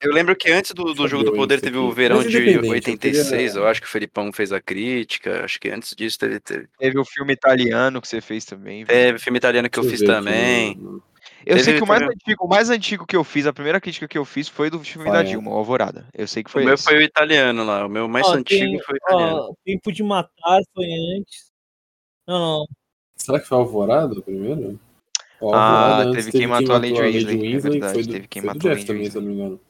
[0.03, 2.67] eu lembro que antes do, do Jogo do o Poder teve o verão de independente,
[2.67, 6.19] eu 86, queria- eu acho que o Felipão fez a crítica, acho que antes disso
[6.19, 8.79] teve, teve, Teve o filme italiano que você fez também.
[8.85, 8.87] viu?
[8.89, 10.79] teve filme italiano que eu fiz também.
[11.45, 14.07] Eu sei que o mais, antigo, o mais antigo que eu fiz, a primeira crítica
[14.07, 15.25] que eu fiz foi do filme da Vai, é.
[15.29, 16.07] Dilma, o Alvorada.
[16.15, 16.85] Eu sei que O foi meu esse.
[16.85, 19.37] foi o italiano lá, o meu mais Ó, antigo tem- foi o italiano.
[19.51, 20.87] Ó, Tempo de Matar foi
[21.19, 21.51] antes.
[22.27, 22.67] Não, não.
[23.17, 24.81] Será que foi Alvorada o primeiro?
[25.41, 28.29] Ah, Alvorada, antes teve Quem Matou a Lady Weasley, é Weasley, verdade, foi do, teve
[28.29, 29.61] Quem foi do Matou a Jeff Lady também, se eu não me engano.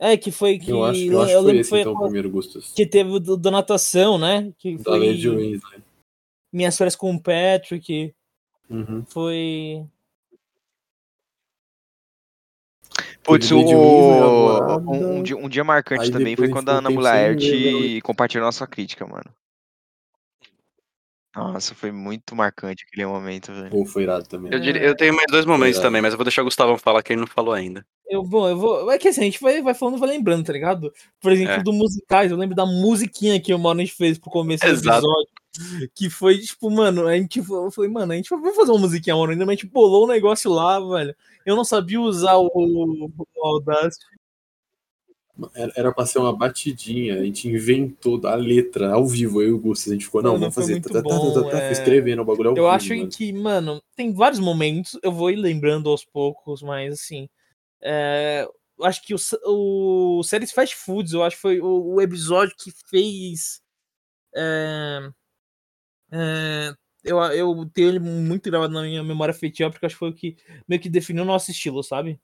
[0.00, 0.70] Ah, É, que foi que.
[0.70, 2.32] eu acho, eu eu acho que foi lembro que esse foi então o primeiro
[2.74, 4.52] que teve o do, da natação, né?
[4.58, 5.82] Que Da foi Lady Weasley.
[6.52, 8.14] Minhas Férias com o Patrick.
[8.68, 9.04] Uhum.
[9.06, 9.86] Foi.
[13.24, 13.58] Putz, o...
[13.58, 18.44] Alvorada, um, um dia, um dia marcante aí também foi quando a Ana Mulaerte compartilhou
[18.44, 19.24] nossa crítica, mano.
[21.34, 23.70] Nossa, foi muito marcante aquele momento, velho.
[23.70, 24.52] Pô, foi irado também.
[24.52, 27.02] Eu, diria- eu tenho mais dois momentos também, mas eu vou deixar o Gustavão falar
[27.02, 27.84] que ele não falou ainda.
[28.08, 28.92] Eu vou, eu vou.
[28.92, 30.92] É que assim, a gente vai, vai falando, vai lembrando, tá ligado?
[31.20, 31.62] Por exemplo, É.
[31.62, 34.98] do musicais, eu lembro da musiquinha que o Mano fez pro começo do Exato.
[34.98, 35.28] episódio.
[35.94, 39.32] Que foi, tipo, mano, a gente falei, mano, a gente vai fazer uma musiquinha, mano.
[39.32, 41.14] Ainda a gente bolou o negócio lá, velho.
[41.46, 43.10] Eu não sabia usar o, o
[43.46, 44.04] Audacity.
[45.54, 49.52] Era, era pra ser uma batidinha, a gente inventou a letra ao vivo, eu e
[49.52, 51.58] o Gustas, a gente ficou, não, vamos foi fazer, tá, tá, tá, tá, bom, tá,
[51.58, 51.60] é.
[51.60, 53.08] foi escrevendo o bagulho ao Eu vivo, acho mano.
[53.08, 57.28] que, mano, tem vários momentos, eu vou ir lembrando aos poucos, mas assim.
[57.82, 58.48] é,
[58.82, 62.70] acho que o, o Séries Fast Foods, eu acho que foi o, o episódio que
[62.88, 63.60] fez.
[64.36, 65.10] é,
[66.14, 66.74] é,
[67.04, 70.14] eu, eu tenho ele muito gravado na minha memória afetiva, porque acho que foi o
[70.14, 70.36] que
[70.68, 72.20] meio que definiu o nosso estilo, sabe?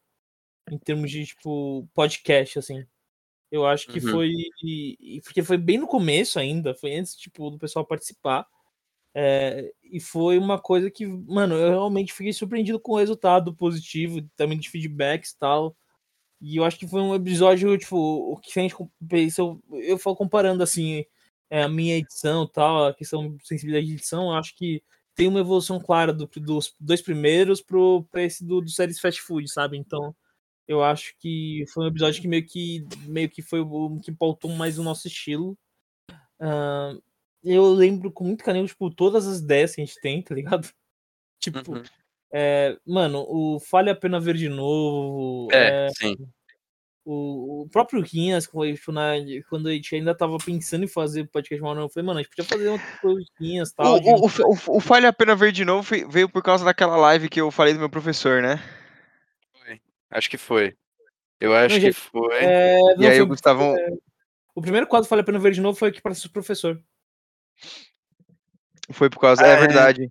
[0.70, 2.86] Em termos de, tipo, podcast, assim.
[3.50, 4.12] Eu acho que Uhum.
[4.12, 4.32] foi.
[5.24, 8.46] Porque foi bem no começo ainda, foi antes, tipo, do pessoal participar.
[9.14, 14.22] É, e foi uma coisa que, mano, eu realmente fiquei surpreendido com o resultado positivo,
[14.36, 15.76] também de feedbacks e tal.
[16.40, 18.74] E eu acho que foi um episódio, tipo, o que a gente
[19.38, 21.04] eu, eu falo comparando assim,
[21.50, 24.82] é, a minha edição tal, a questão de sensibilidade de edição, eu acho que
[25.14, 29.20] tem uma evolução clara do- dos dois primeiros pro, pra esse do, do séries fast
[29.20, 29.76] food, sabe?
[29.76, 30.14] Então,
[30.68, 34.50] eu acho que foi um episódio que meio que, meio que foi o que pautou
[34.52, 35.58] mais o nosso estilo.
[36.38, 36.94] Ah,
[37.42, 40.68] eu lembro com muito carinho, tipo, todas as ideias que a gente tem, tá ligado?
[41.40, 41.82] Tipo, Uhum.
[42.32, 46.16] é, mano, o Vale a Pena Ver de Novo, É, é, sim.
[47.12, 48.92] O, o próprio Rinhas, quando, tipo,
[49.48, 52.30] quando a gente ainda tava pensando em fazer podcast mal, eu falei, mano, a gente
[52.30, 54.00] podia fazer outras coisinhas e O, tal.
[54.00, 57.28] de- o, o, o Vale a Pena Ver de novo veio por causa daquela live
[57.28, 58.62] que eu falei do meu professor, né?
[60.10, 60.76] Acho que foi.
[61.40, 62.34] Eu acho Não, que gente, foi.
[62.34, 63.74] é, E não, aí foi- o Gustavão.
[64.54, 66.82] o primeiro quadro Vale a Pena Ver de Novo foi aqui para o professor.
[68.92, 69.42] Foi por causa.
[69.44, 69.56] Ah, é é.
[69.60, 70.10] verdade.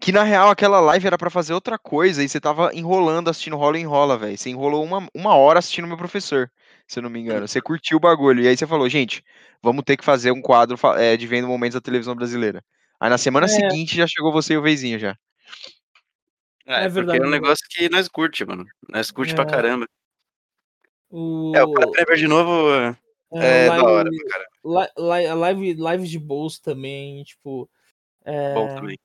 [0.00, 3.56] Que na real aquela live era pra fazer outra coisa e você tava enrolando assistindo
[3.56, 4.36] Rola e Enrola, velho.
[4.36, 6.50] Você enrolou uma, uma hora assistindo meu professor,
[6.86, 7.46] se eu não me engano.
[7.46, 8.42] Você curtiu o bagulho.
[8.42, 9.22] E aí você falou, gente,
[9.62, 12.64] vamos ter que fazer um quadro é, de vendo momentos da televisão brasileira.
[12.98, 13.48] Aí na semana É.
[13.48, 15.16] seguinte já chegou você e o Veizinho já.
[16.66, 18.64] É, é porque verdade, é um negócio que nós curte, mano.
[18.88, 19.46] Nós curte pra É.
[19.46, 19.86] caramba.
[21.08, 22.96] O, É, o Para de novo é,
[23.34, 24.50] é da hora, pra caramba.
[24.64, 27.70] Li- li- live, lives de bolsa também, tipo.
[28.24, 28.98] É, Bom também.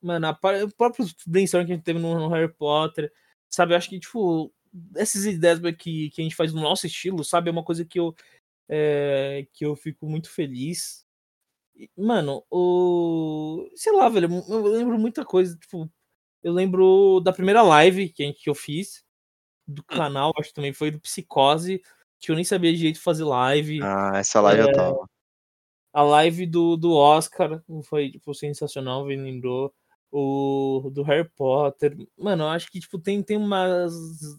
[0.00, 3.12] Mano, a, o próprio brainstorm que a gente teve no, no Harry Potter,
[3.48, 3.72] sabe?
[3.72, 4.52] Eu acho que, tipo,
[4.96, 7.48] essas ideias que, que a gente faz no nosso estilo, sabe?
[7.48, 8.14] É uma coisa que eu,
[8.68, 11.06] é, que eu fico muito feliz.
[11.76, 13.68] E, Mano, o.
[13.74, 15.56] Sei lá, velho, eu lembro muita coisa.
[15.56, 15.90] Tipo,
[16.42, 19.04] eu lembro da primeira live que, a gente, que eu fiz
[19.66, 21.82] do canal, acho que também foi do Psicose,
[22.18, 23.80] que eu nem sabia direito fazer live.
[23.82, 25.08] Ah, essa live eu tava.
[25.92, 29.74] A live do, do Oscar foi, tipo, sensacional, me lembrou.
[30.10, 31.96] O do Harry Potter.
[32.18, 33.92] Mano, eu acho que, tipo, tem, tem umas.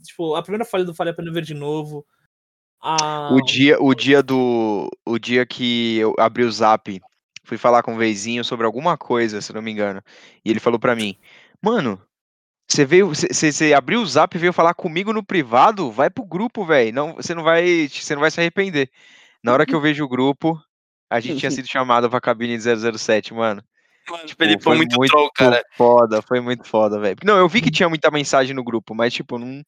[0.03, 2.05] Tipo, a primeira falha do Falha Pena Ver de novo.
[2.81, 3.33] A...
[3.33, 4.89] O dia, o dia do.
[5.05, 6.99] O dia que eu abri o zap,
[7.43, 10.01] fui falar com o Veizinho sobre alguma coisa, se não me engano.
[10.43, 11.17] E ele falou pra mim,
[11.61, 12.01] mano,
[12.69, 13.09] você veio.
[13.09, 15.91] Você você abriu o zap e veio falar comigo no privado?
[15.91, 16.93] Vai pro grupo, velho.
[16.93, 17.87] Não, você não vai.
[17.87, 18.89] Você não vai se arrepender.
[19.43, 20.59] Na hora que eu vejo o grupo,
[21.09, 22.63] a gente tinha sido chamado pra cabine de
[22.97, 23.63] 007, mano.
[24.09, 25.63] Mano, Tipo, Felipão foi muito, troll, cara.
[25.75, 27.17] Foda, foi muito foda, velho.
[27.23, 29.63] Não, eu vi que tinha muita mensagem no grupo, mas, tipo, não,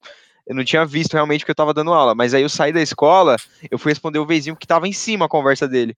[0.48, 2.16] eu não tinha visto realmente que eu tava dando aula.
[2.16, 3.38] Mas aí eu saí da escola,
[3.70, 5.96] eu fui responder o Veizinho que tava em cima a conversa dele.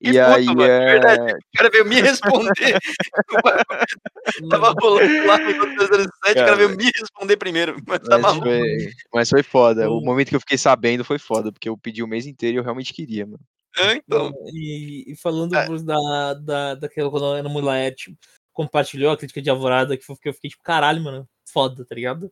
[0.00, 0.84] E aí, mano, é...
[0.84, 1.32] verdade.
[1.32, 2.52] O cara veio me responder.
[4.50, 7.76] Tava rolando lá no 007, o cara veio me responder primeiro.
[7.86, 9.90] Mas tá Mas foi, mas foi foda.
[9.90, 12.58] O momento que eu fiquei sabendo foi foda, porque eu pedi o mês inteiro e
[12.58, 13.40] eu realmente queria, mano.
[13.76, 14.32] É, então.
[14.46, 15.66] E, e falando É.
[15.82, 18.16] da, da, daquela quando a Ana Mulaerte
[18.52, 21.94] compartilhou a crítica de Alvorada, que foi que eu fiquei tipo, caralho, mano, foda, tá
[21.94, 22.30] ligado?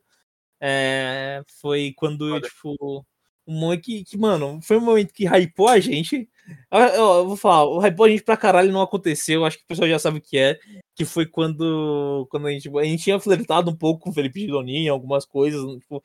[0.61, 2.49] É, foi quando eu, Foda.
[2.49, 3.07] tipo,
[3.47, 6.29] um momento que, que, mano, foi um momento que hypou a gente.
[6.71, 9.65] Eu, eu- eu vou falar, o hypou a gente pra caralho não aconteceu, acho que
[9.65, 10.59] o pessoal já sabe o que é.
[10.95, 14.41] Que foi quando, quando a, gente, a gente tinha flertado um pouco com o Felipe
[14.41, 16.03] Gidonin em algumas coisas, tipo,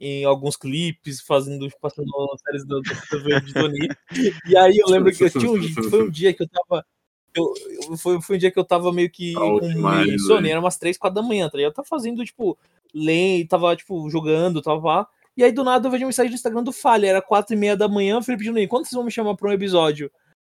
[0.00, 2.08] em alguns clipes, fazendo, passando
[2.44, 3.88] séries do, do Felipe Gidonin.
[4.46, 6.84] E aí eu lembro que eu tinha um, foi um dia que eu tava.
[7.34, 7.54] Eu,
[7.90, 10.76] eu- foi, foi um dia que eu tava meio que Tá com demais, era umas
[10.78, 11.58] 3, 4 da manhã, tá?
[11.58, 12.58] Eu tava fazendo, tipo,
[12.94, 15.08] lendo, tava, tipo, jogando, tava lá.
[15.36, 17.58] E aí do nada eu vejo uma mensagem do Instagram do Falha, era 4 e
[17.58, 20.10] meia da manhã, Felipe Juninho, quando vocês vão me chamar pra um episódio?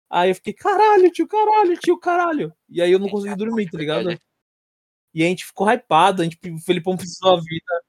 [0.10, 2.54] Aí eu fiquei, caralho, tio, caralho, tio, caralho.
[2.70, 4.18] E aí eu não consegui dormir, tá ligado?
[5.14, 7.84] E a gente ficou hypado, a gente, o Felipão precisou a vida.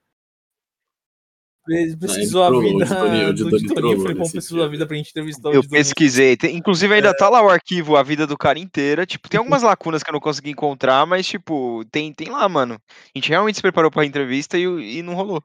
[1.69, 5.11] Ele precisou a o vida o do Ditoninho, o Felipão precisou a vida pra gente
[5.11, 6.37] entrevistar o Eu pesquisei.
[6.37, 9.05] tem- inclusive, ainda tá lá o arquivo, a vida do cara inteira.
[9.05, 12.81] Tipo, tem algumas lacunas que eu não consegui encontrar, mas, tipo, tem, tem lá, mano.
[12.89, 15.43] A gente realmente se preparou pra entrevista e, e não rolou.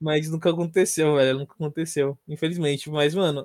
[0.00, 1.38] Mas nunca aconteceu, velho.
[1.40, 2.88] Nunca aconteceu, infelizmente.
[2.90, 3.44] Mas, mano,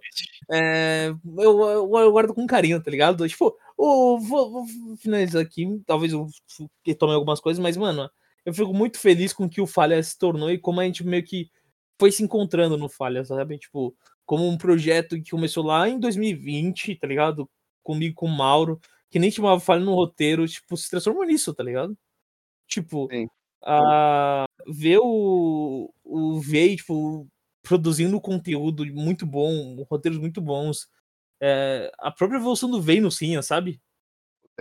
[0.52, 3.28] é, eu, eu, eu guardo com carinho, tá ligado?
[3.28, 4.66] Tipo, o- vou, vou
[4.98, 5.66] finalizar aqui.
[5.86, 6.28] Talvez eu
[6.98, 8.10] tome algumas coisas, mas, mano,
[8.46, 11.04] eu fico muito feliz com o que o Falha se tornou e como a gente
[11.06, 11.50] meio que
[12.00, 13.58] foi se encontrando no Falha, sabe?
[13.58, 17.50] Tipo, como um projeto que começou lá em 2020, tá ligado?
[17.84, 21.64] Comigo, com o Mauro, que nem chamava Falha no roteiro, tipo, se transformou nisso, tá
[21.64, 21.98] ligado?
[22.68, 23.28] Tipo, Sim.
[23.64, 27.28] A ver o, o Vei, tipo,
[27.62, 30.88] produzindo conteúdo muito bom, roteiros muito bons.
[31.42, 33.82] É, a própria evolução do Vei no Sinha, sabe?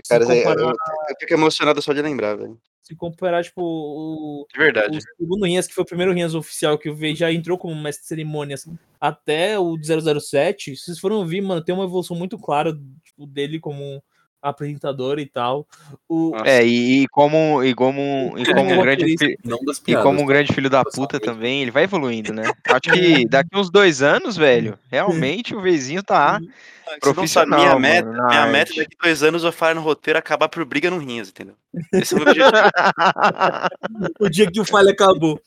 [0.09, 2.59] Cara, eu, comparar, eu, eu fico emocionado só de lembrar, velho.
[2.83, 4.97] se comparar, tipo, o, De verdade.
[4.97, 7.75] o segundo Rinhas, que foi o primeiro Rinhas oficial que o Vei já entrou como
[7.75, 8.67] mestre de cerimônias,
[9.01, 12.73] até o 007, se vocês foram ouvir, mano, tem uma evolução muito clara
[13.05, 14.03] tipo, dele como
[14.43, 15.67] apresentador e tal.
[16.09, 16.33] O.
[16.45, 20.05] É, e, e como, e como, e como um grande, fi- Não das e piadas.
[20.05, 22.43] como um grande filho da puta também, ele vai evoluindo, né?
[22.69, 26.41] Acho que daqui uns dois anos, velho, realmente o Vezinho tá.
[27.01, 28.53] Você não sabe, minha profissional, meta, mano, minha arte.
[28.53, 31.55] meta daqui dois anos eu falar no roteiro acabar por briga no Rinhas, entendeu?
[31.93, 32.57] Esse é o meu objetivo.
[34.21, 35.41] o dia que o falha acabou.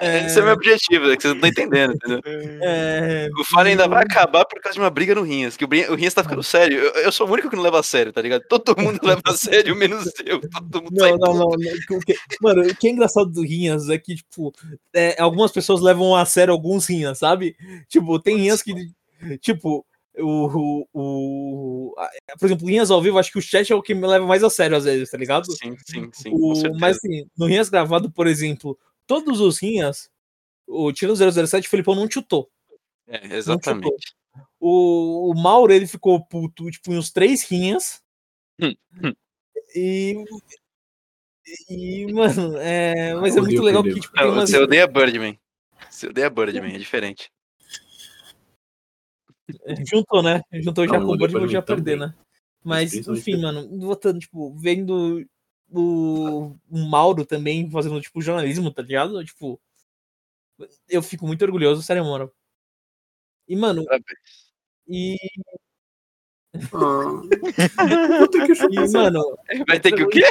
[0.00, 2.20] Esse é o meu objetivo, é que vocês não estão entendendo, entendeu?
[2.62, 5.68] É, O Falha ainda vai acabar por causa de uma briga no Rinhas, que o,
[5.94, 6.78] Rinhas tá ficando sério.
[6.78, 8.42] Eu, eu sou o único que não leva a sério, tá ligado?
[8.48, 10.40] Todo mundo leva a sério, menos eu.
[10.40, 11.96] Todo mundo Não, não, não, não.
[11.96, 14.52] O que- Mano, o que é engraçado do Rinhas é que, tipo,
[14.94, 17.56] é, algumas pessoas levam a sério alguns Rinhas, sabe?
[17.88, 18.72] Tipo, tem Rinhas que.
[19.40, 19.84] Tipo,
[20.20, 20.46] o.
[20.46, 21.94] o, o-
[22.38, 24.44] por exemplo, Rinhas ao vivo, acho que o chat é o que me leva mais
[24.44, 25.46] a sério às vezes, tá ligado?
[25.52, 26.30] Sim, sim, sim.
[26.32, 30.08] O, mas assim, no Rinhas gravado, por exemplo, todos os Rinhas,
[30.66, 32.48] o Tiro 007, o Felipão não chutou.
[33.08, 34.14] É, exatamente.
[34.60, 38.02] O, o Mauro, ele ficou puto, tipo, em uns três Rinhas.
[38.60, 39.14] Hum, hum.
[39.74, 40.14] E.
[41.70, 44.50] E, mano, é, mas é muito legal que, tipo, Não, umas.
[44.50, 45.40] Você odeia Birdman.
[45.88, 47.32] Você odeia Birdman, é diferente.
[49.90, 50.42] Juntou, né?
[50.52, 52.14] Juntou já Não, com o eu Bird odeio já perder, né?
[52.62, 55.24] Mas, enfim, mano, voltando, tipo, vendo
[55.70, 59.24] o, o Mauro também fazendo, tipo, jornalismo, tá ligado?
[59.24, 59.60] Tipo,
[60.88, 62.30] eu fico muito orgulhoso, sério, mano.
[63.46, 64.52] E, mano, Parabéns.
[64.86, 65.16] e,
[66.72, 67.20] Ah.
[68.32, 69.38] Ter que e mano,
[69.68, 70.22] Vai ter que o quê?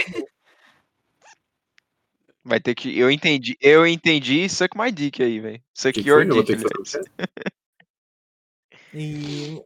[2.44, 2.98] Vai ter que.
[2.98, 3.58] Eu entendi.
[3.60, 5.62] Eu entendi suck my dick aí, velho.
[5.74, 6.44] Suck Que your foi?
[6.44, 6.64] Dick.
[8.94, 9.62] e,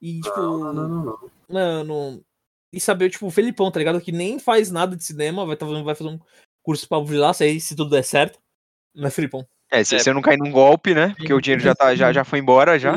[0.00, 1.30] e, tipo, Não, não, não, não.
[1.48, 2.24] mano,
[2.76, 4.00] e saber, tipo, o Felipão, tá ligado?
[4.00, 6.18] Que nem faz nada de cinema, vai, tá, fazendo- vai fazer um
[6.62, 8.38] curso pra lá, se, aí, se tudo der certo.
[8.94, 9.46] Não é Felipão.
[9.70, 9.98] É, se É.
[9.98, 11.14] você não cair num golpe, né?
[11.16, 12.94] Porque o dinheiro já, tá, já, já foi embora já.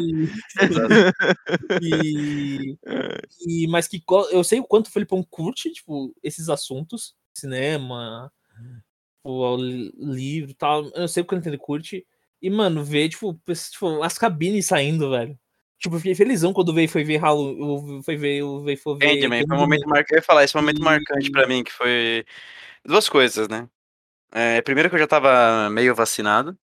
[1.81, 2.77] E,
[3.47, 8.31] e mas que eu sei o quanto o Felipão curte, tipo, esses assuntos, cinema,
[9.23, 10.85] o li- livro e tal.
[10.93, 12.05] Eu sei o quanto ele curte.
[12.41, 13.33] E, mano, ver, tipo,
[13.71, 15.37] tipo, as cabines saindo, velho.
[15.79, 19.07] Tipo, eu fiquei felizão quando veio foi ver Halo, foi ver, o veio foi ver.
[19.13, 20.13] Candyman, foi um momento marcante.
[20.13, 22.25] Eu ia falar, esse momento E- marcante pra mim, que foi
[22.83, 23.69] duas coisas, né?
[24.31, 26.57] É, primeiro que eu já tava meio vacinado.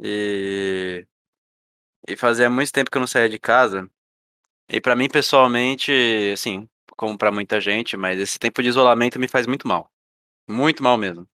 [0.00, 1.06] E.
[2.08, 3.88] E fazia muito tempo que eu não saía de casa.
[4.68, 5.92] E pra mim, pessoalmente,
[6.32, 9.90] assim, como pra muita gente, mas esse tempo de isolamento me faz muito mal.
[10.48, 11.26] Muito mal mesmo.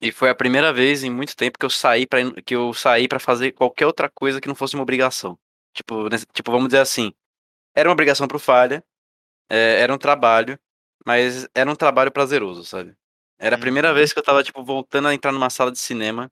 [0.00, 3.08] E foi a primeira vez em muito tempo que eu saí para que eu saí
[3.08, 5.38] para fazer qualquer outra coisa que não fosse uma obrigação.
[5.74, 7.12] Tipo, nesse- tipo, vamos dizer assim,
[7.74, 8.84] era uma obrigação pro Falha,
[9.50, 10.58] É, era um trabalho,
[11.06, 12.94] mas era um trabalho prazeroso, sabe?
[13.38, 13.94] Era a primeira Uhum.
[13.94, 16.30] vez que eu tava, tipo, voltando a entrar numa sala de cinema,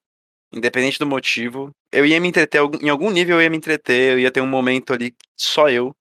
[0.52, 1.70] independente do motivo.
[1.92, 4.46] Eu ia me entreter, em algum nível eu ia me entreter, eu ia ter um
[4.48, 5.94] momento ali, só eu,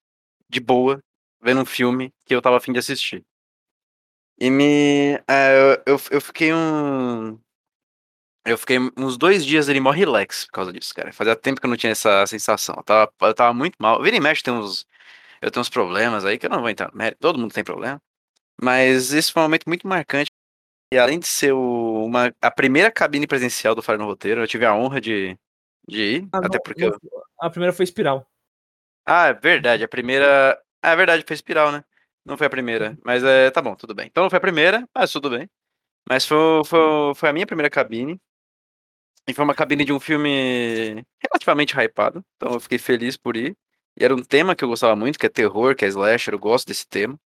[0.50, 1.02] de boa,
[1.42, 3.26] vendo um filme que eu tava afim de assistir.
[4.40, 5.14] E me.
[5.30, 7.40] eu, eu, eu fiquei um.
[8.46, 11.14] Eu fiquei uns dois dias ali mó relax por causa disso, cara.
[11.14, 12.76] Fazia tempo que eu não tinha essa sensação.
[12.78, 14.02] Eu tava, eu tava muito mal.
[14.02, 14.86] Vira e mexe, tem uns.
[15.42, 16.92] Eu tenho uns problemas aí que eu não vou entrar.
[17.20, 18.02] Todo mundo tem problema.
[18.62, 20.30] Mas esse foi um momento muito marcante.
[20.94, 24.48] E além de ser o- uma, a primeira cabine presencial do Fire no Roteiro, eu
[24.48, 25.38] tive a honra de,
[25.88, 26.30] de ir.
[26.34, 26.84] Ah, até não- porque.
[26.86, 27.00] eu-
[27.40, 28.28] A primeira foi Espiral.
[29.06, 29.84] Ah, é verdade.
[29.84, 30.62] A primeira.
[30.82, 31.84] Ah, é verdade, foi espiral, né?
[32.26, 32.98] Não foi a primeira.
[33.04, 34.08] Mas é, tá bom, tudo bem.
[34.08, 35.50] Então não foi a primeira, mas tudo bem.
[36.10, 36.80] Mas foi, foi,
[37.16, 38.20] foi a minha primeira cabine.
[39.28, 42.24] E foi uma cabine de um filme relativamente hypado.
[42.36, 43.56] Então eu fiquei feliz por ir.
[43.98, 46.40] E era um tema que eu gostava muito, que é terror, que é slasher, eu
[46.40, 47.20] gosto desse tema.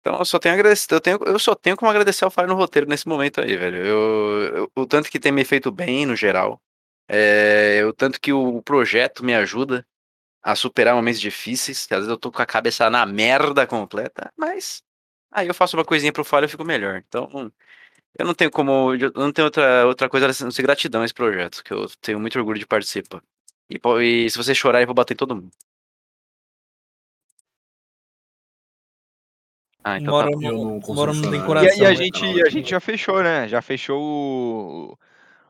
[0.00, 2.54] Então eu só tenho agradecer, eu, tenho, eu só tenho como agradecer ao Fire no
[2.54, 3.76] roteiro nesse momento aí, velho.
[3.84, 6.60] Eu, eu- o tanto que tem me feito bem no geral.
[7.08, 9.86] É, o tanto que o projeto me ajuda
[10.42, 14.32] a superar momentos difíceis, que às vezes eu tô com a cabeça na merda completa,
[14.36, 14.82] mas
[15.32, 16.96] aí eu faço uma coisinha pro Fire e eu fico melhor.
[17.08, 17.52] Então,
[18.16, 21.04] eu não tenho como, eu não tenho outra, outra coisa a não ser gratidão a
[21.04, 23.22] esse projeto, que eu tenho muito orgulho de participar.
[23.70, 25.50] E, e se você chorar, eu vou bater em todo mundo.
[29.84, 31.42] Ah, então Mora tá no, mora no tem chorar.
[31.42, 31.70] E, coração.
[31.70, 31.96] a- e a, né?
[31.96, 33.48] gente, a gente já fechou, né?
[33.48, 34.00] Já fechou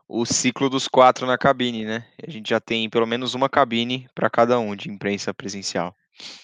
[0.09, 2.06] o, o ciclo dos quatro na cabine, né?
[2.26, 5.94] A gente já tem pelo menos uma cabine para cada um de imprensa presencial.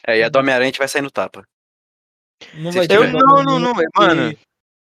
[0.07, 1.47] É, e a do Homem-Aranha a gente vai sair no tapa.
[2.55, 4.37] Não vai Eu não, não, não, mano.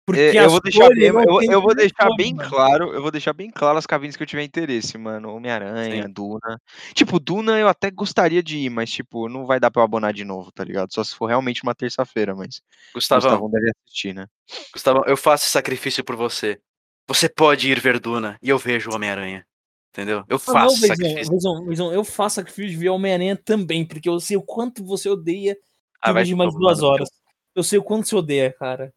[0.06, 2.50] Porque É, eu vou deixar bem, eu, não tem eu vou deixar bem mano.
[2.50, 5.34] claro, eu vou deixar bem claro as cabines que eu tiver interesse, mano.
[5.34, 6.10] Homem-Aranha.
[6.10, 6.60] Duna.
[6.94, 10.12] Tipo, Duna eu até gostaria de ir, mas tipo, não vai dar pra eu abonar
[10.14, 10.94] de novo, tá ligado?
[10.94, 12.62] Só se for realmente uma terça-feira, mas
[12.94, 14.28] Gustavão, Gustavão deve assistir, né?
[14.74, 16.60] Gustavão, eu faço esse sacrifício por você.
[17.08, 19.46] Você pode ir ver Duna e eu vejo o Homem-Aranha.
[19.92, 20.24] Entendeu?
[20.28, 21.94] Eu Ah, não, faço Veizão, sacrifício.
[21.94, 25.56] Eu faço sacrifício de ver Homem-Aranha também, porque eu sei o quanto você odeia
[26.02, 27.10] Ah, vai de mais duas horas.
[27.56, 28.92] Eu sei o quanto você odeia, cara.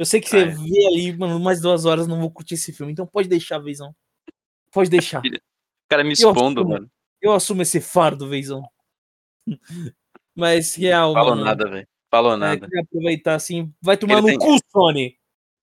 [0.00, 0.46] Eu sei que Ah, você é.
[0.46, 2.90] vê ali, mano, mais duas horas não vou curtir esse filme.
[2.90, 3.94] Então pode deixar, Veizão.
[4.72, 5.20] Pode deixar.
[5.20, 5.30] O
[5.90, 6.68] cara me Eu expondo, assumo.
[6.74, 6.90] mano.
[7.20, 8.62] Eu assumo esse fardo, Veizão.
[10.34, 11.44] Mas real, Falou mano.
[11.44, 11.88] nada, velho.
[12.10, 12.66] Falou É, nada.
[12.80, 13.70] aproveitar assim.
[13.82, 15.18] Vai tomar Ele no tem- cu, Sony.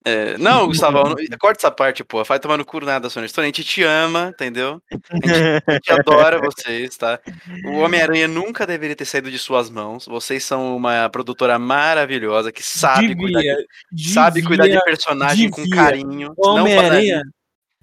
[0.08, 2.24] É, não, Gustavão, não- corta essa parte, pô.
[2.24, 3.26] Vai tomar no cu nada, Sony.
[3.36, 4.82] A gente te ama, entendeu?
[4.90, 7.20] A gente, a gente adora vocês, tá?
[7.66, 10.06] O Homem-Aranha nunca deveria ter saído de suas mãos.
[10.06, 14.86] Vocês são uma produtora maravilhosa que sabe cuidar de, devia, sabe cuidar de devia.
[14.86, 15.76] personagem com devia.
[15.76, 16.34] carinho.
[16.38, 17.22] O não Homem-Aranha,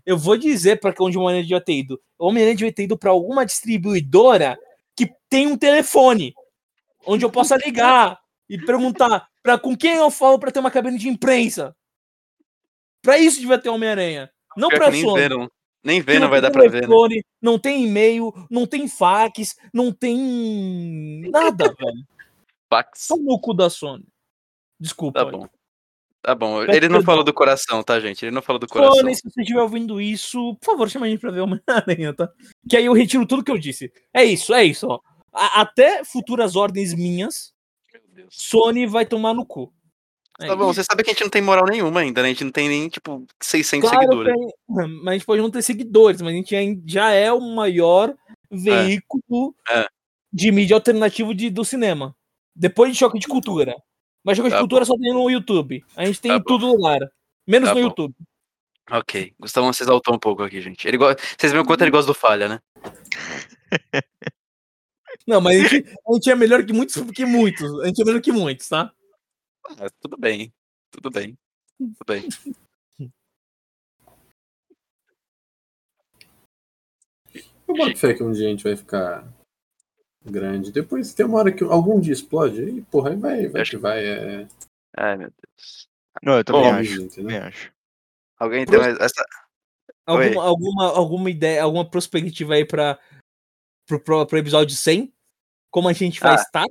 [0.07, 2.01] eu vou dizer pra onde o Homem-Aranha devia ter ido.
[2.19, 4.57] O Homem-Aranha devia ter ido pra alguma distribuidora
[4.97, 6.33] que tem um telefone
[7.07, 8.19] onde eu possa ligar
[8.49, 11.75] e perguntar pra, com quem eu falo pra ter uma cabine de imprensa.
[13.05, 14.31] Pra isso devia ter Homem-Aranha.
[14.57, 15.21] Não Pior pra nem Sony.
[15.21, 15.47] Venom.
[15.85, 17.21] Nem que Venom vai dar pra ver, né?
[17.43, 22.05] Não tem e-mail, não tem fax, não tem nada, velho.
[22.71, 23.03] Fax.
[23.07, 24.07] Só no cu da Sony.
[24.81, 25.23] Desculpa.
[25.23, 25.47] Tá bom.
[26.23, 26.63] Tá bom.
[26.63, 28.25] Ele não falou do coração, tá, gente?
[28.25, 28.95] Ele não falou do coração.
[28.97, 32.33] Sony, se você estiver ouvindo isso, por favor, chama a gente pra ver Homem-Aranha, tá?
[32.67, 33.93] Que aí eu retiro tudo que eu disse.
[34.15, 34.99] É isso, é isso, ó.
[35.31, 37.53] A- até futuras ordens minhas.
[38.31, 39.71] Sony vai tomar no cu.
[40.41, 42.29] É Tá bom, você sabe que a gente não tem moral nenhuma ainda, né?
[42.29, 44.35] A gente não tem nem, tipo, 600 Claro seguidores.
[45.03, 48.15] mas a gente pode não ter seguidores, mas a gente já é o maior
[48.51, 49.87] veículo É.
[50.33, 52.17] de mídia alternativo de, do cinema.
[52.55, 53.77] Depois de Choque de Cultura.
[54.25, 55.85] Mas Choque de Tá Cultura só tem no YouTube.
[55.97, 56.45] A gente tem Tá bom.
[56.45, 57.01] todo lugar.
[57.47, 57.87] Menos Tá no bom.
[57.89, 58.15] YouTube.
[58.91, 59.33] Ok.
[59.39, 60.87] Gustavão se exaltou um pouco aqui, gente.
[60.87, 61.07] Ele go...
[61.39, 62.61] Vocês viram quanto ele gosta do falha, né?
[65.27, 67.81] Não, mas a gente, a gente é melhor que muitos, que muitos.
[67.81, 68.93] A gente é melhor que muitos, tá?
[69.67, 70.53] Ah, tudo bem.
[70.91, 71.37] Tudo bem.
[71.79, 72.29] Tudo bem.
[77.67, 79.27] Eu boto fé que um dia a gente vai ficar
[80.25, 80.71] grande.
[80.73, 82.63] Depois tem uma hora que algum dia explode.
[82.63, 84.05] Aí, porra, aí vai, vai Acho que vai.
[84.05, 84.49] É,
[84.97, 85.89] Ai, meu Deus.
[86.23, 86.93] Não, eu também Bom, acho.
[86.93, 87.11] entendeu?
[87.17, 87.73] Também acho.
[88.39, 89.25] Alguém tem mais essa.
[90.07, 92.99] Alguma, alguma, alguma ideia, alguma perspectiva aí pra,
[93.87, 95.13] pro, pro, pro episódio 100?
[95.71, 96.37] Como a gente vai Ah.
[96.37, 96.67] estar?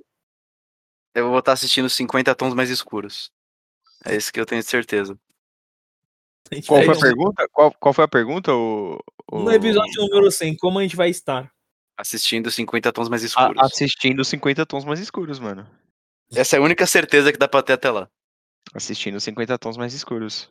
[1.13, 3.31] Eu vou estar assistindo 50 tons mais escuros.
[4.05, 5.17] É isso que eu tenho certeza.
[6.51, 7.47] A Qual foi a pergunta?
[7.51, 8.53] Qual, qual foi a pergunta?
[8.53, 8.99] O,
[9.31, 11.51] o- No episódio número 100, como a gente vai estar?
[11.97, 13.61] Assistindo 50 tons mais a- escuros.
[13.63, 15.67] assistindo 50 tons mais escuros, mano.
[16.33, 18.09] Essa é a única certeza que dá pra ter até lá.
[18.73, 20.49] Assistindo 50 tons mais escuros.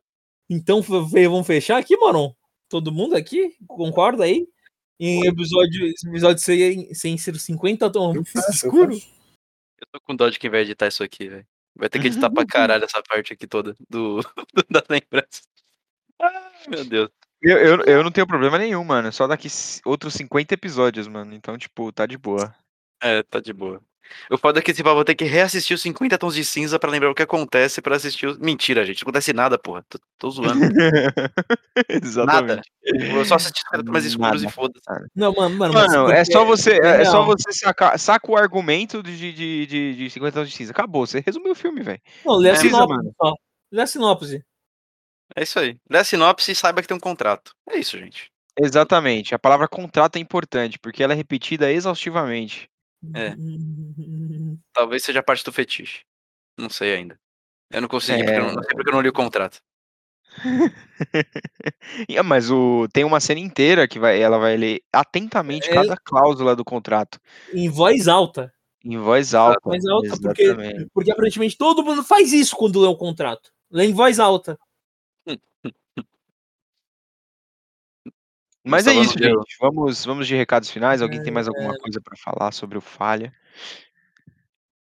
[0.49, 2.35] Então vamos fechar aqui, Moron?
[2.69, 3.57] Todo mundo aqui?
[3.67, 4.47] Concorda aí?
[4.99, 8.71] Em episódio, episódio sem, sem ser 50 tons Eu faço,
[9.83, 11.47] eu tô com dó de quem vai editar isso aqui, velho.
[11.75, 14.21] Vai ter que editar pra caralho essa parte aqui toda do,
[14.55, 15.43] do da lembrança.
[16.21, 17.11] Ai, meu Deus.
[17.43, 19.13] Eu, eu, eu não tenho problema nenhum, mano.
[19.13, 19.49] Só daqui
[19.85, 21.35] outros 50 episódios, mano.
[21.35, 22.55] Então, tipo, tá de boa.
[23.03, 23.83] É, tá de boa.
[24.31, 26.79] O foda é que tipo, eu vou ter que reassistir os 50 tons de cinza
[26.79, 28.39] pra lembrar o que acontece pra assistir os...
[28.39, 29.03] Mentira, gente.
[29.03, 29.85] Não acontece nada, porra.
[29.89, 30.61] Tô, tô zoando.
[31.89, 32.71] Exatamente.
[32.83, 34.53] Eu só assisti os 50 tons mais escuros Nada.
[34.53, 35.11] e foda-se.
[35.15, 35.75] Não, mano, mano.
[35.75, 39.67] Mano, porque é só você, é, é só você sacar, saca o argumento de, de,
[39.67, 40.73] de, de 50 anos de cinza.
[40.73, 42.01] Acabou, você resumiu o filme, velho.
[42.25, 43.35] Não, lê a É, sinopse só.
[43.71, 44.45] Lê a sinopse.
[45.35, 45.77] É isso aí.
[45.89, 47.53] Lê a sinopse e saiba que tem um contrato.
[47.69, 48.31] É isso, gente.
[48.59, 49.35] Exatamente.
[49.35, 52.69] A palavra contrato é importante, porque ela é repetida exaustivamente.
[53.15, 53.35] É.
[54.73, 56.03] Talvez seja parte do fetiche.
[56.59, 57.19] Não sei ainda.
[57.71, 59.61] Eu não consegui, porque eu não, não sei porque eu não li o contrato.
[62.09, 65.75] E, ah, Mas o, tem uma cena inteira que vai, ela vai ler atentamente É.
[65.75, 67.19] cada cláusula do contrato.
[67.53, 68.53] Em voz alta.
[68.85, 69.61] Em voz alta.
[69.63, 70.87] Voz alta, porque-.
[70.93, 73.51] Porque aparentemente todo mundo faz isso quando lê o contrato.
[73.71, 74.59] Lê em voz alta.
[78.65, 79.57] Mas é isso, gente.
[79.61, 81.03] Vamos, vamos de recados finais.
[81.03, 81.51] Alguém tem mais É.
[81.51, 83.33] alguma coisa pra falar sobre o Falha?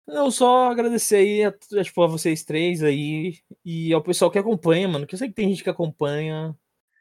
[0.06, 1.48] Não, só agradecer aí a,
[1.78, 5.06] a, tipo, a vocês três aí e ao pessoal que acompanha, mano.
[5.06, 6.56] Que eu sei que tem gente que acompanha.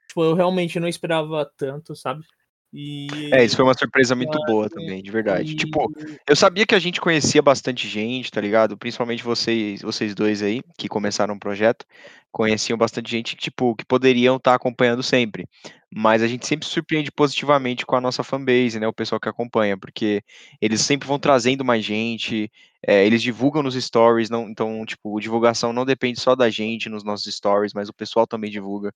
[0.07, 2.25] Tipo, eu realmente não esperava tanto, sabe?
[2.73, 3.07] E.
[3.33, 5.51] É, isso foi uma surpresa muito boa também, de verdade.
[5.53, 5.91] e- Tipo,
[6.27, 8.77] eu sabia que a gente conhecia bastante gente, tá ligado?
[8.77, 11.85] Principalmente vocês, vocês dois aí, que começaram o projeto,
[12.31, 15.47] conheciam bastante gente, tipo, que poderiam estar acompanhando sempre.
[15.89, 18.87] Mas a gente sempre se surpreende positivamente com a nossa fanbase, né?
[18.87, 20.21] O pessoal que acompanha, porque
[20.61, 22.51] eles sempre vão trazendo mais gente,
[22.87, 27.03] é, eles divulgam nos stories, não, então, tipo, divulgação não depende só da gente nos
[27.03, 28.93] nossos stories, mas o pessoal também divulga.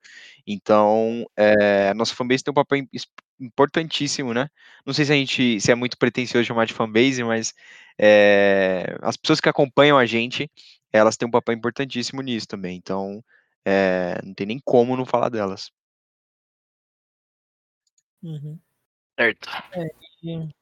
[0.47, 2.87] Então, é, a nossa fanbase tem um papel
[3.37, 4.47] importantíssimo, né?
[4.85, 7.53] Não sei se a gente se é muito pretensioso chamar de fanbase, mas
[7.99, 10.49] é, as pessoas que acompanham a gente,
[10.93, 12.77] elas têm um papel importantíssimo nisso também.
[12.77, 13.21] Então,
[13.65, 15.69] é, não tem nem como não falar delas.
[18.23, 18.57] Uhum.
[19.19, 19.49] Certo.
[20.23, 20.60] E-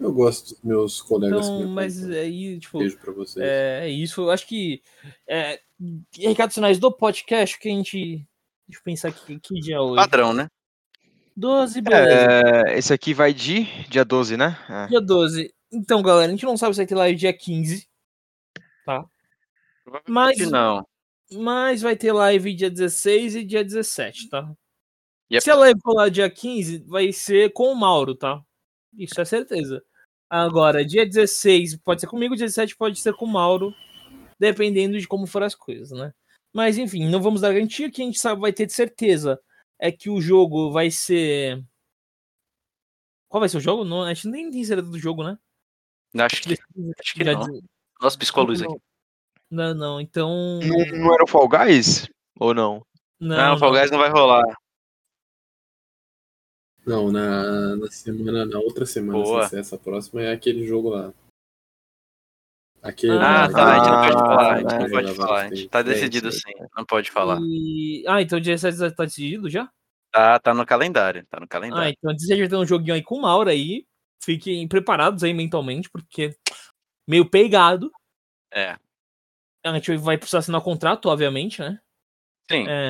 [0.00, 3.44] Eu gosto dos meus colegas Então, mas aí, tipo, Beijo pra vocês.
[3.44, 4.22] é, é isso.
[4.22, 4.82] Eu acho que.
[5.28, 5.60] É,
[6.18, 8.26] recados finais do podcast que a gente.
[8.66, 9.96] Deixa eu pensar aqui, que dia é hoje?
[9.96, 10.48] Padrão, né?
[11.36, 12.10] 12, beleza.
[12.68, 14.56] É, esse aqui vai de dia 12, né?
[14.68, 14.86] É.
[14.88, 15.52] Dia 12.
[15.72, 17.86] Então, galera, a gente não sabe se vai ter live dia 15,
[18.86, 19.06] Mas-
[19.84, 20.86] Provavelmente não.
[21.32, 24.50] mas vai ter live dia 16 e dia 17, tá?
[25.32, 25.42] Yep.
[25.44, 28.40] Se a live for lá dia 15, vai ser com o Mauro, tá?
[28.96, 29.82] Isso é certeza.
[30.30, 33.74] Agora, dia 16 pode ser comigo, dia 17 pode ser com o Mauro,
[34.38, 36.12] dependendo de como for as coisas, né?
[36.52, 39.40] Mas enfim, não vamos dar garantia que a gente sabe, vai ter de certeza.
[39.78, 41.60] É que o jogo vai ser.
[43.28, 43.84] Qual vai ser o jogo?
[43.84, 45.36] Não, a gente nem tem certeza do jogo, né?
[46.18, 46.52] Acho que,
[46.98, 47.40] acho que Já não.
[47.50, 47.62] diz-
[48.00, 48.76] Nossa, piscou a luz aqui.
[49.50, 50.60] Não, não, então.
[50.62, 52.08] Não, não era o Fall Guys?
[52.38, 52.84] Ou não?
[53.18, 54.44] Não, o Fall Guys não vai rolar.
[56.90, 59.42] Não, na, na semana, na outra semana, Boa.
[59.42, 61.14] sem ser essa próxima, é aquele jogo lá.
[62.82, 63.70] Aquele Ah, Ah, tá.
[63.70, 64.52] A gente não pode Ah, falar.
[64.54, 65.40] A gente né, não pode vai, falar.
[65.44, 66.50] A gente tá é decidido sim.
[66.76, 67.38] Não pode falar.
[67.42, 68.02] E...
[68.08, 69.70] Ah, então dia 17 já tá decidido já?
[70.10, 71.24] Tá, tá no calendário.
[71.30, 71.94] Tá no Ah, calendário.
[71.96, 73.86] então dia 17 já tem um joguinho aí com o Mauro aí.
[74.24, 76.34] Fiquem preparados aí mentalmente, porque
[77.08, 77.92] meio pegado.
[78.52, 78.76] É.
[79.64, 81.78] A gente vai precisar assinar contrato, obviamente, né?
[82.50, 82.66] Sim.
[82.68, 82.88] É,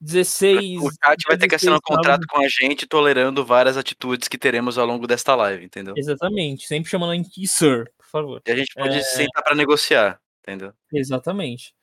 [0.00, 0.80] 16.
[0.82, 4.28] O chat vai ter que assinar um 16 contrato com a gente, tolerando várias atitudes
[4.28, 5.94] que teremos ao longo desta live, entendeu?
[5.96, 6.66] Exatamente.
[6.66, 8.42] Sempre chamando a gente Sir, por favor.
[8.46, 9.02] E a gente pode É.
[9.02, 10.72] sentar pra negociar, entendeu?
[10.92, 11.74] Exatamente.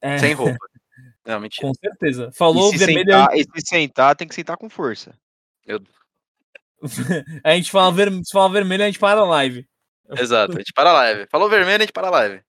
[0.00, 0.56] É, Sem roupa.
[1.26, 1.66] Não, mentira.
[1.68, 2.30] com certeza.
[2.32, 3.12] Falou e, se vermelho.
[3.12, 5.14] sentar, e se sentar, tem que sentar com força.
[7.44, 8.10] A gente fala, ver...
[8.24, 9.66] se fala vermelho, a gente para a live.
[10.16, 10.54] Exato.
[10.54, 11.26] A gente para a live.
[11.30, 12.40] Falou vermelho, a gente para a live.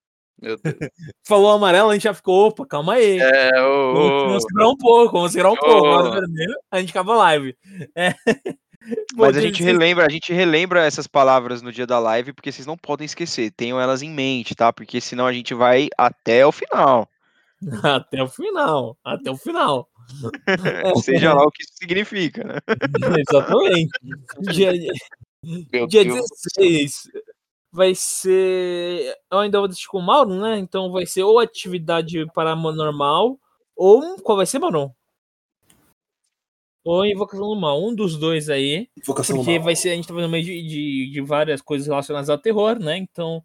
[0.42, 0.76] Meu Deus.
[1.28, 3.20] Falou amarelo, a gente já ficou, opa, calma aí.
[3.20, 5.88] É, ô, Vamos, segurar um pouco, vamos segurar um pouco.
[5.88, 5.96] Ô.
[5.96, 7.56] Agora vermelho, a gente acaba a live.
[7.96, 8.14] É.
[9.16, 12.52] Mas a gente 16 relembra, a gente relembra essas palavras no dia da live, porque
[12.52, 14.72] vocês não podem esquecer, tenham elas em mente, tá?
[14.72, 17.08] Porque senão a gente vai até o final.
[17.84, 18.98] Até o final.
[19.04, 19.90] Até o final.
[21.04, 22.56] Seja lá o que isso significa, né?
[23.20, 23.90] Exatamente.
[24.50, 24.72] Dia,
[25.44, 26.26] meu dia Deus.
[26.56, 27.10] 16
[27.72, 29.16] vai ser.
[29.32, 30.58] Eu ainda vou deixar com o Mauro, né?
[30.58, 33.40] Então vai ser ou atividade paranormal,
[33.76, 34.18] ou.
[34.22, 34.94] Qual vai ser, Mauro?
[36.84, 37.84] Ou invocação do mal.
[37.84, 38.90] Um dos dois aí.
[38.98, 39.64] Invocação Porque mal.
[39.64, 42.80] vai ser, a gente tá falando meio de, de, de várias coisas relacionadas ao terror,
[42.80, 42.98] né?
[42.98, 43.44] Então,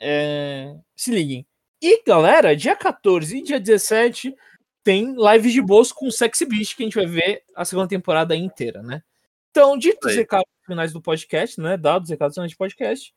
[0.00, 1.46] é, se liguem.
[1.80, 4.34] E, galera, dia 14 e dia 17
[4.82, 7.88] tem lives de bolso com o Sexy Beast, que a gente vai ver a segunda
[7.88, 9.02] temporada inteira, né?
[9.50, 11.76] Então, dito os recados finais do podcast, né?
[11.76, 13.14] Dados os recados finais do podcast,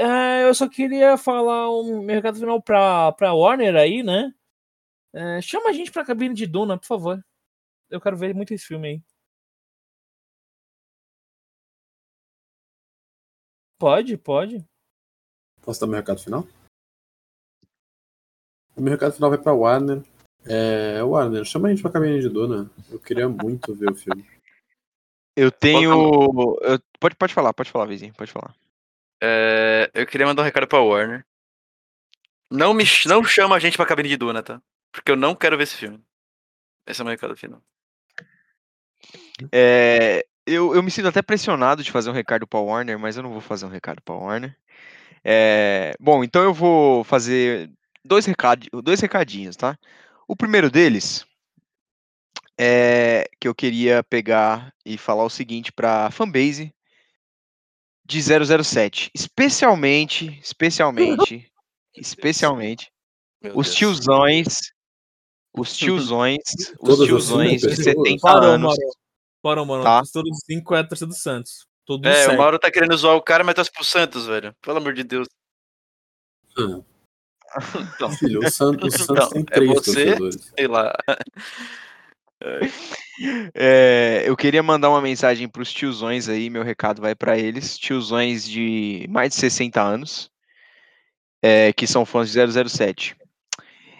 [0.00, 4.32] É, eu só queria falar um meu recado final pra, pra Warner aí, né?
[5.12, 7.24] É, chama a gente pra cabine de Duna, por favor.
[7.90, 9.02] Eu quero ver muito esse filme aí.
[13.78, 14.64] Pode, pode.
[15.62, 16.46] Posso dar meu recado final?
[18.76, 20.02] O meu recado final vai pra Warner.
[20.46, 22.70] É, Warner, chama a gente pra cabine de Duna.
[22.90, 24.24] Eu queria muito ver o filme.
[25.36, 26.56] Eu tenho.
[26.62, 28.54] eu- pode, pode falar, pode falar, vizinho, pode falar.
[29.20, 31.24] É, eu queria mandar um recado pra Warner.
[32.50, 34.60] Não me não chama a gente pra cabine de Duna, tá?
[34.90, 36.02] Porque eu não quero ver esse filme.
[36.86, 37.62] Esse é o meu recado final.
[39.52, 43.22] É, eu, eu me sinto até pressionado de fazer um recado pra Warner, mas eu
[43.22, 44.56] não vou fazer um recado pra Warner.
[45.22, 47.70] É, bom, então eu vou fazer
[48.04, 49.78] dois, recad, dois recadinhos, tá?
[50.26, 51.26] O primeiro deles
[52.58, 56.74] é que eu queria pegar e falar o seguinte pra fanbase
[58.08, 58.20] de
[58.64, 59.10] 007.
[59.14, 61.46] Especialmente, especialmente,
[61.94, 62.90] especialmente,
[63.42, 63.76] Meu os Deus.
[63.76, 64.56] tiozões,
[65.56, 66.38] os tiozões,
[66.80, 67.84] os Todas as tiozões de pessoas.
[67.84, 68.74] 70 Parou, anos.
[69.42, 69.84] Parou, mano.
[69.84, 70.02] Tá.
[70.12, 71.66] Todos os cinco é a torcida do Santos.
[71.84, 72.34] Todos É, sete.
[72.34, 74.54] o Mauro tá querendo zoar o cara, mas tá pro Santos, velho.
[74.62, 75.28] Pelo amor de Deus.
[77.94, 80.04] Então, filho, o Santos, o Santos Então, tem é três você?
[80.04, 80.52] torcedores.
[80.54, 80.92] sei lá.
[83.54, 87.76] É, eu queria mandar uma mensagem para os tiozões aí, meu recado vai para eles,
[87.76, 90.30] tiozões de mais de 60 anos,
[91.42, 92.38] é, que são fãs de
[92.68, 93.16] 007.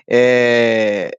[0.09, 1.10] É,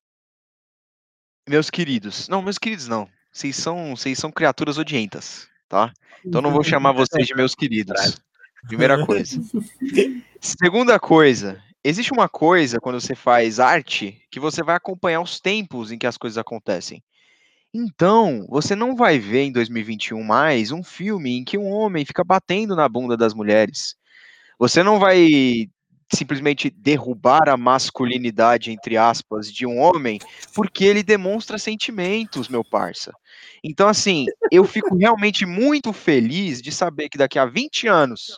[1.47, 5.91] meus queridos, não, meus queridos não, vocês são, vocês são criaturas odientas, tá?
[6.25, 8.21] Então não vou chamar vocês de meus queridos.
[8.67, 9.41] Primeira coisa.
[10.41, 15.91] Segunda coisa, existe uma coisa quando você faz arte que você vai acompanhar os tempos
[15.91, 17.03] em que as coisas acontecem.
[17.73, 22.23] Então, você não vai ver em 2021 mais um filme em que um homem fica
[22.23, 23.95] batendo na bunda das mulheres.
[24.57, 25.69] Você não vai
[26.11, 30.19] simplesmente derrubar a masculinidade, entre aspas, de um homem
[30.55, 33.13] porque ele demonstra sentimentos, meu parça.
[33.63, 38.37] Então, assim, eu fico realmente muito feliz de saber que daqui a 20 anos,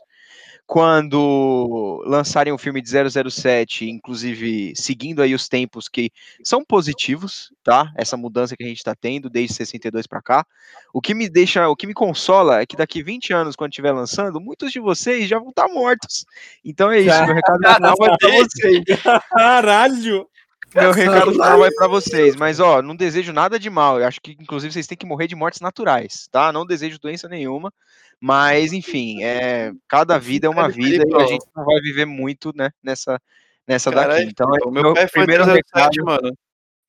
[0.65, 6.11] quando lançarem o filme de 007, inclusive seguindo aí os tempos que
[6.43, 7.91] são positivos, tá?
[7.97, 10.45] Essa mudança que a gente está tendo desde 62 para cá.
[10.93, 13.91] O que me deixa, o que me consola é que daqui 20 anos, quando estiver
[13.91, 16.25] lançando, muitos de vocês já vão estar mortos.
[16.63, 17.59] Então é isso, meu recado
[18.17, 18.83] para vocês.
[19.29, 20.30] Caralho!
[20.73, 23.99] Meu recado final vai para vocês, mas ó, não desejo nada de mal.
[23.99, 26.51] Eu acho que inclusive vocês têm que morrer de mortes naturais, tá?
[26.51, 27.73] Não desejo doença nenhuma.
[28.19, 32.05] Mas, enfim, é, cada vida é uma Cara, vida e a gente não vai viver
[32.05, 33.19] muito, né, nessa,
[33.67, 34.21] nessa daqui.
[34.23, 36.37] Então, o meu, meu pai foi primeiro 007, recado, mano.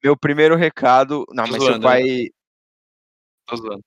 [0.04, 1.84] meu primeiro recado, não, mas seu zoando, né?
[1.84, 2.28] pai,
[3.46, 3.84] Tô zoando.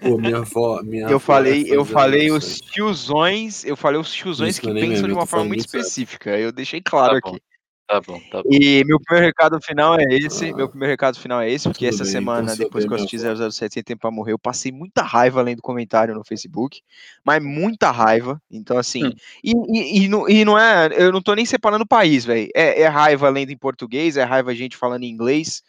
[0.00, 2.32] Pô, minha avó, minha eu avó falei, é eu falei 007.
[2.32, 5.60] os tiozões, eu falei os tiozões Isso que é pensam meme, de uma forma muito
[5.60, 6.38] específica.
[6.38, 7.36] Eu deixei claro Tá bom.
[7.36, 7.42] aqui.
[7.86, 8.48] Tá bom, tá bom.
[8.50, 10.50] E meu primeiro recado final é esse.
[10.50, 12.84] Ah, meu primeiro recado final é esse, porque essa bem, semana, então se eu depois
[12.86, 13.50] que eu assisti avó.
[13.50, 16.80] 007 Sem Tempo pra Morrer, eu passei muita raiva lendo comentário no Facebook.
[17.22, 18.40] Mas muita raiva.
[18.50, 19.04] Então, assim.
[19.04, 19.12] Hum.
[19.42, 20.88] E, e, e, não, e não é.
[20.96, 22.48] Eu não tô nem separando o país, velho.
[22.54, 25.62] É, é raiva lendo em português, é raiva gente falando em inglês.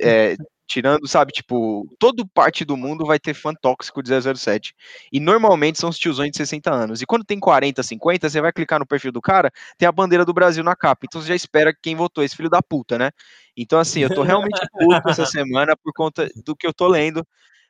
[0.00, 0.36] é,
[0.70, 4.72] tirando, sabe, tipo, toda parte do mundo vai ter fã tóxico de 007.
[5.12, 7.02] E normalmente são os tiozões de 60 anos.
[7.02, 10.24] E quando tem 40, 50, você vai clicar no perfil do cara, tem a bandeira
[10.24, 11.06] do Brasil na capa.
[11.06, 13.10] Então você já espera quem votou esse filho da puta, né?
[13.56, 17.26] Então, assim, eu tô realmente puto essa semana por conta do que eu tô lendo.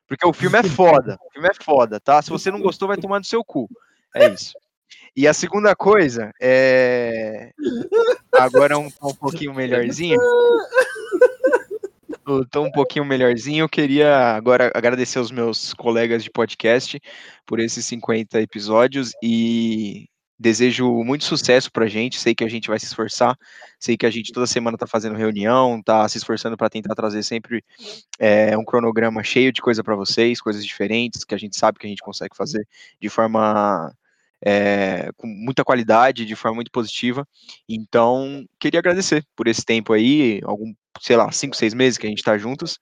[0.07, 1.17] Porque o filme é foda.
[1.27, 2.21] O filme é foda, tá?
[2.21, 3.67] Se você não gostou, vai tomar no seu cu.
[4.15, 4.53] É isso.
[5.17, 7.51] E a segunda coisa é.
[8.35, 10.19] Agora um, um pouquinho melhorzinho.
[12.51, 13.65] Tô um pouquinho melhorzinho.
[13.65, 17.01] Eu queria agora agradecer aos meus colegas de podcast
[17.45, 20.07] por esses 50 episódios e
[20.39, 22.21] desejo muito sucesso pra gente.
[22.21, 23.37] Sei que a gente vai se esforçar.
[23.81, 27.25] Sei que a gente toda semana tá fazendo reunião, tá se esforçando para tentar trazer
[27.25, 27.65] sempre
[28.19, 31.87] é, um cronograma cheio de coisa para vocês, coisas diferentes que a gente sabe que
[31.87, 32.65] a gente consegue fazer
[33.01, 33.93] de forma
[34.45, 37.27] é, com muita qualidade, de forma muito positiva.
[37.69, 42.11] Então, queria agradecer por esse tempo aí, algum, sei lá, cinco, seis meses que a
[42.11, 42.79] gente está juntos,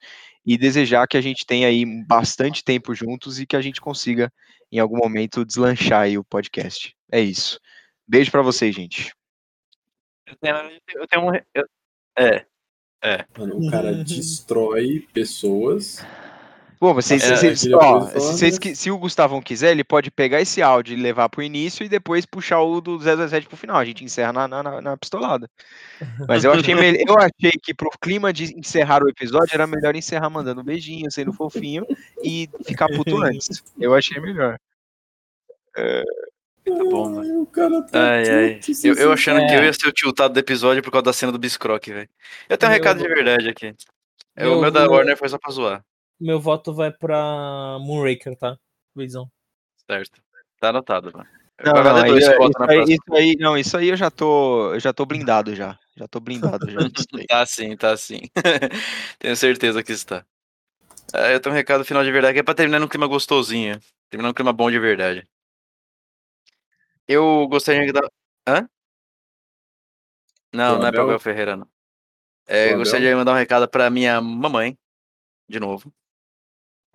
[0.47, 4.32] e desejar que a gente tenha aí bastante tempo juntos e que a gente consiga,
[4.72, 6.94] em algum momento, deslanchar aí o podcast.
[7.12, 7.60] É isso.
[8.06, 9.12] Beijo para vocês, gente.
[10.26, 10.56] Eu tenho,
[10.94, 11.35] eu tenho um.
[11.55, 11.68] eu-
[12.18, 12.47] é.
[13.02, 13.24] É.
[13.39, 16.05] Mano, o cara destrói pessoas.
[16.81, 20.63] Bom, vocês, É, vocês- queria ó, vocês se o Gustavão quiser, ele pode pegar esse
[20.63, 23.77] áudio e levar pro início e depois puxar o do 017 pro final.
[23.77, 25.49] A gente encerra na, na, na- pistolada.
[26.29, 29.97] Mas eu achei, mel- eu achei que pro clima de encerrar o episódio era melhor
[29.97, 31.85] encerrar mandando um beijinho, sendo fofinho
[32.23, 33.63] e ficar puto antes.
[33.79, 34.57] Eu achei melhor.
[35.75, 37.21] Tá bom, mano.
[37.23, 38.61] Ai, o cara tá Ai, ai.
[38.85, 39.65] Eu, eu achando que eu É.
[39.67, 42.09] ia ser o tiltado do episódio por causa da cena do Biscroque, velho.
[42.49, 43.75] Eu tenho um Meu recado de verdade aqui.
[44.37, 45.83] É, Meu o meu da Warner foi só pra zoar,
[46.20, 48.57] Meu voto vai pra Moonraker, tá?
[48.95, 49.31] Luizão.
[49.86, 50.20] certo?
[50.61, 51.28] Tá anotado, mano.
[51.65, 52.31] Não, Vai não, aí, isso,
[52.69, 55.78] aí, isso aí- não, isso aí eu já tô, eu já tô blindado já.
[55.97, 56.78] Já tô blindado já.
[57.28, 58.20] Tá sim, tá sim.
[59.19, 60.24] tenho certeza que está.
[61.12, 63.81] É, eu tenho um recado final de verdade que é pra terminar num clima gostosinho.
[64.09, 65.27] Terminar num clima bom de verdade.
[67.07, 68.09] Eu gostaria de dar.
[68.47, 68.69] Hã?
[70.53, 71.05] Não, não é pra Abel?
[71.05, 71.69] Abel Ferreira, não.
[72.47, 74.78] É, eu gostaria de mandar um recado pra minha mamãe,
[75.49, 75.93] de novo.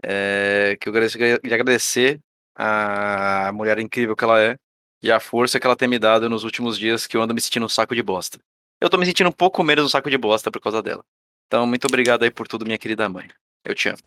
[0.04, 2.20] É, que eu de agradecer
[2.56, 4.58] a mulher incrível que ela é
[5.02, 7.42] e a força que ela tem me dado nos últimos dias que eu ando me
[7.42, 8.38] sentindo um saco de bosta.
[8.80, 11.04] Eu tô me sentindo um pouco menos um saco de bosta por causa dela.
[11.48, 13.30] Então, muito obrigado aí por tudo, minha querida mãe.
[13.64, 14.00] Eu te amo.